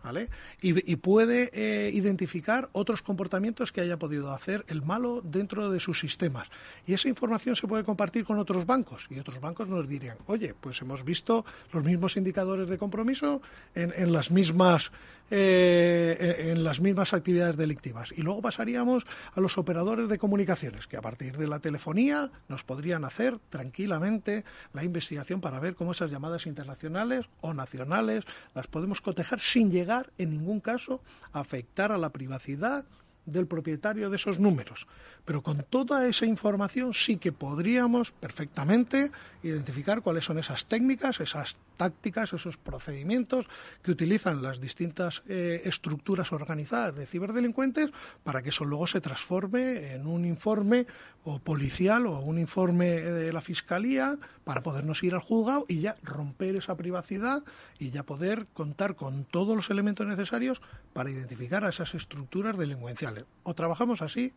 ¿Vale? 0.03 0.29
Y, 0.61 0.95
puede 0.97 1.49
eh, 1.53 1.91
identificar 1.93 2.69
otros 2.73 3.01
comportamientos 3.01 3.71
que 3.71 3.81
haya 3.81 3.97
podido 3.97 4.31
hacer 4.31 4.65
el 4.67 4.81
malo 4.81 5.21
dentro 5.23 5.69
de 5.71 5.79
sus 5.79 5.99
sistemas. 5.99 6.49
Y 6.85 6.93
esa 6.93 7.07
información 7.07 7.55
se 7.55 7.67
puede 7.67 7.83
compartir 7.83 8.25
con 8.25 8.37
otros 8.37 8.65
bancos. 8.65 9.07
Y 9.09 9.19
otros 9.19 9.39
bancos 9.39 9.67
nos 9.67 9.87
dirían, 9.87 10.17
oye, 10.27 10.53
pues 10.59 10.81
hemos 10.81 11.03
visto 11.03 11.45
los 11.71 11.83
mismos 11.83 12.17
indicadores 12.17 12.69
de 12.69 12.77
compromiso 12.77 13.41
en, 13.75 14.11
las 14.11 14.31
mismas 14.31 14.91
eh, 15.31 16.51
en 16.51 16.63
las 16.63 16.79
mismas 16.79 17.13
actividades 17.13 17.57
delictivas. 17.57 18.13
Y 18.15 18.21
luego 18.21 18.41
pasaríamos 18.41 19.05
a 19.33 19.41
los 19.41 19.57
operadores 19.57 20.09
de 20.09 20.17
comunicaciones, 20.17 20.85
que 20.87 20.97
a 20.97 21.01
partir 21.01 21.37
de 21.37 21.47
la 21.47 21.59
telefonía 21.59 22.29
nos 22.49 22.63
podrían 22.63 23.05
hacer 23.05 23.39
tranquilamente 23.49 24.43
la 24.73 24.83
investigación 24.83 25.41
para 25.41 25.59
ver 25.59 25.75
cómo 25.75 25.93
esas 25.93 26.11
llamadas 26.11 26.45
internacionales 26.45 27.25
o 27.41 27.53
nacionales 27.53 28.25
las 28.53 28.67
podemos 28.67 29.01
cotejar 29.01 29.39
sin 29.39 29.71
llegar 29.71 29.92
en 30.17 30.31
ningún 30.31 30.59
caso 30.59 31.01
afectar 31.31 31.91
a 31.91 31.97
la 31.97 32.09
privacidad 32.09 32.85
del 33.25 33.47
propietario 33.47 34.09
de 34.09 34.17
esos 34.17 34.39
números. 34.39 34.87
Pero 35.25 35.41
con 35.41 35.63
toda 35.69 36.07
esa 36.07 36.25
información 36.25 36.93
sí 36.93 37.17
que 37.17 37.31
podríamos 37.31 38.11
perfectamente 38.11 39.11
identificar 39.43 40.01
cuáles 40.01 40.25
son 40.25 40.39
esas 40.39 40.65
técnicas, 40.65 41.19
esas 41.21 41.55
tácticas, 41.77 42.33
esos 42.33 42.57
procedimientos 42.57 43.45
que 43.81 43.91
utilizan 43.91 44.41
las 44.41 44.59
distintas 44.59 45.23
eh, 45.27 45.61
estructuras 45.65 46.31
organizadas 46.31 46.95
de 46.95 47.05
ciberdelincuentes 47.05 47.89
para 48.23 48.41
que 48.41 48.49
eso 48.49 48.65
luego 48.65 48.87
se 48.87 49.01
transforme 49.01 49.93
en 49.93 50.05
un 50.05 50.25
informe 50.25 50.85
o 51.25 51.39
policial 51.39 52.05
o 52.05 52.19
un 52.19 52.37
informe 52.37 53.01
de 53.01 53.31
la 53.31 53.41
Fiscalía 53.41 54.15
para 54.43 54.61
podernos 54.61 55.03
ir 55.03 55.13
al 55.13 55.21
juzgado 55.21 55.65
y 55.67 55.81
ya 55.81 55.95
romper 56.03 56.55
esa 56.55 56.75
privacidad 56.75 57.43
y 57.79 57.91
ya 57.91 58.03
poder 58.03 58.47
contar 58.53 58.95
con 58.95 59.23
todos 59.25 59.55
los 59.55 59.69
elementos 59.69 60.05
necesarios 60.05 60.61
para 60.93 61.09
identificar 61.09 61.63
a 61.63 61.69
esas 61.69 61.95
estructuras 61.95 62.57
delincuenciales. 62.57 63.25
O 63.43 63.53
trabajamos 63.53 64.01
así 64.01 64.33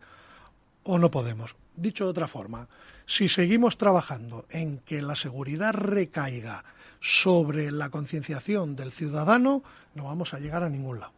o 0.84 0.98
no 0.98 1.10
podemos. 1.10 1.56
Dicho 1.74 2.04
de 2.04 2.10
otra 2.10 2.28
forma, 2.28 2.68
si 3.06 3.28
seguimos 3.28 3.76
trabajando 3.76 4.46
en 4.50 4.78
que 4.78 5.02
la 5.02 5.16
seguridad 5.16 5.74
recaiga 5.74 6.64
sobre 7.00 7.72
la 7.72 7.90
concienciación 7.90 8.76
del 8.76 8.92
ciudadano, 8.92 9.62
no 9.94 10.04
vamos 10.04 10.32
a 10.32 10.38
llegar 10.38 10.62
a 10.62 10.68
ningún 10.68 11.00
lado. 11.00 11.12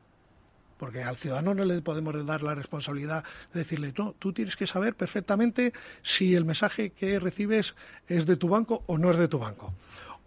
Porque 0.78 1.02
al 1.02 1.16
ciudadano 1.16 1.54
no 1.54 1.64
le 1.64 1.82
podemos 1.82 2.24
dar 2.24 2.42
la 2.42 2.54
responsabilidad 2.54 3.24
de 3.52 3.60
decirle, 3.60 3.92
no, 3.96 4.14
tú 4.18 4.32
tienes 4.32 4.56
que 4.56 4.66
saber 4.66 4.94
perfectamente 4.94 5.72
si 6.02 6.34
el 6.34 6.44
mensaje 6.44 6.90
que 6.90 7.18
recibes 7.18 7.74
es 8.06 8.26
de 8.26 8.36
tu 8.36 8.48
banco 8.48 8.84
o 8.86 8.96
no 8.96 9.10
es 9.10 9.18
de 9.18 9.28
tu 9.28 9.38
banco 9.38 9.74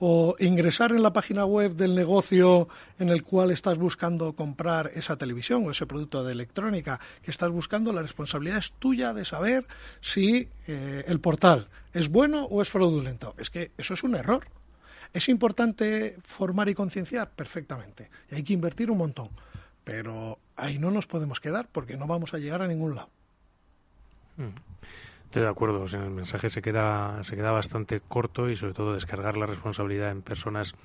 o 0.03 0.35
ingresar 0.39 0.93
en 0.93 1.03
la 1.03 1.13
página 1.13 1.45
web 1.45 1.75
del 1.75 1.93
negocio 1.93 2.67
en 2.97 3.09
el 3.09 3.21
cual 3.21 3.51
estás 3.51 3.77
buscando 3.77 4.33
comprar 4.33 4.89
esa 4.95 5.15
televisión 5.15 5.63
o 5.63 5.69
ese 5.69 5.85
producto 5.85 6.23
de 6.23 6.31
electrónica 6.31 6.99
que 7.21 7.29
estás 7.29 7.51
buscando, 7.51 7.93
la 7.93 8.01
responsabilidad 8.01 8.57
es 8.57 8.73
tuya 8.79 9.13
de 9.13 9.25
saber 9.25 9.67
si 10.01 10.49
eh, 10.67 11.03
el 11.07 11.19
portal 11.19 11.67
es 11.93 12.09
bueno 12.09 12.45
o 12.45 12.63
es 12.63 12.69
fraudulento. 12.69 13.35
Es 13.37 13.51
que 13.51 13.73
eso 13.77 13.93
es 13.93 14.01
un 14.01 14.15
error. 14.15 14.47
¿Es 15.13 15.29
importante 15.29 16.17
formar 16.23 16.67
y 16.67 16.73
concienciar? 16.73 17.29
Perfectamente. 17.29 18.09
Y 18.31 18.35
hay 18.35 18.43
que 18.43 18.53
invertir 18.53 18.89
un 18.89 18.97
montón. 18.97 19.29
Pero 19.83 20.37
ahí 20.55 20.79
no 20.79 20.91
nos 20.91 21.07
podemos 21.07 21.39
quedar 21.39 21.67
porque 21.71 21.97
no 21.97 22.07
vamos 22.07 22.33
a 22.33 22.37
llegar 22.37 22.61
a 22.61 22.67
ningún 22.67 22.95
lado. 22.95 23.09
Mm. 24.37 24.55
Estoy 25.25 25.43
de 25.43 25.49
acuerdo, 25.49 25.85
el 25.85 26.09
mensaje 26.09 26.49
se 26.49 26.61
queda, 26.61 27.23
se 27.23 27.37
queda 27.37 27.51
bastante 27.51 28.01
corto 28.01 28.49
y 28.49 28.57
sobre 28.57 28.73
todo 28.73 28.93
descargar 28.93 29.37
la 29.37 29.45
responsabilidad 29.45 30.11
en 30.11 30.21
personas 30.21 30.75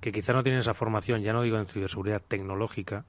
que 0.00 0.12
quizá 0.12 0.34
no 0.34 0.42
tienen 0.42 0.60
esa 0.60 0.74
formación, 0.74 1.22
ya 1.22 1.32
no 1.32 1.40
digo 1.40 1.56
en 1.56 1.66
ciberseguridad 1.66 2.20
tecnológica, 2.20 3.06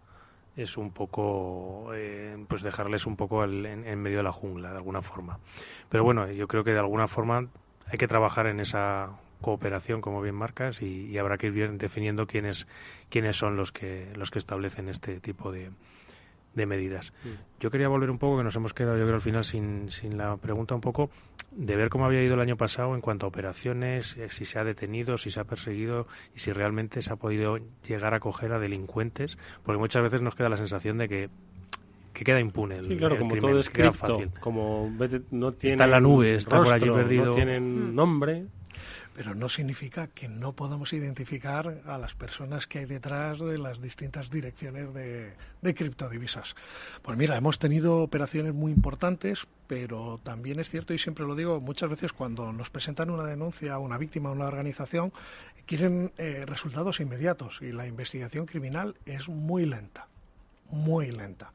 es 0.55 0.77
un 0.77 0.91
poco, 0.91 1.91
eh, 1.93 2.43
pues 2.47 2.63
dejarles 2.63 3.05
un 3.05 3.15
poco 3.15 3.43
en, 3.43 4.01
medio 4.01 4.17
de 4.17 4.23
la 4.23 4.31
jungla, 4.31 4.71
de 4.71 4.77
alguna 4.77 5.01
forma. 5.01 5.37
Pero 5.89 6.03
bueno, 6.03 6.31
yo 6.31 6.47
creo 6.47 6.63
que 6.63 6.71
de 6.71 6.79
alguna 6.79 7.07
forma 7.07 7.47
hay 7.85 7.97
que 7.97 8.07
trabajar 8.07 8.47
en 8.47 8.59
esa 8.59 9.11
cooperación, 9.41 10.01
como 10.01 10.21
bien 10.21 10.35
marcas, 10.35 10.81
y, 10.81 11.05
y 11.05 11.17
habrá 11.17 11.37
que 11.37 11.47
ir 11.47 11.77
definiendo 11.77 12.27
quiénes, 12.27 12.67
quiénes 13.09 13.37
son 13.37 13.55
los 13.55 13.71
que, 13.71 14.11
los 14.15 14.31
que 14.31 14.39
establecen 14.39 14.89
este 14.89 15.19
tipo 15.19 15.51
de, 15.51 15.69
de 16.57 16.65
medidas. 16.65 17.13
Mm. 17.23 17.59
Yo 17.61 17.71
quería 17.71 17.87
volver 17.87 18.09
un 18.09 18.17
poco, 18.17 18.37
que 18.37 18.43
nos 18.43 18.55
hemos 18.57 18.73
quedado 18.73 18.97
yo 18.97 19.03
creo 19.03 19.15
al 19.15 19.21
final 19.21 19.45
sin, 19.45 19.89
sin 19.91 20.17
la 20.17 20.35
pregunta 20.35 20.75
un 20.75 20.81
poco, 20.81 21.09
de 21.51 21.75
ver 21.77 21.89
cómo 21.89 22.05
había 22.05 22.21
ido 22.21 22.33
el 22.33 22.41
año 22.41 22.57
pasado 22.57 22.93
en 22.95 23.01
cuanto 23.01 23.25
a 23.25 23.29
operaciones, 23.29 24.17
eh, 24.17 24.27
si 24.29 24.43
se 24.43 24.59
ha 24.59 24.65
detenido, 24.65 25.17
si 25.17 25.31
se 25.31 25.39
ha 25.39 25.45
perseguido 25.45 26.07
y 26.35 26.39
si 26.39 26.51
realmente 26.51 27.01
se 27.01 27.13
ha 27.13 27.15
podido 27.15 27.59
llegar 27.87 28.13
a 28.13 28.19
coger 28.19 28.51
a 28.51 28.59
delincuentes, 28.59 29.37
porque 29.63 29.79
muchas 29.79 30.03
veces 30.03 30.21
nos 30.21 30.35
queda 30.35 30.49
la 30.49 30.57
sensación 30.57 30.97
de 30.97 31.07
que 31.07 31.29
que 32.13 32.23
queda 32.23 32.39
impune 32.39 32.77
el, 32.77 32.87
sí, 32.87 32.97
claro, 32.97 33.15
como 33.19 33.37
todo 33.37 33.59
es 33.59 33.69
fácil. 33.69 34.31
como 34.39 34.91
no 35.29 35.51
tiene 35.51 35.75
está 35.75 35.83
en 35.83 35.91
la 35.91 35.99
nube, 35.99 36.33
está 36.33 36.57
por 36.63 36.73
allí 36.73 36.89
perdido, 36.89 37.25
no 37.25 37.35
tienen 37.35 37.93
nombre 37.93 38.47
pero 39.17 39.33
no 39.33 39.49
significa 39.49 40.05
que 40.05 40.27
no 40.27 40.53
podamos 40.53 40.93
identificar 40.93 41.81
a 41.87 41.97
las 41.97 42.13
personas 42.13 42.67
que 42.67 42.77
hay 42.77 42.85
detrás 42.85 43.39
de 43.39 43.57
las 43.57 43.81
distintas 43.81 44.29
direcciones 44.29 44.93
de, 44.93 45.33
criptodivisas. 45.73 46.55
Pues 47.01 47.17
mira, 47.17 47.35
hemos 47.35 47.57
tenido 47.57 48.03
operaciones 48.03 48.53
muy 48.53 48.71
importantes, 48.71 49.47
pero 49.65 50.19
también 50.21 50.59
es 50.59 50.69
cierto, 50.69 50.93
y 50.93 50.99
siempre 50.99 51.25
lo 51.25 51.33
digo, 51.33 51.59
muchas 51.59 51.89
veces 51.89 52.13
cuando 52.13 52.53
nos 52.53 52.69
presentan 52.69 53.09
una 53.09 53.23
denuncia 53.23 53.73
a 53.73 53.79
una 53.79 53.97
víctima 53.97 54.29
o 54.29 54.33
una 54.33 54.45
organización, 54.45 55.11
quieren 55.65 56.11
eh, 56.19 56.45
resultados 56.45 56.99
inmediatos 56.99 57.63
y 57.63 57.71
la 57.71 57.87
investigación 57.87 58.45
criminal 58.45 58.97
es 59.07 59.29
muy 59.29 59.65
lenta, 59.65 60.09
muy 60.69 61.09
lenta. 61.09 61.51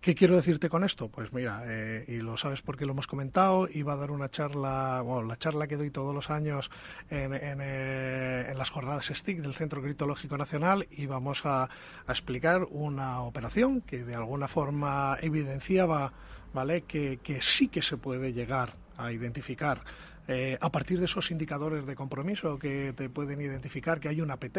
¿Qué 0.00 0.14
quiero 0.14 0.36
decirte 0.36 0.68
con 0.68 0.84
esto? 0.84 1.08
Pues 1.08 1.32
mira, 1.32 1.62
eh, 1.66 2.04
y 2.06 2.18
lo 2.18 2.36
sabes 2.36 2.62
porque 2.62 2.86
lo 2.86 2.92
hemos 2.92 3.08
comentado, 3.08 3.68
iba 3.68 3.94
a 3.94 3.96
dar 3.96 4.12
una 4.12 4.30
charla, 4.30 5.02
bueno, 5.02 5.26
la 5.26 5.36
charla 5.36 5.66
que 5.66 5.76
doy 5.76 5.90
todos 5.90 6.14
los 6.14 6.30
años 6.30 6.70
en, 7.10 7.32
eh, 7.34 8.52
las 8.56 8.70
jornadas 8.70 9.06
STIC 9.12 9.40
del 9.40 9.54
Centro 9.54 9.82
Criptológico 9.82 10.38
Nacional 10.38 10.86
y 10.92 11.06
vamos 11.06 11.44
a, 11.44 11.68
explicar 12.08 12.62
una 12.70 13.22
operación 13.22 13.80
que 13.80 14.04
de 14.04 14.14
alguna 14.14 14.46
forma 14.46 15.16
evidenciaba 15.20 16.12
¿vale? 16.54 16.82
que, 16.82 17.18
sí 17.40 17.66
que 17.66 17.82
se 17.82 17.96
puede 17.96 18.32
llegar 18.32 18.72
a 18.96 19.10
identificar 19.10 19.82
eh, 20.28 20.56
a 20.60 20.70
partir 20.70 21.00
de 21.00 21.06
esos 21.06 21.32
indicadores 21.32 21.86
de 21.86 21.96
compromiso 21.96 22.56
que 22.58 22.92
te 22.92 23.08
pueden 23.10 23.40
identificar 23.40 23.98
que 23.98 24.08
hay 24.08 24.20
un 24.20 24.30
APT 24.30 24.58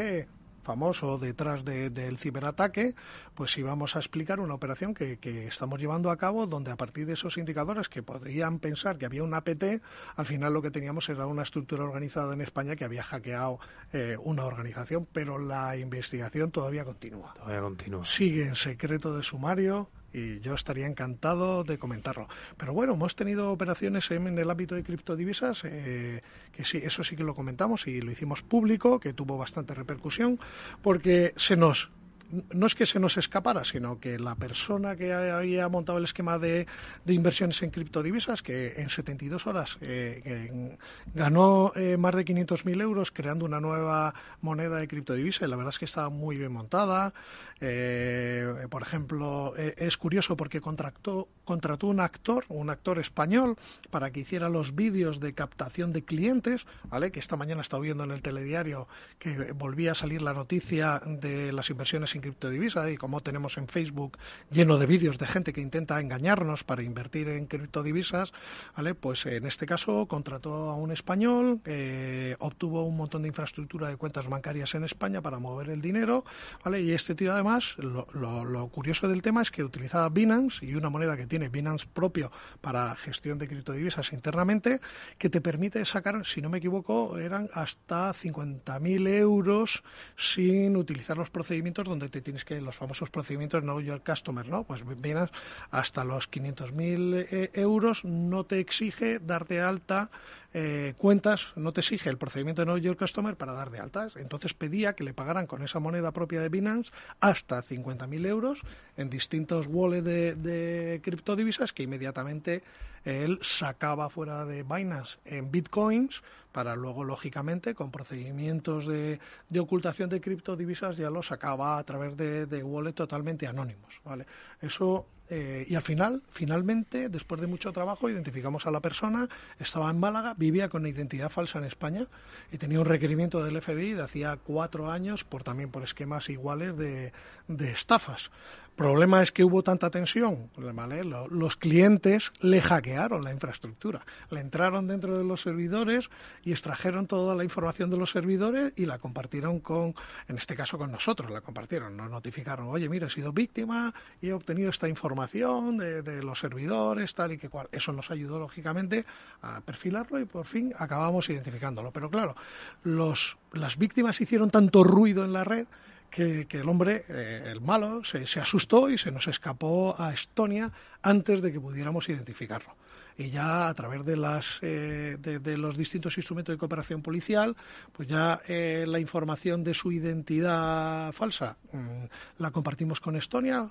famoso 0.64 1.18
detrás 1.18 1.64
del 1.66 2.18
ciberataque, 2.18 2.96
pues 3.36 3.58
íbamos 3.58 3.96
a 3.96 4.00
explicar 4.00 4.40
una 4.40 4.54
operación 4.54 4.94
que, 4.94 5.18
estamos 5.48 5.80
llevando 5.80 6.12
a 6.12 6.18
cabo 6.18 6.48
donde 6.48 6.72
a 6.72 6.76
partir 6.78 7.06
de 7.06 7.14
esos 7.14 7.38
indicadores 7.38 7.90
que 7.90 8.04
podrían 8.04 8.60
pensar 8.60 8.98
que 8.98 9.06
había 9.06 9.24
un 9.24 9.34
APT, 9.34 9.82
al 10.16 10.26
final 10.26 10.54
lo 10.54 10.62
que 10.62 10.72
teníamos 10.72 11.10
era 11.10 11.26
una 11.26 11.44
estructura 11.44 11.84
organizada 11.84 12.34
en 12.34 12.42
España 12.42 12.76
que 12.76 12.86
había 12.86 13.04
hackeado 13.04 13.60
eh, 13.94 14.18
una 14.22 14.46
organización, 14.46 15.08
pero 15.12 15.38
la 15.38 15.78
investigación 15.78 16.52
todavía 16.52 16.84
continúa. 16.86 17.34
Todavía 17.34 17.62
continúa. 17.62 18.06
Sigue 18.06 18.44
en 18.44 18.56
secreto 18.56 19.16
de 19.16 19.24
sumario 19.24 19.90
y 20.14 20.40
yo 20.40 20.54
estaría 20.54 20.88
encantado 20.88 21.64
de 21.64 21.78
comentarlo. 21.78 22.28
Pero 22.58 22.74
bueno, 22.74 22.94
hemos 22.94 23.16
tenido 23.16 23.52
operaciones 23.52 24.10
en 24.12 24.38
el 24.38 24.50
ámbito 24.50 24.76
de 24.76 24.84
criptodivisas, 24.84 25.64
eh, 25.66 26.22
que 26.52 26.66
sí, 26.66 26.80
eso 26.84 27.04
sí 27.04 27.16
que 27.16 27.24
lo 27.24 27.36
comentamos 27.36 27.88
y 27.88 28.02
lo 28.02 28.12
hicimos 28.12 28.42
público, 28.42 29.00
que 29.00 29.14
tuvo 29.14 29.38
bastante 29.38 29.74
repercusión, 29.74 30.40
porque 30.82 31.34
se 31.38 31.56
nos 31.56 31.92
no 32.32 32.68
es 32.68 32.76
que 32.76 32.86
se 32.86 33.00
nos 33.00 33.18
escapara, 33.18 33.64
sino 33.64 34.00
que 34.00 34.20
la 34.20 34.36
persona 34.36 34.96
que 34.96 35.14
había 35.14 35.68
montado 35.70 35.98
el 35.98 36.04
esquema 36.04 36.38
de, 36.38 36.68
inversiones 37.08 37.62
en 37.64 37.72
criptodivisas, 37.72 38.42
que 38.42 38.74
en 38.78 38.90
72 38.90 39.48
horas 39.48 39.78
eh, 39.82 40.78
ganó 41.14 41.72
eh, 41.76 41.98
más 41.98 42.16
de 42.16 42.26
500.000 42.26 42.82
euros 42.82 43.12
creando 43.12 43.46
una 43.46 43.60
nueva 43.60 44.14
moneda 44.42 44.78
de 44.78 44.88
criptodivisa, 44.88 45.46
y 45.46 45.48
la 45.48 45.56
verdad 45.56 45.74
es 45.74 45.80
que 45.80 45.86
estaba 45.86 46.10
muy 46.10 46.38
bien 46.38 46.52
montada. 46.52 47.14
Eh, 47.62 48.68
por 48.70 48.82
ejemplo, 48.82 49.54
es 49.56 49.98
curioso 49.98 50.38
porque 50.38 50.62
contrató, 50.62 51.28
contrató 51.44 51.88
un 51.88 52.00
actor, 52.00 52.46
un 52.48 52.70
actor 52.70 53.00
español, 53.00 53.58
para 53.90 54.12
que 54.12 54.22
hiciera 54.22 54.50
los 54.50 54.76
vídeos 54.76 55.20
de 55.20 55.34
captación 55.34 55.92
de 55.94 56.04
clientes, 56.04 56.66
¿vale? 56.86 57.12
que 57.12 57.20
esta 57.20 57.36
mañana 57.36 57.62
estado 57.62 57.82
viendo 57.82 58.04
en 58.04 58.12
el 58.12 58.22
telediario 58.22 58.88
que 59.18 59.52
volvía 59.52 59.92
a 59.92 59.96
salir 59.96 60.22
la 60.22 60.34
noticia 60.34 61.02
de 61.06 61.52
las 61.52 61.70
inversiones 61.70 62.16
criptodivisa 62.22 62.90
y 62.90 62.98
como 62.98 63.22
tenemos 63.22 63.58
en 63.58 63.68
Facebook 63.68 64.18
lleno 64.52 64.78
de 64.78 64.86
vídeos 64.86 65.18
de 65.18 65.28
gente 65.28 65.54
que 65.54 65.62
intenta 65.62 66.00
engañarnos 66.00 66.64
para 66.64 66.84
invertir 66.84 67.30
en 67.30 67.46
criptodivisas, 67.46 68.32
¿vale? 68.76 68.96
Pues 68.96 69.26
en 69.26 69.46
este 69.46 69.66
caso 69.66 70.08
contrató 70.08 70.70
a 70.70 70.76
un 70.76 70.92
español, 70.92 71.62
eh, 71.66 72.36
obtuvo 72.40 72.84
un 72.84 72.98
montón 72.98 73.24
de 73.24 73.28
infraestructura 73.30 73.88
de 73.90 73.98
cuentas 73.98 74.28
bancarias 74.28 74.76
en 74.76 74.84
España 74.84 75.22
para 75.22 75.40
mover 75.40 75.70
el 75.70 75.82
dinero, 75.82 76.26
¿vale? 76.64 76.82
Y 76.82 76.92
este 76.92 77.16
tío 77.16 77.34
además, 77.34 77.76
lo, 77.78 78.08
lo 78.14 78.68
curioso 78.68 79.08
del 79.08 79.22
tema 79.22 79.42
es 79.42 79.52
que 79.52 79.64
utilizaba 79.64 80.10
Binance 80.10 80.66
y 80.66 80.76
una 80.76 80.90
moneda 80.90 81.18
que 81.18 81.28
tiene 81.28 81.50
Binance 81.50 81.88
propio 81.92 82.32
para 82.62 82.96
gestión 82.96 83.38
de 83.38 83.48
criptodivisas 83.48 84.14
internamente, 84.14 84.80
que 85.18 85.30
te 85.30 85.42
permite 85.42 85.84
sacar, 85.86 86.26
si 86.26 86.42
no 86.42 86.50
me 86.50 86.58
equivoco, 86.58 87.18
eran 87.18 87.50
hasta 87.54 88.12
50.000 88.14 89.08
euros 89.08 89.84
sin 90.18 90.76
utilizar 90.76 91.18
los 91.18 91.30
procedimientos 91.30 91.88
donde 91.88 92.09
te 92.10 92.22
tienes 92.22 92.46
que, 92.46 92.60
los 92.62 92.76
famosos 92.76 93.10
procedimientos 93.10 93.62
Know 93.62 93.80
Your 93.80 94.02
Customer, 94.02 94.48
¿no? 94.48 94.64
Pues 94.64 94.84
vienes 95.02 95.30
hasta 95.72 96.04
los 96.04 96.30
500.000 96.30 97.28
eh, 97.32 97.52
euros, 97.54 98.04
no 98.04 98.46
te 98.46 98.60
exige 98.60 99.20
darte 99.20 99.62
alta 99.62 100.10
eh, 100.52 100.96
cuentas, 100.98 101.54
no 101.56 101.74
te 101.74 101.82
exige 101.82 102.10
el 102.10 102.18
procedimiento 102.18 102.64
de 102.64 102.66
Know 102.66 102.78
Your 102.78 102.98
Customer 102.98 103.36
para 103.36 103.54
dar 103.54 103.70
de 103.70 103.80
altas. 103.80 104.16
Entonces 104.16 104.54
pedía 104.54 104.94
que 104.94 105.04
le 105.04 105.14
pagaran 105.14 105.46
con 105.46 105.62
esa 105.62 105.80
moneda 105.80 106.12
propia 106.12 106.42
de 106.42 106.50
Binance 106.50 106.92
hasta 107.20 107.64
50.000 107.64 108.26
euros 108.26 108.60
en 108.98 109.10
distintos 109.10 109.68
wallets 109.68 110.06
de, 110.06 110.36
de 110.36 111.02
criptodivisas 111.04 111.72
que 111.72 111.84
inmediatamente 111.84 112.64
él 113.04 113.40
sacaba 113.42 114.10
fuera 114.10 114.46
de 114.46 114.64
Binance 114.64 115.18
en 115.26 115.52
bitcoins 115.52 116.22
para 116.52 116.76
luego, 116.76 117.04
lógicamente, 117.04 117.76
con 117.76 117.92
procedimientos 117.92 118.88
de, 118.88 119.20
de 119.50 119.60
ocultación 119.60 120.10
de 120.10 120.20
criptodivisas, 120.20 120.98
ya 120.98 121.10
lo 121.10 121.22
sacaba 121.22 121.78
a 121.78 121.84
través 121.84 122.18
de, 122.18 122.48
de 122.48 122.64
wallet 122.64 122.94
totalmente 122.94 123.46
anónimos. 123.46 124.02
¿vale? 124.04 124.26
Eso 124.62 125.06
eh, 125.30 125.66
y 125.70 125.76
al 125.76 125.84
final, 125.84 126.24
finalmente, 126.32 127.08
después 127.08 127.40
de 127.40 127.48
mucho 127.48 127.72
trabajo, 127.72 128.10
identificamos 128.10 128.66
a 128.66 128.72
la 128.72 128.80
persona, 128.80 129.30
estaba 129.60 129.90
en 129.92 130.00
Málaga, 130.00 130.34
vivía 130.36 130.70
con 130.70 130.88
identidad 130.88 131.30
falsa 131.30 131.60
en 131.60 131.66
España 131.66 132.08
y 132.52 132.58
tenía 132.58 132.80
un 132.80 132.86
requerimiento 132.86 133.44
del 133.44 133.62
FBI 133.62 133.94
de 133.94 134.02
hacía 134.02 134.38
cuatro 134.38 134.90
años 134.90 135.24
por 135.24 135.44
también 135.44 135.70
por 135.70 135.84
esquemas 135.84 136.30
iguales 136.30 136.76
de, 136.78 137.14
de 137.48 137.72
estafas. 137.72 138.32
Problema 138.80 139.22
es 139.22 139.34
que 139.34 139.44
hubo 139.44 139.62
tanta 139.62 139.90
tensión, 139.90 140.50
los 140.56 141.58
clientes 141.58 142.32
le 142.40 142.62
hackearon 142.62 143.26
la 143.26 143.34
infraestructura, 143.34 144.06
le 144.32 144.40
entraron 144.40 144.88
dentro 144.88 145.18
de 145.18 145.26
los 145.26 145.42
servidores 145.42 146.10
y 146.46 146.52
extrajeron 146.52 147.06
toda 147.06 147.36
la 147.36 147.44
información 147.44 147.90
de 147.90 147.98
los 147.98 148.12
servidores 148.12 148.72
y 148.78 148.86
la 148.86 148.98
compartieron 148.98 149.60
con, 149.60 149.96
en 150.30 150.38
este 150.38 150.56
caso 150.56 150.78
con 150.78 150.94
nosotros, 150.94 151.30
la 151.30 151.42
compartieron, 151.42 151.98
nos 151.98 152.10
notificaron, 152.10 152.70
oye, 152.70 152.88
mira, 152.88 153.08
he 153.08 153.10
sido 153.10 153.34
víctima 153.34 153.94
y 154.22 154.30
he 154.30 154.34
obtenido 154.34 154.49
esta 154.58 154.90
información 154.90 155.78
de, 155.78 156.02
de 156.02 156.24
los 156.24 156.40
servidores, 156.40 157.14
tal 157.14 157.34
y 157.34 157.38
que 157.38 157.50
cual. 157.50 157.68
Eso 157.72 157.94
nos 157.94 158.12
ayudó, 158.12 158.40
lógicamente, 158.40 159.06
a 159.42 159.62
perfilarlo 159.62 160.20
y 160.20 160.26
por 160.26 160.46
fin 160.46 160.74
acabamos 160.78 161.30
identificándolo. 161.30 161.92
Pero 161.92 162.10
claro, 162.10 162.36
los, 162.84 163.38
las 163.54 163.78
víctimas 163.78 164.20
hicieron 164.22 164.50
tanto 164.50 164.84
ruido 164.84 165.24
en 165.24 165.34
la 165.34 165.44
red 165.44 165.68
que, 166.10 166.48
el 166.52 166.70
hombre, 166.70 167.06
eh, 167.08 167.50
el 167.52 167.62
malo, 167.62 168.04
se, 168.04 168.24
asustó 168.40 168.90
y 168.90 168.98
se 168.98 169.12
nos 169.12 169.28
escapó 169.28 169.96
a 169.98 170.14
Estonia 170.14 170.72
antes 171.02 171.42
de 171.42 171.52
que 171.52 171.60
pudiéramos 171.60 172.10
identificarlo. 172.10 172.76
Y 173.20 173.32
ya 173.32 173.68
a 173.68 173.74
través 173.74 174.06
de, 174.06 174.16
las, 174.16 174.60
eh, 174.62 175.18
de, 175.20 175.58
los 175.58 175.76
distintos 175.76 176.18
instrumentos 176.18 176.54
de 176.54 176.58
cooperación 176.58 177.02
policial, 177.02 177.56
pues 177.92 178.08
ya 178.08 178.42
eh, 178.48 178.86
la 178.88 178.98
información 178.98 179.62
de 179.62 179.74
su 179.74 179.92
identidad 179.92 181.12
falsa 181.12 181.58
mm, 181.74 182.06
la 182.38 182.52
compartimos 182.52 183.02
con 183.02 183.18
Estonia, 183.18 183.70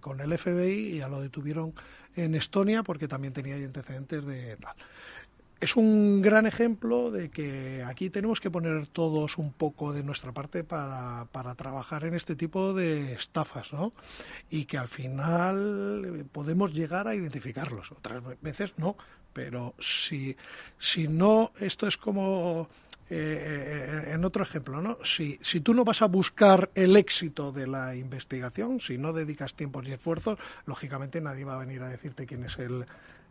con 0.00 0.20
el 0.20 0.38
FBI, 0.38 0.94
y 0.94 0.98
ya 0.98 1.08
lo 1.08 1.22
detuvieron 1.22 1.72
en 2.16 2.34
Estonia 2.34 2.82
porque 2.82 3.08
también 3.08 3.32
tenía 3.32 3.54
antecedentes 3.54 4.26
de 4.26 4.58
tal 4.58 4.76
es 5.62 5.76
un 5.76 6.20
gran 6.22 6.44
ejemplo 6.46 7.12
de 7.12 7.30
que 7.30 7.84
aquí 7.86 8.10
tenemos 8.10 8.40
que 8.40 8.50
poner 8.50 8.88
todos 8.88 9.38
un 9.38 9.52
poco 9.52 9.92
de 9.92 10.02
nuestra 10.02 10.32
parte 10.32 10.64
para, 10.64 11.26
para 11.30 11.54
trabajar 11.54 12.04
en 12.04 12.14
este 12.14 12.34
tipo 12.34 12.74
de 12.74 13.12
estafas, 13.12 13.72
¿no? 13.72 13.92
Y 14.50 14.64
que 14.64 14.76
al 14.76 14.88
final 14.88 16.26
podemos 16.32 16.74
llegar 16.74 17.06
a 17.06 17.14
identificarlos. 17.14 17.92
Otras 17.92 18.24
veces 18.40 18.72
no, 18.76 18.96
pero 19.32 19.74
si, 19.78 20.36
si 20.80 21.06
no, 21.06 21.52
esto 21.60 21.86
es 21.86 21.96
como 21.96 22.68
eh, 23.08 24.10
en 24.14 24.24
otro 24.24 24.42
ejemplo, 24.42 24.82
¿no? 24.82 24.98
Si, 25.04 25.38
si 25.42 25.60
tú 25.60 25.74
no 25.74 25.84
vas 25.84 26.02
a 26.02 26.06
buscar 26.06 26.70
el 26.74 26.96
éxito 26.96 27.52
de 27.52 27.68
la 27.68 27.94
investigación, 27.94 28.80
si 28.80 28.98
no 28.98 29.12
dedicas 29.12 29.54
tiempos 29.54 29.86
y 29.86 29.92
esfuerzos, 29.92 30.40
lógicamente 30.66 31.20
nadie 31.20 31.44
va 31.44 31.54
a 31.54 31.64
venir 31.64 31.82
a 31.84 31.88
decirte 31.88 32.26
quién 32.26 32.42
es 32.42 32.58
el, 32.58 32.84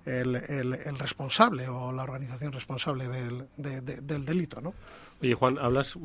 el, 0.06 0.36
el, 0.36 1.00
responsable 1.00 1.68
o 1.68 1.92
la 1.92 2.04
organización 2.04 2.52
responsable 2.52 3.08
del, 3.08 3.48
del 3.58 4.26
delito, 4.26 4.62
¿no? 4.62 4.74
Oye, 5.22 5.36
Juan, 5.36 5.60
hablas, 5.60 5.98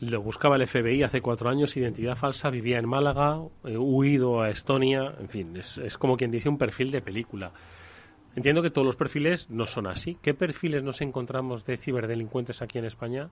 lo 0.00 0.22
buscaba 0.22 0.56
el 0.56 0.66
FBI 0.66 1.04
hace 1.04 1.20
cuatro 1.20 1.48
años, 1.48 1.76
identidad 1.76 2.16
falsa, 2.16 2.50
vivía 2.50 2.78
en 2.78 2.88
Málaga, 2.88 3.38
eh, 3.64 3.76
huido 3.76 4.42
a 4.42 4.50
Estonia, 4.50 5.14
en 5.20 5.28
fin, 5.28 5.56
es, 5.56 5.78
es 5.78 5.96
como 5.96 6.16
quien 6.16 6.32
dice 6.32 6.48
un 6.48 6.58
perfil 6.58 6.90
de 6.90 7.00
película. 7.00 7.52
Entiendo 8.34 8.62
que 8.62 8.70
todos 8.70 8.84
los 8.84 8.96
perfiles 8.96 9.48
no 9.48 9.66
son 9.66 9.86
así. 9.86 10.18
¿Qué 10.20 10.34
perfiles 10.34 10.82
nos 10.82 11.00
encontramos 11.02 11.64
de 11.64 11.76
ciberdelincuentes 11.76 12.62
aquí 12.62 12.78
en 12.78 12.84
España? 12.84 13.30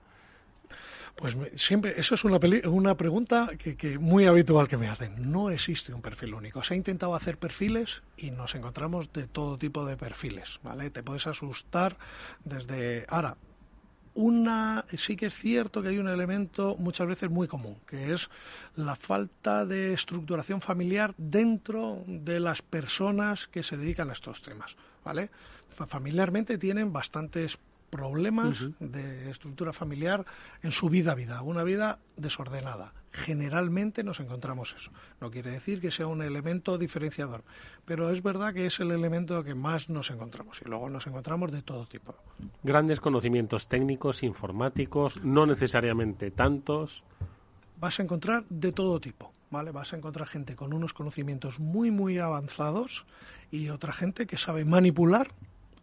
Pues 1.16 1.36
siempre, 1.56 1.94
eso 1.98 2.14
es 2.14 2.24
una, 2.24 2.40
una 2.68 2.96
pregunta 2.96 3.50
que, 3.56 3.98
muy 3.98 4.26
habitual 4.26 4.66
que 4.66 4.76
me 4.76 4.88
hacen. 4.88 5.30
No 5.30 5.50
existe 5.50 5.92
un 5.92 6.02
perfil 6.02 6.34
único. 6.34 6.64
Se 6.64 6.74
ha 6.74 6.76
intentado 6.76 7.14
hacer 7.14 7.38
perfiles 7.38 8.02
y 8.16 8.30
nos 8.30 8.54
encontramos 8.54 9.12
de 9.12 9.26
todo 9.26 9.58
tipo 9.58 9.84
de 9.84 9.96
perfiles, 9.96 10.58
¿vale? 10.62 10.90
Te 10.90 11.02
puedes 11.02 11.26
asustar 11.26 11.96
desde... 12.44 13.04
Ahora, 13.08 13.36
una 14.14 14.84
sí 14.96 15.16
que 15.16 15.26
es 15.26 15.34
cierto 15.34 15.82
que 15.82 15.88
hay 15.88 15.98
un 15.98 16.08
elemento 16.08 16.76
muchas 16.78 17.06
veces 17.06 17.30
muy 17.30 17.48
común, 17.48 17.76
que 17.86 18.12
es 18.12 18.28
la 18.76 18.96
falta 18.96 19.64
de 19.64 19.92
estructuración 19.94 20.60
familiar 20.60 21.14
dentro 21.16 22.04
de 22.06 22.40
las 22.40 22.62
personas 22.62 23.46
que 23.46 23.62
se 23.62 23.76
dedican 23.76 24.10
a 24.10 24.12
estos 24.12 24.42
temas, 24.42 24.76
¿vale? 25.04 25.30
Familiarmente 25.88 26.58
tienen 26.58 26.92
bastantes 26.92 27.58
problemas 27.92 28.70
de 28.80 29.30
estructura 29.30 29.74
familiar 29.74 30.24
en 30.62 30.72
su 30.72 30.88
vida 30.88 31.14
vida, 31.14 31.42
una 31.42 31.62
vida 31.62 31.98
desordenada. 32.16 32.94
Generalmente 33.10 34.02
nos 34.02 34.18
encontramos 34.18 34.74
eso. 34.74 34.90
No 35.20 35.30
quiere 35.30 35.50
decir 35.50 35.78
que 35.78 35.90
sea 35.90 36.06
un 36.06 36.22
elemento 36.22 36.78
diferenciador, 36.78 37.44
pero 37.84 38.08
es 38.08 38.22
verdad 38.22 38.54
que 38.54 38.64
es 38.64 38.80
el 38.80 38.92
elemento 38.92 39.44
que 39.44 39.54
más 39.54 39.90
nos 39.90 40.10
encontramos 40.10 40.62
y 40.64 40.70
luego 40.70 40.88
nos 40.88 41.06
encontramos 41.06 41.52
de 41.52 41.60
todo 41.60 41.84
tipo. 41.84 42.14
Grandes 42.62 42.98
conocimientos 42.98 43.68
técnicos, 43.68 44.22
informáticos, 44.22 45.22
no 45.22 45.44
necesariamente 45.44 46.30
tantos. 46.30 47.04
Vas 47.78 48.00
a 48.00 48.04
encontrar 48.04 48.46
de 48.48 48.72
todo 48.72 49.00
tipo. 49.00 49.34
¿Vale? 49.50 49.70
Vas 49.70 49.92
a 49.92 49.98
encontrar 49.98 50.26
gente 50.26 50.56
con 50.56 50.72
unos 50.72 50.94
conocimientos 50.94 51.60
muy, 51.60 51.90
muy 51.90 52.16
avanzados 52.16 53.04
y 53.50 53.68
otra 53.68 53.92
gente 53.92 54.26
que 54.26 54.38
sabe 54.38 54.64
manipular 54.64 55.28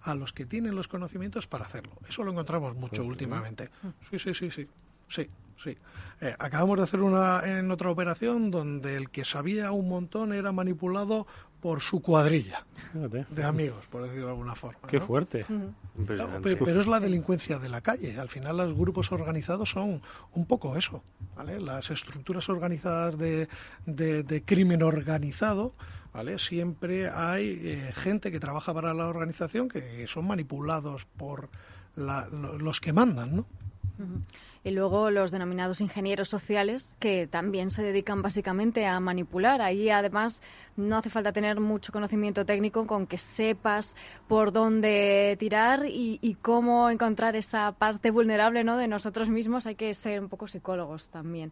a 0.02 0.16
los 0.16 0.34
que 0.34 0.46
tienen 0.46 0.76
los 0.76 0.88
conocimientos 0.88 1.48
para 1.48 1.66
hacerlo. 1.66 1.94
Eso 2.08 2.24
lo 2.24 2.32
encontramos 2.32 2.76
mucho 2.76 3.04
últimamente. 3.04 3.70
Sí, 4.10 4.20
sí, 4.20 4.34
sí, 4.34 4.52
sí. 4.52 4.68
Sí, 5.08 5.28
sí. 5.62 5.78
Eh, 6.22 6.36
acabamos 6.38 6.78
de 6.78 6.84
hacer 6.84 7.02
una 7.02 7.42
en 7.44 7.72
otra 7.72 7.90
operación 7.90 8.52
donde 8.52 8.96
el 8.96 9.10
que 9.10 9.26
sabía 9.26 9.72
un 9.72 9.90
montón 9.90 10.34
era 10.34 10.52
manipulado 10.52 11.26
por 11.60 11.82
su 11.82 12.02
cuadrilla 12.02 12.66
de 12.94 13.44
amigos, 13.44 13.86
por 13.88 14.04
decirlo 14.04 14.28
de 14.28 14.32
alguna 14.32 14.56
forma. 14.56 14.88
Qué 14.88 15.02
fuerte. 15.02 15.46
pero, 16.08 16.80
es 16.80 16.88
la 16.88 17.00
delincuencia 17.00 17.60
de 17.60 17.68
la 17.68 17.82
calle. 17.82 18.18
Al 18.18 18.30
final 18.30 18.58
los 18.58 18.74
grupos 18.74 19.12
organizados 19.12 19.72
son 19.72 20.02
un 20.34 20.46
poco 20.46 20.78
eso. 20.78 21.04
¿vale? 21.36 21.60
Las 21.60 21.90
estructuras 21.90 22.48
organizadas 22.48 23.18
de, 23.18 23.50
de, 23.86 24.24
de 24.24 24.44
crimen 24.44 24.84
organizado 24.84 25.74
¿vale? 26.14 26.40
Siempre 26.40 27.10
hay 27.10 27.60
eh, 27.64 27.92
gente 27.94 28.32
que 28.32 28.40
trabaja 28.40 28.74
para 28.74 28.94
la 28.94 29.08
organización 29.08 29.70
que 29.70 30.06
son 30.08 30.28
manipulados 30.28 31.06
por 31.06 31.50
los 31.96 32.80
que 32.80 32.94
mandan, 32.94 33.36
¿no? 33.36 33.46
Y 34.64 34.72
luego 34.72 35.10
los 35.10 35.32
denominados 35.32 35.80
ingenieros 35.80 36.30
sociales, 36.30 36.94
que 37.00 37.28
también 37.28 37.72
se 37.72 37.82
dedican 37.82 38.22
básicamente 38.22 38.86
a 38.86 39.00
manipular. 39.00 39.62
Ahí 39.62 39.90
además 39.90 40.42
no 40.76 40.98
hace 40.98 41.10
falta 41.10 41.32
tener 41.32 41.60
mucho 41.60 41.92
conocimiento 41.92 42.46
técnico 42.46 42.86
con 42.86 43.08
que 43.08 43.18
sepas 43.18 43.96
por 44.28 44.52
dónde 44.52 45.38
tirar 45.40 45.86
y, 45.86 46.38
cómo 46.42 46.90
encontrar 46.90 47.36
esa 47.36 47.72
parte 47.74 48.12
vulnerable 48.12 48.64
¿no? 48.64 48.78
de 48.78 48.88
nosotros 48.88 49.30
mismos. 49.30 49.66
Hay 49.66 49.76
que 49.76 49.94
ser 49.94 50.20
un 50.20 50.30
poco 50.30 50.48
psicólogos 50.48 51.10
también. 51.10 51.52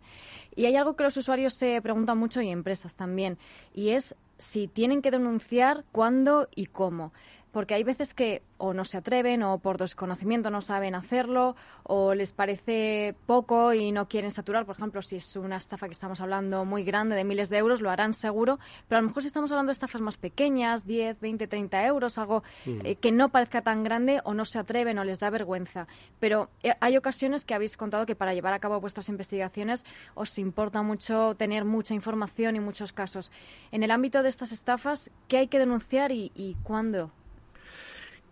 Y 0.55 0.65
hay 0.65 0.75
algo 0.75 0.95
que 0.95 1.03
los 1.03 1.15
usuarios 1.17 1.53
se 1.53 1.81
preguntan 1.81 2.17
mucho 2.17 2.41
y 2.41 2.49
empresas 2.49 2.95
también, 2.95 3.37
y 3.73 3.89
es 3.89 4.15
si 4.37 4.67
tienen 4.67 5.01
que 5.01 5.11
denunciar 5.11 5.83
cuándo 5.91 6.47
y 6.55 6.67
cómo 6.67 7.11
porque 7.57 7.73
hay 7.73 7.83
veces 7.83 8.13
que 8.13 8.43
o 8.59 8.71
no 8.71 8.85
se 8.85 8.97
atreven 8.97 9.41
o 9.41 9.57
por 9.57 9.79
desconocimiento 9.79 10.51
no 10.51 10.61
saben 10.61 10.93
hacerlo 10.93 11.55
o 11.81 12.13
les 12.13 12.31
parece 12.31 13.15
poco 13.25 13.73
y 13.73 13.91
no 13.91 14.07
quieren 14.07 14.29
saturar. 14.29 14.67
Por 14.67 14.75
ejemplo, 14.75 15.01
si 15.01 15.15
es 15.15 15.35
una 15.35 15.57
estafa 15.57 15.87
que 15.87 15.93
estamos 15.93 16.21
hablando 16.21 16.65
muy 16.65 16.83
grande 16.83 17.15
de 17.15 17.23
miles 17.23 17.49
de 17.49 17.57
euros, 17.57 17.81
lo 17.81 17.89
harán 17.89 18.13
seguro, 18.13 18.59
pero 18.87 18.99
a 18.99 19.01
lo 19.01 19.07
mejor 19.07 19.23
si 19.23 19.27
estamos 19.27 19.51
hablando 19.51 19.71
de 19.71 19.73
estafas 19.73 20.01
más 20.01 20.17
pequeñas, 20.17 20.85
10, 20.85 21.19
20, 21.19 21.47
30 21.47 21.83
euros, 21.87 22.19
algo 22.19 22.43
mm. 22.67 22.81
eh, 22.83 22.95
que 22.97 23.11
no 23.11 23.29
parezca 23.29 23.63
tan 23.63 23.83
grande 23.83 24.21
o 24.23 24.35
no 24.35 24.45
se 24.45 24.59
atreven 24.59 24.99
o 24.99 25.03
les 25.03 25.17
da 25.17 25.31
vergüenza. 25.31 25.87
Pero 26.19 26.51
eh, 26.61 26.75
hay 26.79 26.95
ocasiones 26.95 27.43
que 27.43 27.55
habéis 27.55 27.75
contado 27.75 28.05
que 28.05 28.15
para 28.15 28.35
llevar 28.35 28.53
a 28.53 28.59
cabo 28.59 28.79
vuestras 28.79 29.09
investigaciones 29.09 29.83
os 30.13 30.37
importa 30.37 30.83
mucho 30.83 31.33
tener 31.33 31.65
mucha 31.65 31.95
información 31.95 32.55
y 32.55 32.59
muchos 32.59 32.93
casos. 32.93 33.31
En 33.71 33.81
el 33.81 33.89
ámbito 33.89 34.21
de 34.21 34.29
estas 34.29 34.51
estafas, 34.51 35.09
¿qué 35.27 35.39
hay 35.39 35.47
que 35.47 35.57
denunciar 35.57 36.11
y, 36.11 36.31
y 36.35 36.55
cuándo? 36.61 37.11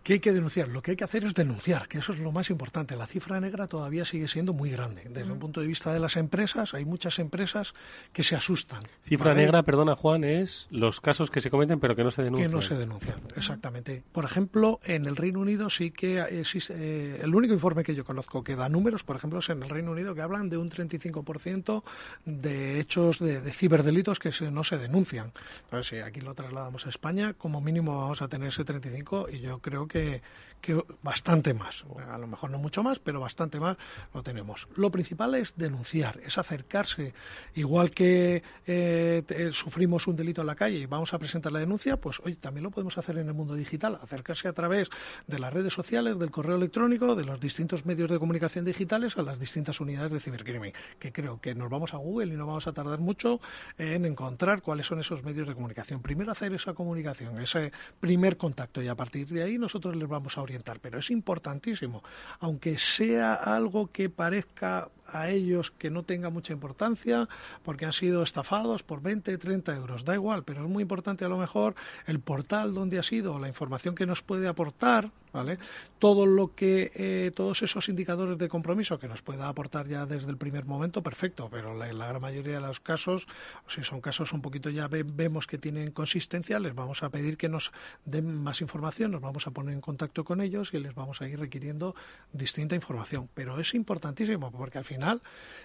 ¿Qué 0.06 0.12
hay 0.12 0.20
que 0.20 0.32
denunciar? 0.32 0.68
Lo 0.68 0.82
que 0.82 0.92
hay 0.92 0.96
que 0.96 1.02
hacer 1.02 1.24
es 1.24 1.34
denunciar, 1.34 1.88
que 1.88 1.98
eso 1.98 2.12
es 2.12 2.20
lo 2.20 2.30
más 2.30 2.48
importante. 2.48 2.94
La 2.94 3.08
cifra 3.08 3.40
negra 3.40 3.66
todavía 3.66 4.04
sigue 4.04 4.28
siendo 4.28 4.52
muy 4.52 4.70
grande. 4.70 5.02
Desde 5.10 5.32
un 5.32 5.40
punto 5.40 5.60
de 5.60 5.66
vista 5.66 5.92
de 5.92 5.98
las 5.98 6.16
empresas, 6.16 6.74
hay 6.74 6.84
muchas 6.84 7.18
empresas 7.18 7.74
que 8.12 8.22
se 8.22 8.36
asustan. 8.36 8.84
Cifra 9.04 9.34
negra, 9.34 9.64
perdona 9.64 9.96
Juan, 9.96 10.22
es 10.22 10.68
los 10.70 11.00
casos 11.00 11.28
que 11.28 11.40
se 11.40 11.50
cometen 11.50 11.80
pero 11.80 11.96
que 11.96 12.04
no 12.04 12.12
se 12.12 12.22
denuncian. 12.22 12.48
Que 12.48 12.54
no 12.54 12.62
se 12.62 12.76
denuncian, 12.76 13.18
exactamente. 13.34 14.04
Por 14.12 14.24
ejemplo, 14.24 14.78
en 14.84 15.06
el 15.06 15.16
Reino 15.16 15.40
Unido 15.40 15.70
sí 15.70 15.90
que 15.90 16.20
existe, 16.20 16.72
eh, 16.76 17.20
el 17.24 17.34
único 17.34 17.52
informe 17.52 17.82
que 17.82 17.96
yo 17.96 18.04
conozco 18.04 18.44
que 18.44 18.54
da 18.54 18.68
números, 18.68 19.02
por 19.02 19.16
ejemplo, 19.16 19.40
es 19.40 19.48
en 19.48 19.64
el 19.64 19.68
Reino 19.68 19.90
Unido 19.90 20.14
que 20.14 20.22
hablan 20.22 20.48
de 20.48 20.56
un 20.56 20.70
35% 20.70 21.82
de 22.24 22.78
hechos 22.78 23.18
de, 23.18 23.40
ciberdelitos 23.50 24.20
que 24.20 24.30
no 24.52 24.62
se 24.62 24.78
denuncian. 24.78 25.32
Entonces, 25.64 25.88
si 25.88 25.96
aquí 25.96 26.20
lo 26.20 26.32
trasladamos 26.34 26.86
a 26.86 26.90
España, 26.90 27.32
como 27.32 27.60
mínimo 27.60 28.00
vamos 28.00 28.22
a 28.22 28.28
tener 28.28 28.50
ese 28.50 28.64
35 28.64 29.30
y 29.32 29.40
yo 29.40 29.58
creo 29.58 29.88
que 29.88 29.95
て 29.96 30.22
que, 30.60 30.82
bastante 31.02 31.54
más. 31.54 31.84
A 32.08 32.18
lo 32.18 32.26
mejor 32.26 32.50
no 32.50 32.58
mucho 32.58 32.82
más, 32.82 32.98
pero 32.98 33.20
bastante 33.20 33.60
más 33.60 33.76
lo 34.14 34.22
tenemos. 34.22 34.68
Lo 34.76 34.90
principal 34.90 35.34
es 35.34 35.54
denunciar, 35.56 36.20
es 36.24 36.38
acercarse. 36.38 37.14
Igual 37.54 37.90
que 37.90 38.42
eh, 38.66 39.50
sufrimos 39.52 40.06
un 40.06 40.16
delito 40.16 40.40
en 40.40 40.46
la 40.46 40.54
calle 40.54 40.78
y 40.78 40.86
vamos 40.86 41.14
a 41.14 41.18
presentar 41.18 41.52
la 41.52 41.60
denuncia, 41.60 42.00
pues 42.00 42.20
hoy 42.24 42.34
también 42.34 42.64
lo 42.64 42.70
podemos 42.70 42.98
hacer 42.98 43.18
en 43.18 43.28
el 43.28 43.34
mundo 43.34 43.54
digital, 43.54 43.98
acercarse 44.00 44.48
a 44.48 44.52
través 44.52 44.90
de 45.26 45.38
las 45.38 45.52
redes 45.52 45.72
sociales, 45.72 46.18
del 46.18 46.30
correo 46.30 46.56
electrónico, 46.56 47.14
de 47.14 47.24
los 47.24 47.40
distintos 47.40 47.86
medios 47.86 48.10
de 48.10 48.18
comunicación 48.18 48.64
digitales 48.64 49.16
a 49.16 49.22
las 49.22 49.38
distintas 49.38 49.80
unidades 49.80 50.12
de 50.12 50.20
cibercrimen, 50.20 50.72
que 50.98 51.12
creo 51.12 51.40
que 51.40 51.54
nos 51.54 51.70
vamos 51.70 51.94
a 51.94 51.98
Google 51.98 52.34
y 52.34 52.36
no 52.36 52.46
vamos 52.46 52.66
a 52.66 52.72
tardar 52.72 52.98
mucho 52.98 53.40
en 53.78 54.04
encontrar 54.04 54.62
cuáles 54.62 54.86
son 54.86 55.00
esos 55.00 55.22
medios 55.22 55.48
de 55.48 55.54
comunicación. 55.54 56.02
Primero 56.02 56.32
hacer 56.32 56.52
esa 56.52 56.74
comunicación, 56.74 57.40
ese 57.40 57.72
primer 58.00 58.36
contacto 58.36 58.82
y 58.82 58.88
a 58.88 58.94
partir 58.94 59.28
de 59.28 59.42
ahí 59.42 59.58
nosotros 59.58 59.96
les 59.96 60.08
vamos 60.08 60.36
a 60.38 60.40
Pero 60.80 60.98
es 60.98 61.10
importantísimo, 61.10 62.02
aunque 62.40 62.78
sea 62.78 63.34
algo 63.34 63.90
que 63.90 64.08
parezca 64.08 64.88
a 65.06 65.28
ellos 65.28 65.70
que 65.70 65.90
no 65.90 66.02
tenga 66.02 66.30
mucha 66.30 66.52
importancia 66.52 67.28
porque 67.62 67.86
han 67.86 67.92
sido 67.92 68.22
estafados 68.22 68.82
por 68.82 69.02
20, 69.02 69.38
30 69.38 69.74
euros. 69.76 70.04
Da 70.04 70.14
igual, 70.14 70.44
pero 70.44 70.64
es 70.64 70.68
muy 70.68 70.82
importante 70.82 71.24
a 71.24 71.28
lo 71.28 71.38
mejor 71.38 71.74
el 72.06 72.20
portal 72.20 72.74
donde 72.74 72.98
ha 72.98 73.02
sido, 73.02 73.38
la 73.38 73.48
información 73.48 73.94
que 73.94 74.06
nos 74.06 74.22
puede 74.22 74.48
aportar, 74.48 75.10
¿vale? 75.36 75.58
Todo 75.98 76.24
lo 76.24 76.54
que, 76.54 76.90
eh, 76.94 77.30
todos 77.34 77.62
esos 77.62 77.88
indicadores 77.88 78.38
de 78.38 78.48
compromiso 78.48 78.98
que 78.98 79.06
nos 79.06 79.20
pueda 79.20 79.48
aportar 79.48 79.86
ya 79.86 80.06
desde 80.06 80.30
el 80.30 80.38
primer 80.38 80.64
momento, 80.64 81.02
perfecto, 81.02 81.48
pero 81.50 81.72
en 81.84 81.98
la 81.98 82.06
gran 82.06 82.22
mayoría 82.22 82.54
de 82.54 82.66
los 82.66 82.80
casos, 82.80 83.26
si 83.68 83.84
son 83.84 84.00
casos 84.00 84.32
un 84.32 84.40
poquito 84.40 84.70
ya 84.70 84.88
vemos 84.88 85.46
que 85.46 85.58
tienen 85.58 85.90
consistencia, 85.90 86.58
les 86.58 86.74
vamos 86.74 87.02
a 87.02 87.10
pedir 87.10 87.36
que 87.36 87.48
nos 87.48 87.70
den 88.06 88.42
más 88.42 88.62
información, 88.62 89.10
nos 89.10 89.20
vamos 89.20 89.46
a 89.46 89.50
poner 89.50 89.74
en 89.74 89.80
contacto 89.80 90.24
con 90.24 90.40
ellos 90.40 90.72
y 90.72 90.78
les 90.78 90.94
vamos 90.94 91.20
a 91.20 91.28
ir 91.28 91.38
requiriendo 91.38 91.94
distinta 92.32 92.74
información. 92.74 93.28
Pero 93.34 93.60
es 93.60 93.74
importantísimo 93.74 94.50
porque 94.50 94.78
al 94.78 94.84
final, 94.84 95.20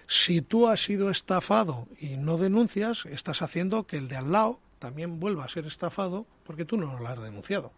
si 0.06 0.42
tú 0.42 0.68
has 0.68 0.84
sido 0.84 1.08
estafado 1.08 1.88
y 1.98 2.18
no 2.18 2.36
denuncias, 2.36 3.06
estás 3.06 3.40
haciendo 3.40 3.86
que 3.86 3.96
el 3.96 4.08
de 4.08 4.16
al 4.16 4.32
lado 4.32 4.60
también 4.78 5.18
vuelva 5.18 5.44
a 5.44 5.48
ser 5.48 5.64
estafado 5.66 6.26
porque 6.44 6.64
tú 6.64 6.76
no 6.76 6.98
lo 6.98 7.06
has 7.06 7.22
denunciado. 7.22 7.72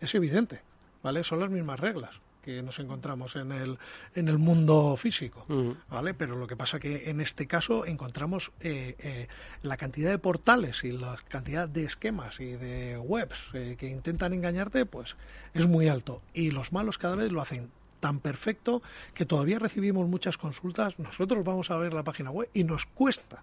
Es 0.00 0.14
evidente, 0.14 0.60
¿vale? 1.02 1.24
Son 1.24 1.40
las 1.40 1.50
mismas 1.50 1.80
reglas 1.80 2.20
que 2.42 2.62
nos 2.62 2.78
encontramos 2.78 3.36
en 3.36 3.52
el, 3.52 3.78
en 4.14 4.28
el 4.28 4.38
mundo 4.38 4.96
físico, 4.96 5.44
¿vale? 5.90 6.14
Pero 6.14 6.36
lo 6.36 6.46
que 6.46 6.56
pasa 6.56 6.80
que 6.80 7.10
en 7.10 7.20
este 7.20 7.46
caso 7.46 7.84
encontramos 7.84 8.52
eh, 8.60 8.96
eh, 9.00 9.28
la 9.62 9.76
cantidad 9.76 10.10
de 10.10 10.18
portales 10.18 10.82
y 10.82 10.92
la 10.92 11.18
cantidad 11.28 11.68
de 11.68 11.84
esquemas 11.84 12.40
y 12.40 12.52
de 12.52 12.96
webs 12.96 13.50
eh, 13.52 13.76
que 13.78 13.88
intentan 13.88 14.32
engañarte, 14.32 14.86
pues 14.86 15.16
es 15.52 15.66
muy 15.66 15.88
alto. 15.88 16.22
Y 16.32 16.50
los 16.50 16.72
malos 16.72 16.96
cada 16.96 17.16
vez 17.16 17.32
lo 17.32 17.42
hacen 17.42 17.70
tan 18.00 18.20
perfecto 18.20 18.80
que 19.12 19.26
todavía 19.26 19.58
recibimos 19.58 20.08
muchas 20.08 20.38
consultas. 20.38 20.98
Nosotros 20.98 21.44
vamos 21.44 21.70
a 21.70 21.76
ver 21.76 21.92
la 21.92 22.02
página 22.02 22.30
web 22.30 22.48
y 22.54 22.64
nos 22.64 22.86
cuesta 22.86 23.42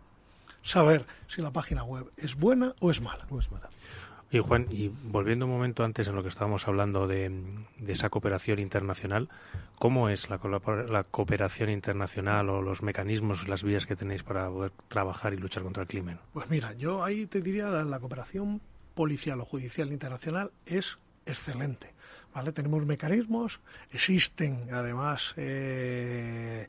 saber 0.64 1.06
si 1.28 1.42
la 1.44 1.52
página 1.52 1.84
web 1.84 2.10
es 2.18 2.36
buena 2.36 2.74
o 2.80 2.90
es 2.90 3.02
mala. 3.02 3.28
O 3.30 3.40
es 3.40 3.52
mala. 3.52 3.70
Y 4.36 4.40
Juan, 4.40 4.68
y 4.70 4.90
volviendo 4.90 5.46
un 5.46 5.52
momento 5.52 5.86
antes 5.86 6.10
en 6.10 6.16
lo 6.16 6.22
que 6.22 6.28
estábamos 6.28 6.68
hablando 6.68 7.08
de, 7.08 7.32
esa 7.88 8.10
cooperación 8.10 8.60
internacional, 8.60 9.30
¿cómo 9.80 10.10
es 10.10 10.30
la, 10.30 10.42
la, 10.90 11.04
cooperación 11.06 11.70
internacional 11.70 12.50
o 12.50 12.62
los 12.62 12.84
mecanismos, 12.84 13.48
las 13.48 13.64
vías 13.64 13.86
que 13.86 13.96
tenéis 13.96 14.24
para 14.24 14.50
poder 14.50 14.74
trabajar 14.90 15.34
y 15.34 15.38
luchar 15.38 15.64
contra 15.64 15.84
el 15.84 15.88
crimen? 15.88 16.20
Pues 16.34 16.50
mira, 16.50 16.74
yo 16.74 17.02
ahí 17.02 17.28
te 17.28 17.40
diría 17.40 17.70
la, 17.70 17.86
la 17.86 17.98
cooperación 18.02 18.60
policial 18.94 19.40
o 19.40 19.46
judicial 19.46 19.94
internacional 19.94 20.52
es 20.66 21.00
excelente. 21.26 21.95
Tenemos 22.36 22.86
mecanismos, 22.86 23.62
existen 23.94 24.68
además 24.74 25.34
eh, 25.38 26.68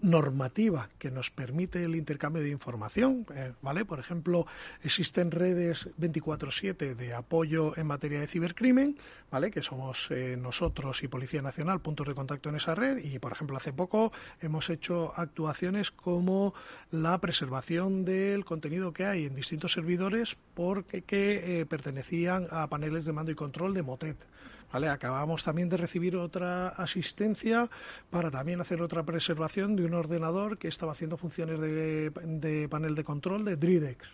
normativa 0.00 0.88
que 0.98 1.10
nos 1.10 1.30
permite 1.30 1.84
el 1.84 1.94
intercambio 1.94 2.42
de 2.42 2.48
información, 2.48 3.26
eh, 3.34 3.52
¿vale? 3.60 3.84
Por 3.84 4.00
ejemplo, 4.00 4.46
existen 4.82 5.30
redes 5.30 5.90
24/7 5.98 6.94
de 6.94 7.12
apoyo 7.12 7.76
en 7.76 7.86
materia 7.86 8.18
de 8.18 8.26
cibercrimen, 8.26 8.96
¿vale? 9.30 9.50
Que 9.50 9.62
somos 9.62 10.08
eh, 10.10 10.38
nosotros 10.40 11.02
y 11.02 11.08
Policía 11.08 11.42
Nacional 11.42 11.82
puntos 11.82 12.08
de 12.08 12.14
contacto 12.14 12.48
en 12.48 12.56
esa 12.56 12.74
red 12.74 12.96
y, 13.04 13.18
por 13.18 13.32
ejemplo, 13.32 13.58
hace 13.58 13.74
poco 13.74 14.10
hemos 14.40 14.70
hecho 14.70 15.12
actuaciones 15.14 15.90
como 15.90 16.54
la 16.90 17.20
preservación 17.20 18.06
del 18.06 18.46
contenido 18.46 18.94
que 18.94 19.04
hay 19.04 19.26
en 19.26 19.34
distintos 19.34 19.72
servidores 19.72 20.38
porque 20.54 21.02
que 21.02 21.66
pertenecían 21.68 22.48
a 22.50 22.66
paneles 22.68 23.04
de 23.04 23.12
mando 23.12 23.32
y 23.32 23.34
control 23.34 23.74
de 23.74 23.82
Motet. 23.82 24.16
Acabamos 24.74 25.44
también 25.44 25.68
de 25.68 25.76
recibir 25.76 26.16
otra 26.16 26.68
asistencia 26.68 27.70
para 28.10 28.32
también 28.32 28.60
hacer 28.60 28.82
otra 28.82 29.04
preservación 29.04 29.76
de 29.76 29.84
un 29.84 29.94
ordenador 29.94 30.58
que 30.58 30.66
estaba 30.66 30.92
haciendo 30.92 31.16
funciones 31.16 31.60
de, 31.60 32.68
panel 32.68 32.96
de 32.96 33.04
control 33.04 33.44
de 33.44 33.56
Dridex. 33.56 34.08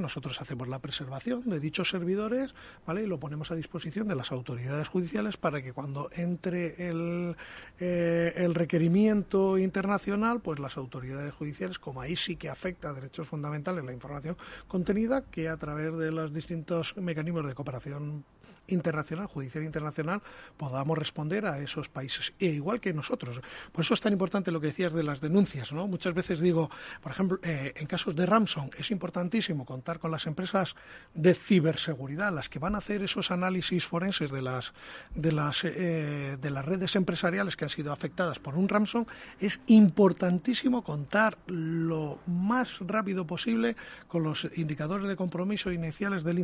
Nosotros 0.00 0.40
hacemos 0.40 0.66
la 0.66 0.80
preservación 0.80 1.48
de 1.48 1.60
dichos 1.60 1.90
servidores 1.90 2.52
y 2.88 3.06
lo 3.06 3.20
ponemos 3.20 3.52
a 3.52 3.54
disposición 3.54 4.08
de 4.08 4.16
las 4.16 4.32
autoridades 4.32 4.88
judiciales 4.88 5.36
para 5.36 5.62
que 5.62 5.72
cuando 5.72 6.10
entre 6.12 6.88
el, 6.88 7.36
eh, 7.78 8.32
el 8.34 8.56
requerimiento 8.56 9.56
internacional, 9.56 10.40
pues 10.40 10.58
las 10.58 10.76
autoridades 10.76 11.32
judiciales, 11.32 11.78
como 11.78 12.00
ahí 12.00 12.16
sí 12.16 12.34
que 12.34 12.48
afecta 12.48 12.90
a 12.90 12.92
derechos 12.92 13.28
fundamentales 13.28 13.84
la 13.84 13.92
información 13.92 14.36
contenida, 14.66 15.22
que 15.30 15.48
a 15.48 15.56
través 15.56 15.96
de 15.96 16.10
los 16.10 16.34
distintos 16.34 16.96
mecanismos 16.96 17.46
de 17.46 17.54
cooperación 17.54 18.24
internacional, 18.68 19.26
judicial 19.26 19.64
internacional, 19.64 20.22
podamos 20.56 20.96
responder 20.96 21.46
a 21.46 21.58
esos 21.58 21.88
países, 21.88 22.32
e 22.38 22.46
igual 22.46 22.80
que 22.80 22.92
nosotros. 22.92 23.40
Por 23.72 23.84
eso 23.84 23.94
es 23.94 24.00
tan 24.00 24.12
importante 24.12 24.50
lo 24.50 24.60
que 24.60 24.68
decías 24.68 24.92
de 24.92 25.02
las 25.02 25.20
denuncias, 25.20 25.72
¿no? 25.72 25.86
Muchas 25.86 26.14
veces 26.14 26.40
digo, 26.40 26.70
por 27.00 27.12
ejemplo, 27.12 27.38
eh, 27.42 27.72
en 27.76 27.86
casos 27.86 28.14
de 28.14 28.26
Ramson 28.26 28.70
es 28.78 28.90
importantísimo 28.90 29.64
contar 29.64 29.98
con 29.98 30.10
las 30.10 30.26
empresas 30.26 30.74
de 31.14 31.34
ciberseguridad, 31.34 32.32
las 32.32 32.48
que 32.48 32.58
van 32.58 32.74
a 32.74 32.78
hacer 32.78 33.02
esos 33.02 33.30
análisis 33.30 33.86
forenses 33.86 34.30
de 34.30 34.42
las 34.42 34.72
de 35.14 35.32
las 35.32 35.64
eh, 35.64 36.36
de 36.40 36.50
las 36.50 36.64
redes 36.64 36.96
empresariales 36.96 37.56
que 37.56 37.64
han 37.64 37.70
sido 37.70 37.92
afectadas 37.92 38.38
por 38.38 38.56
un 38.56 38.68
Ramson. 38.68 39.06
Es 39.40 39.60
importantísimo 39.66 40.82
contar 40.82 41.38
lo 41.46 42.18
más 42.26 42.78
rápido 42.80 43.26
posible 43.26 43.76
con 44.06 44.22
los 44.22 44.48
indicadores 44.56 45.08
de 45.08 45.16
compromiso 45.16 45.72
iniciales 45.72 46.24
del, 46.24 46.36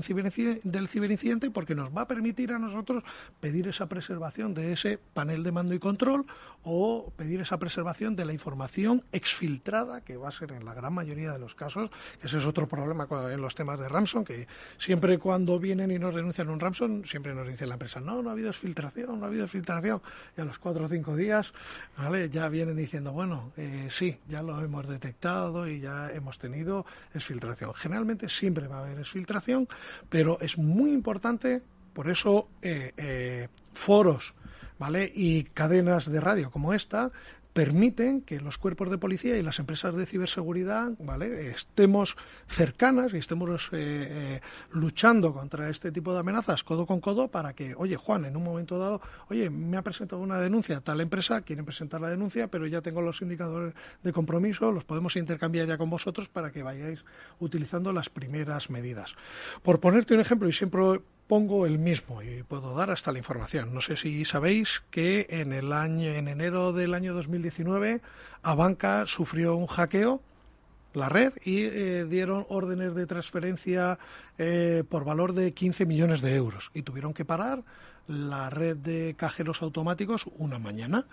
del 0.62 0.89
ciberincidente 0.89 1.51
porque 1.51 1.75
nos 1.75 1.95
va 1.95 2.03
a 2.03 2.09
permitir 2.15 2.53
a 2.53 2.61
nosotros 2.61 3.03
pedir 3.41 3.67
esa 3.67 3.87
preservación 3.87 4.55
de 4.55 4.73
ese 4.73 5.01
panel 5.15 5.43
de 5.43 5.51
mando 5.51 5.75
y 5.75 5.81
control 5.81 6.25
o 6.62 7.12
pedir 7.17 7.41
esa 7.41 7.59
preservación 7.59 8.15
de 8.15 8.25
la 8.25 8.33
información 8.33 9.03
exfiltrada, 9.11 10.03
que 10.03 10.17
va 10.17 10.29
a 10.29 10.33
ser 10.33 10.53
en 10.53 10.65
la 10.65 10.75
gran 10.75 10.95
mayoría 10.95 11.33
de 11.33 11.41
los 11.41 11.57
casos, 11.57 11.91
que 12.21 12.29
ese 12.29 12.39
es 12.39 12.47
otro 12.47 12.69
problema 12.69 13.09
en 13.33 13.41
los 13.41 13.57
temas 13.57 13.81
de 13.81 13.89
Ramson, 13.89 14.25
que 14.25 14.47
siempre 14.79 15.19
cuando 15.19 15.59
vienen 15.59 15.91
y 15.91 15.99
nos 15.99 16.15
denuncian 16.15 16.49
un 16.49 16.61
Ramson, 16.61 17.05
siempre 17.05 17.35
nos 17.35 17.49
dice 17.49 17.67
la 17.67 17.75
empresa, 17.75 18.01
no, 18.01 18.23
no 18.23 18.31
ha 18.31 18.33
habido 18.33 18.51
exfiltración, 18.51 19.19
no 19.19 19.25
ha 19.25 19.29
habido 19.29 19.45
exfiltración. 19.45 20.01
Y 20.37 20.41
a 20.41 20.45
los 20.45 20.59
cuatro 20.59 20.85
o 20.85 20.89
cinco 20.89 21.17
días, 21.17 21.53
¿vale? 21.99 22.31
ya 22.31 22.49
vienen 22.49 22.77
diciendo, 22.77 23.12
bueno, 23.12 23.53
eh, 23.57 23.89
sí, 23.91 24.19
ya 24.29 24.41
lo 24.41 24.62
hemos 24.62 24.87
detectado 24.87 25.67
y 25.67 25.81
ya 25.81 26.12
hemos 26.12 26.39
tenido 26.39 26.87
exfiltración. 27.12 27.75
Generalmente 27.75 28.29
siempre 28.29 28.69
va 28.69 28.79
a 28.79 28.85
haber 28.85 29.01
exfiltración, 29.01 29.69
pero 30.09 30.39
es 30.41 30.57
muy 30.57 30.93
importante, 30.93 31.62
por 31.95 32.11
eso 32.11 32.49
eh, 32.61 32.92
eh, 32.97 33.49
foros 33.72 34.34
¿vale? 34.78 35.11
y 35.14 35.45
cadenas 35.45 36.11
de 36.11 36.20
radio 36.20 36.51
como 36.51 36.74
esta 36.74 37.11
permiten 37.55 38.20
que 38.22 38.40
los 38.40 38.59
cuerpos 38.59 38.90
de 38.90 38.99
policía 38.99 39.36
y 39.36 39.42
las 39.42 39.61
empresas 39.61 39.95
de 39.95 40.07
ciberseguridad 40.07 40.90
¿vale? 40.99 41.51
estemos 41.51 42.16
cercanas 42.49 43.14
y 43.14 43.18
estemos 43.18 43.68
eh, 43.70 44.40
luchando 44.72 45.32
contra 45.32 45.70
este 45.70 45.92
tipo 45.92 46.12
de 46.12 46.18
amenazas 46.18 46.64
codo 46.64 46.84
con 46.84 47.01
codo 47.01 47.28
para 47.28 47.53
que, 47.53 47.76
oye, 47.76 47.95
Juan, 47.95 48.24
en 48.24 48.36
un 48.36 48.42
momento 48.42 48.76
dado, 48.76 49.01
oye, 49.28 49.51
me 49.51 49.76
ha 49.76 49.82
presentado 49.82 50.20
una 50.20 50.40
denuncia 50.40 50.80
tal 50.80 51.01
empresa, 51.01 51.42
quieren 51.42 51.64
presentar 51.64 52.01
la 52.01 52.11
denuncia, 52.11 52.49
pero 52.49 52.66
ya 52.66 52.82
tengo 52.82 53.01
los 53.01 53.22
indicadores 53.22 53.72
de 54.03 54.12
compromiso, 54.12 54.72
los 54.72 54.82
podemos 54.82 55.14
intercambiar 55.14 55.68
ya 55.68 55.78
con 55.78 55.88
vosotros 55.88 56.28
para 56.28 56.51
que 56.51 56.64
vayáis 56.64 57.05
utilizando 57.38 57.92
las 57.92 58.11
primeras 58.11 58.68
medidas. 58.68 59.14
Por 59.62 59.78
ponerte 59.78 60.14
un 60.14 60.20
ejemplo, 60.20 60.49
y 60.49 60.53
siempre 60.53 61.01
pongo 61.27 61.66
el 61.66 61.79
mismo 61.79 62.22
y 62.22 62.43
puedo 62.43 62.75
dar 62.75 62.91
hasta 62.91 63.12
la 63.12 63.18
información. 63.18 63.75
No 63.75 63.81
sé 63.81 63.97
si 63.97 64.25
sabéis 64.25 64.83
que 64.91 65.27
en 65.31 65.53
el 65.53 65.72
año 65.72 66.11
en 66.11 66.29
enero 66.29 66.72
del 66.72 66.95
año 66.95 67.14
2019 67.14 68.01
Abanca 68.43 69.05
sufrió 69.07 69.57
un 69.57 69.66
hackeo 69.66 70.20
la 70.95 71.09
red 71.09 71.33
y 71.45 71.64
eh, 71.64 72.05
dieron 72.09 72.47
órdenes 72.49 72.95
de 72.95 73.07
transferencia 73.07 73.99
eh, 74.39 74.85
por 74.89 75.05
valor 75.05 75.33
de 75.33 75.53
15 75.53 75.87
millones 75.87 76.22
de 76.22 76.35
euros 76.37 76.70
y 76.72 76.83
tuvieron 76.83 77.12
que 77.12 77.25
parar 77.25 77.64
la 78.07 78.51
red 78.51 78.77
de 78.77 79.14
cajeros 79.16 79.62
automáticos 79.62 80.27
una 80.39 80.59
mañana 80.59 81.07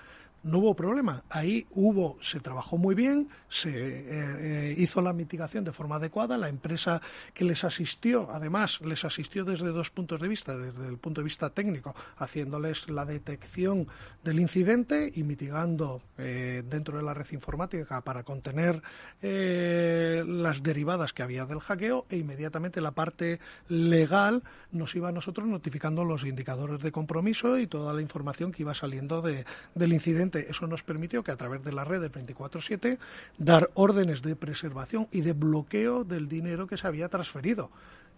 no 0.43 0.59
hubo 0.59 0.75
problema. 0.75 1.23
Ahí 1.29 1.67
hubo, 1.71 2.17
se 2.21 2.39
trabajó 2.39 2.77
muy 2.77 2.95
bien, 2.95 3.29
se 3.49 3.69
eh, 3.69 4.05
eh, 4.09 4.75
hizo 4.77 5.01
la 5.01 5.13
mitigación 5.13 5.63
de 5.63 5.71
forma 5.71 5.97
adecuada. 5.97 6.37
La 6.37 6.49
empresa 6.49 7.01
que 7.33 7.45
les 7.45 7.63
asistió, 7.63 8.29
además, 8.31 8.81
les 8.81 9.05
asistió 9.05 9.45
desde 9.45 9.67
dos 9.67 9.89
puntos 9.89 10.19
de 10.19 10.27
vista, 10.27 10.57
desde 10.57 10.87
el 10.87 10.97
punto 10.97 11.21
de 11.21 11.25
vista 11.25 11.49
técnico, 11.51 11.95
haciéndoles 12.17 12.89
la 12.89 13.05
detección 13.05 13.87
del 14.23 14.39
incidente 14.39 15.11
y 15.13 15.23
mitigando 15.23 16.01
eh, 16.17 16.63
dentro 16.67 16.97
de 16.97 17.03
la 17.03 17.13
red 17.13 17.27
informática 17.31 18.01
para 18.01 18.23
contener 18.23 18.81
las 19.21 20.63
derivadas 20.63 21.13
que 21.13 21.23
había 21.23 21.45
del 21.45 21.59
hackeo 21.59 22.05
e 22.09 22.17
inmediatamente 22.17 22.81
la 22.81 22.91
parte 22.91 23.39
legal 23.69 24.43
nos 24.71 24.95
iba 24.95 25.09
a 25.09 25.11
nosotros 25.11 25.47
notificando 25.47 26.03
los 26.03 26.23
indicadores 26.23 26.81
de 26.81 26.91
compromiso 26.91 27.57
y 27.57 27.67
toda 27.67 27.93
la 27.93 28.01
información 28.01 28.51
que 28.51 28.63
iba 28.63 28.73
saliendo 28.73 29.21
del 29.21 29.93
incidente 29.93 30.30
eso 30.39 30.67
nos 30.67 30.83
permitió 30.83 31.23
que 31.23 31.31
a 31.31 31.37
través 31.37 31.63
de 31.63 31.73
la 31.73 31.83
red 31.83 32.01
de 32.01 32.09
24/7 32.09 32.97
dar 33.37 33.69
órdenes 33.73 34.21
de 34.21 34.35
preservación 34.35 35.07
y 35.11 35.21
de 35.21 35.33
bloqueo 35.33 36.03
del 36.03 36.27
dinero 36.27 36.67
que 36.67 36.77
se 36.77 36.87
había 36.87 37.09
transferido 37.09 37.69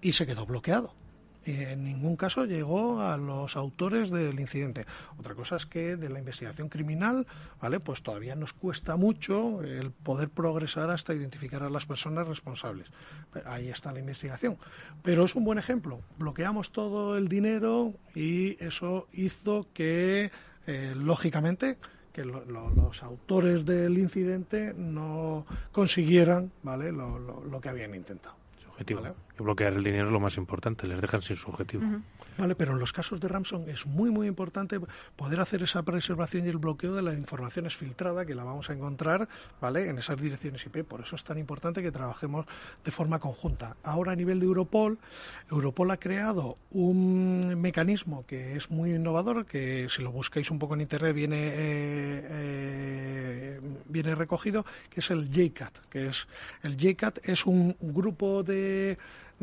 y 0.01 0.13
se 0.13 0.25
quedó 0.25 0.45
bloqueado 0.45 0.93
en 1.45 1.83
ningún 1.83 2.15
caso 2.15 2.45
llegó 2.45 3.01
a 3.01 3.17
los 3.17 3.55
autores 3.55 4.09
del 4.09 4.39
incidente. 4.39 4.85
Otra 5.17 5.35
cosa 5.35 5.57
es 5.57 5.65
que 5.65 5.97
de 5.97 6.09
la 6.09 6.19
investigación 6.19 6.69
criminal, 6.69 7.27
¿vale? 7.61 7.79
Pues 7.79 8.01
todavía 8.01 8.35
nos 8.35 8.53
cuesta 8.53 8.95
mucho 8.95 9.61
el 9.63 9.91
poder 9.91 10.29
progresar 10.29 10.89
hasta 10.89 11.13
identificar 11.13 11.63
a 11.63 11.69
las 11.69 11.85
personas 11.85 12.27
responsables. 12.27 12.87
ahí 13.45 13.69
está 13.69 13.91
la 13.91 13.99
investigación. 13.99 14.57
Pero 15.01 15.25
es 15.25 15.35
un 15.35 15.43
buen 15.43 15.57
ejemplo. 15.57 16.01
Bloqueamos 16.17 16.71
todo 16.71 17.17
el 17.17 17.27
dinero 17.27 17.93
y 18.15 18.63
eso 18.63 19.07
hizo 19.11 19.67
que, 19.73 20.31
eh, 20.67 20.93
lógicamente, 20.95 21.77
que 22.13 22.23
los 22.23 23.03
autores 23.03 23.65
del 23.65 23.97
incidente 23.97 24.73
no 24.77 25.45
consiguieran 25.71 26.51
¿vale? 26.61 26.91
lo 26.91 27.59
que 27.61 27.69
habían 27.69 27.95
intentado. 27.95 28.35
Objetivo. 28.69 29.01
bloquear 29.37 29.73
el 29.73 29.83
dinero 29.83 30.07
es 30.07 30.13
lo 30.13 30.19
más 30.19 30.35
importante, 30.37 30.87
les 30.87 30.99
dejan 30.99 31.21
sin 31.21 31.35
su 31.35 31.49
objetivo. 31.49 31.83
Vale, 32.37 32.55
pero 32.55 32.73
en 32.73 32.79
los 32.79 32.93
casos 32.93 33.19
de 33.19 33.27
Ramson 33.27 33.69
es 33.69 33.85
muy, 33.85 34.09
muy 34.09 34.27
importante 34.27 34.79
poder 35.15 35.39
hacer 35.39 35.61
esa 35.63 35.83
preservación 35.83 36.45
y 36.45 36.49
el 36.49 36.57
bloqueo 36.57 36.93
de 36.93 37.01
la 37.01 37.13
información 37.13 37.69
filtrada 37.77 38.25
que 38.25 38.35
la 38.35 38.43
vamos 38.43 38.69
a 38.69 38.73
encontrar, 38.73 39.27
¿vale? 39.61 39.89
En 39.89 39.97
esas 39.99 40.19
direcciones 40.19 40.65
IP. 40.65 40.83
Por 40.83 41.01
eso 41.01 41.15
es 41.15 41.23
tan 41.23 41.37
importante 41.37 41.81
que 41.81 41.91
trabajemos 41.91 42.45
de 42.83 42.91
forma 42.91 43.19
conjunta. 43.19 43.77
Ahora, 43.83 44.13
a 44.13 44.15
nivel 44.15 44.39
de 44.39 44.45
Europol, 44.45 44.97
Europol 45.51 45.91
ha 45.91 45.97
creado 45.97 46.57
un 46.71 47.55
mecanismo 47.59 48.25
que 48.25 48.55
es 48.55 48.71
muy 48.71 48.95
innovador, 48.95 49.45
que 49.45 49.87
si 49.89 50.01
lo 50.01 50.11
buscáis 50.11 50.49
un 50.51 50.59
poco 50.59 50.73
en 50.73 50.81
Internet 50.81 51.15
viene, 51.15 51.37
eh, 51.37 52.27
eh, 52.29 53.61
viene 53.85 54.15
recogido, 54.15 54.65
que 54.89 54.99
es 55.01 55.11
el 55.11 55.29
JCAT, 55.29 55.89
que 55.89 56.07
es 56.07 56.27
el 56.63 56.77
JCAT 56.77 57.19
es 57.23 57.45
un 57.45 57.75
grupo 57.79 58.43
de 58.43 58.97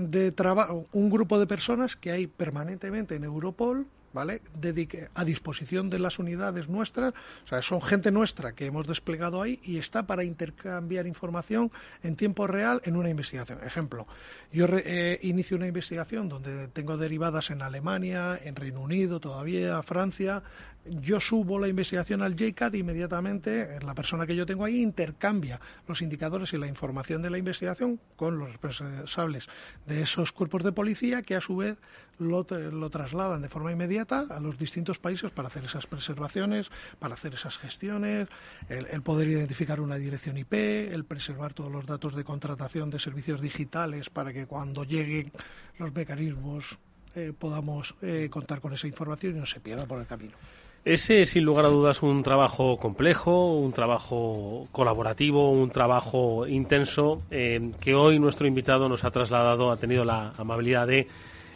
de, 0.09 0.33
trabajo, 0.33 0.87
un 0.93 1.11
grupo 1.11 1.39
de 1.39 1.47
personas 1.47 1.97
que 1.97 2.13
hay 2.13 2.27
permanentemente 2.27 3.17
en 3.17 3.25
Europol, 3.25 3.87
¿vale? 4.13 4.43
Dedique 4.59 5.09
a 5.15 5.25
disposición 5.25 5.89
de 5.89 5.99
las 5.99 6.19
unidades 6.19 6.69
nuestras, 6.69 7.15
o 7.45 7.49
sea, 7.49 7.63
son 7.63 7.81
gente 7.81 8.11
nuestra 8.11 8.53
que 8.53 8.67
hemos 8.67 8.87
desplegado 8.87 9.43
ahí 9.43 9.61
y 9.63 9.79
está 9.79 10.07
para 10.07 10.25
intercambiar 10.25 11.07
información 11.07 11.71
en 12.03 12.17
tiempo 12.17 12.47
real 12.47 12.81
en 12.85 12.97
una 12.97 13.11
investigación. 13.11 13.59
Ejemplo, 13.65 14.07
yo 14.53 14.67
eh, 14.71 15.19
inicio 15.23 15.57
una 15.57 15.69
investigación 15.69 16.29
donde 16.29 16.69
tengo 16.69 16.97
derivadas 16.97 17.51
en 17.51 17.63
Alemania, 17.63 18.39
en 18.43 18.57
Reino 18.57 18.81
Unido 18.81 19.21
todavía, 19.21 19.83
Francia, 19.83 20.43
yo 20.87 21.21
subo 21.21 21.59
la 21.59 21.69
investigación 21.69 22.23
al 22.23 22.37
JCAT 22.37 22.75
inmediatamente 22.75 23.79
la 23.81 23.95
persona 23.95 24.27
que 24.27 24.35
yo 24.35 24.47
tengo 24.47 24.65
ahí 24.65 24.81
intercambia 24.81 25.61
los 25.87 26.01
indicadores 26.01 26.53
y 26.53 26.59
la 26.59 26.67
información 26.67 27.21
de 27.21 27.31
la 27.31 27.39
investigación 27.39 28.01
con 28.17 28.39
los 28.39 28.51
responsables 28.61 29.49
de 29.87 30.03
esos 30.03 30.33
cuerpos 30.33 30.63
de 30.63 30.73
policía 30.73 31.23
que 31.23 31.37
a 31.37 31.41
su 31.41 31.57
vez 31.57 31.77
lo, 32.19 32.45
trasladan 32.45 33.43
de 33.43 33.49
forma 33.49 33.73
inmediata 33.73 34.27
a 34.31 34.41
los 34.41 34.59
distintos 34.59 34.99
países 34.99 35.31
para 35.31 35.49
hacer 35.49 35.65
esas 35.65 35.87
preservaciones, 35.87 36.71
para 36.99 37.15
hacer 37.15 37.35
esas 37.35 37.59
gestiones, 37.59 38.29
el, 38.69 39.03
poder 39.03 39.29
identificar 39.29 39.81
una 39.81 39.97
dirección 39.97 40.37
IP, 40.37 40.53
el 40.53 41.05
preservar 41.05 41.55
todos 41.55 41.73
los 41.73 41.87
datos 41.87 42.15
de 42.15 42.25
contratación 42.25 42.91
de 42.91 43.01
servicios 43.01 43.41
digitales 43.41 44.11
para 44.11 44.33
que 44.33 44.47
cuando 44.47 44.85
lleguen 44.85 45.33
los 45.79 45.95
mecanismos 45.95 46.79
eh, 47.15 47.33
podamos 47.37 47.95
eh, 48.03 48.29
contar 48.31 48.61
con 48.61 48.73
esa 48.73 48.87
información 48.87 49.37
y 49.37 49.41
no 49.41 49.47
se 49.47 49.61
pierda 49.61 49.87
por 49.87 50.01
el 50.01 50.07
camino. 50.07 50.37
Ese, 50.85 51.27
sin 51.27 51.45
lugar 51.45 51.67
a 51.67 51.69
dudas, 51.69 52.03
un 52.03 52.23
trabajo 52.23 52.79
complejo, 52.79 53.53
un 53.53 53.71
trabajo 53.73 54.67
colaborativo, 54.73 55.51
un 55.51 55.69
trabajo 55.71 56.47
intenso 56.47 57.21
eh, 57.31 57.73
que 57.81 57.95
hoy 57.95 58.19
nuestro 58.19 58.47
invitado 58.47 58.89
nos 58.89 59.05
ha 59.05 59.11
trasladado, 59.11 59.71
ha 59.71 59.77
tenido 59.77 60.07
la 60.07 60.33
amabilidad 60.39 60.87
de 60.87 61.07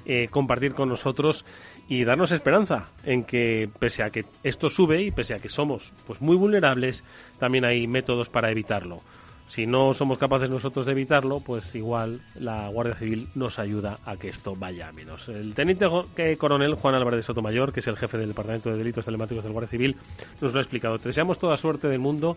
eh, 0.04 0.28
compartir 0.30 0.74
con 0.74 0.90
nosotros 0.90 1.46
y 1.88 2.04
darnos 2.04 2.32
esperanza 2.32 2.90
en 3.04 3.24
que, 3.24 3.70
pese 3.78 4.02
a 4.02 4.10
que 4.10 4.26
esto 4.42 4.68
sube 4.68 5.02
y 5.02 5.10
pese 5.10 5.32
a 5.32 5.38
que 5.38 5.48
somos 5.48 5.90
pues 6.06 6.20
muy 6.20 6.36
vulnerables, 6.36 7.02
también 7.38 7.64
hay 7.64 7.86
métodos 7.86 8.28
para 8.28 8.50
evitarlo. 8.50 9.00
Si 9.48 9.66
no 9.66 9.94
somos 9.94 10.18
capaces 10.18 10.50
nosotros 10.50 10.86
de 10.86 10.92
evitarlo, 10.92 11.40
pues 11.40 11.74
igual 11.74 12.20
la 12.34 12.68
Guardia 12.68 12.94
Civil 12.94 13.28
nos 13.34 13.58
ayuda 13.58 13.98
a 14.04 14.16
que 14.16 14.28
esto 14.28 14.54
vaya 14.56 14.88
a 14.88 14.92
menos. 14.92 15.28
El 15.28 15.54
teniente 15.54 15.86
coronel 16.38 16.74
Juan 16.74 16.94
Álvarez 16.94 17.18
de 17.18 17.22
Sotomayor, 17.22 17.72
que 17.72 17.80
es 17.80 17.86
el 17.86 17.96
jefe 17.96 18.18
del 18.18 18.28
Departamento 18.28 18.70
de 18.70 18.78
Delitos 18.78 19.04
Telemáticos 19.04 19.44
del 19.44 19.52
Guardia 19.52 19.70
Civil, 19.70 19.96
nos 20.40 20.52
lo 20.52 20.58
ha 20.58 20.62
explicado. 20.62 20.98
Te 20.98 21.08
deseamos 21.08 21.38
toda 21.38 21.56
suerte 21.56 21.88
del 21.88 22.00
mundo 22.00 22.36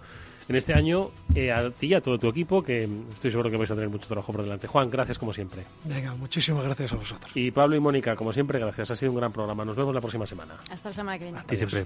en 0.49 0.55
este 0.55 0.73
año 0.73 1.11
eh, 1.35 1.51
a 1.51 1.69
ti 1.71 1.87
y 1.87 1.93
a 1.93 2.01
todo 2.01 2.17
tu 2.17 2.27
equipo, 2.29 2.63
que 2.63 2.87
estoy 3.13 3.31
seguro 3.31 3.49
que 3.49 3.57
vais 3.57 3.71
a 3.71 3.75
tener 3.75 3.89
mucho 3.89 4.07
trabajo 4.07 4.31
por 4.31 4.43
delante. 4.43 4.67
Juan, 4.67 4.89
gracias 4.89 5.17
como 5.17 5.33
siempre. 5.33 5.63
Venga, 5.85 6.15
muchísimas 6.15 6.63
gracias 6.63 6.93
a 6.93 6.95
vosotros. 6.95 7.31
Y 7.35 7.51
Pablo 7.51 7.75
y 7.75 7.79
Mónica, 7.79 8.15
como 8.15 8.31
siempre, 8.31 8.59
gracias. 8.59 8.91
Ha 8.91 8.95
sido 8.95 9.11
un 9.11 9.17
gran 9.17 9.31
programa. 9.31 9.65
Nos 9.65 9.75
vemos 9.75 9.93
la 9.93 10.01
próxima 10.01 10.25
semana. 10.25 10.55
Hasta 10.71 10.89
la 10.89 10.95
semana 10.95 11.17
que 11.17 11.25
viene. 11.25 11.39
A 11.39 11.55
siempre. 11.55 11.85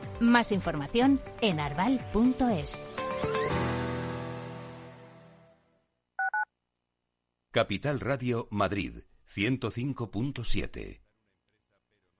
Más 0.21 0.51
información 0.51 1.19
en 1.41 1.59
arval.es. 1.59 2.87
Capital 7.51 7.99
Radio 7.99 8.47
Madrid 8.51 8.99
105.7 9.33 11.01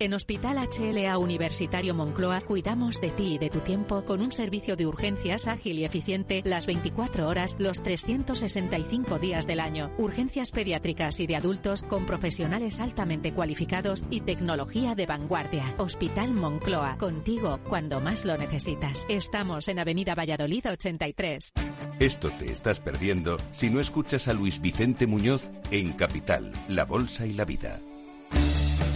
en 0.01 0.15
Hospital 0.15 0.57
HLA 0.57 1.15
Universitario 1.19 1.93
Moncloa 1.93 2.41
cuidamos 2.41 2.99
de 2.99 3.11
ti 3.11 3.35
y 3.35 3.37
de 3.37 3.51
tu 3.51 3.59
tiempo 3.59 4.03
con 4.03 4.21
un 4.21 4.31
servicio 4.31 4.75
de 4.75 4.87
urgencias 4.87 5.47
ágil 5.47 5.77
y 5.77 5.85
eficiente 5.85 6.41
las 6.43 6.65
24 6.65 7.27
horas, 7.27 7.55
los 7.59 7.83
365 7.83 9.19
días 9.19 9.45
del 9.45 9.59
año. 9.59 9.91
Urgencias 9.99 10.49
pediátricas 10.49 11.19
y 11.19 11.27
de 11.27 11.35
adultos 11.35 11.83
con 11.83 12.07
profesionales 12.07 12.79
altamente 12.79 13.33
cualificados 13.33 14.03
y 14.09 14.21
tecnología 14.21 14.95
de 14.95 15.05
vanguardia. 15.05 15.63
Hospital 15.77 16.33
Moncloa, 16.33 16.97
contigo 16.97 17.59
cuando 17.69 18.01
más 18.01 18.25
lo 18.25 18.35
necesitas. 18.37 19.05
Estamos 19.07 19.67
en 19.67 19.77
Avenida 19.77 20.15
Valladolid 20.15 20.65
83. 20.67 21.53
Esto 21.99 22.31
te 22.39 22.51
estás 22.51 22.79
perdiendo 22.79 23.37
si 23.51 23.69
no 23.69 23.79
escuchas 23.79 24.27
a 24.27 24.33
Luis 24.33 24.61
Vicente 24.61 25.05
Muñoz 25.05 25.51
en 25.69 25.93
Capital, 25.93 26.51
La 26.67 26.85
Bolsa 26.85 27.27
y 27.27 27.33
la 27.33 27.45
Vida. 27.45 27.79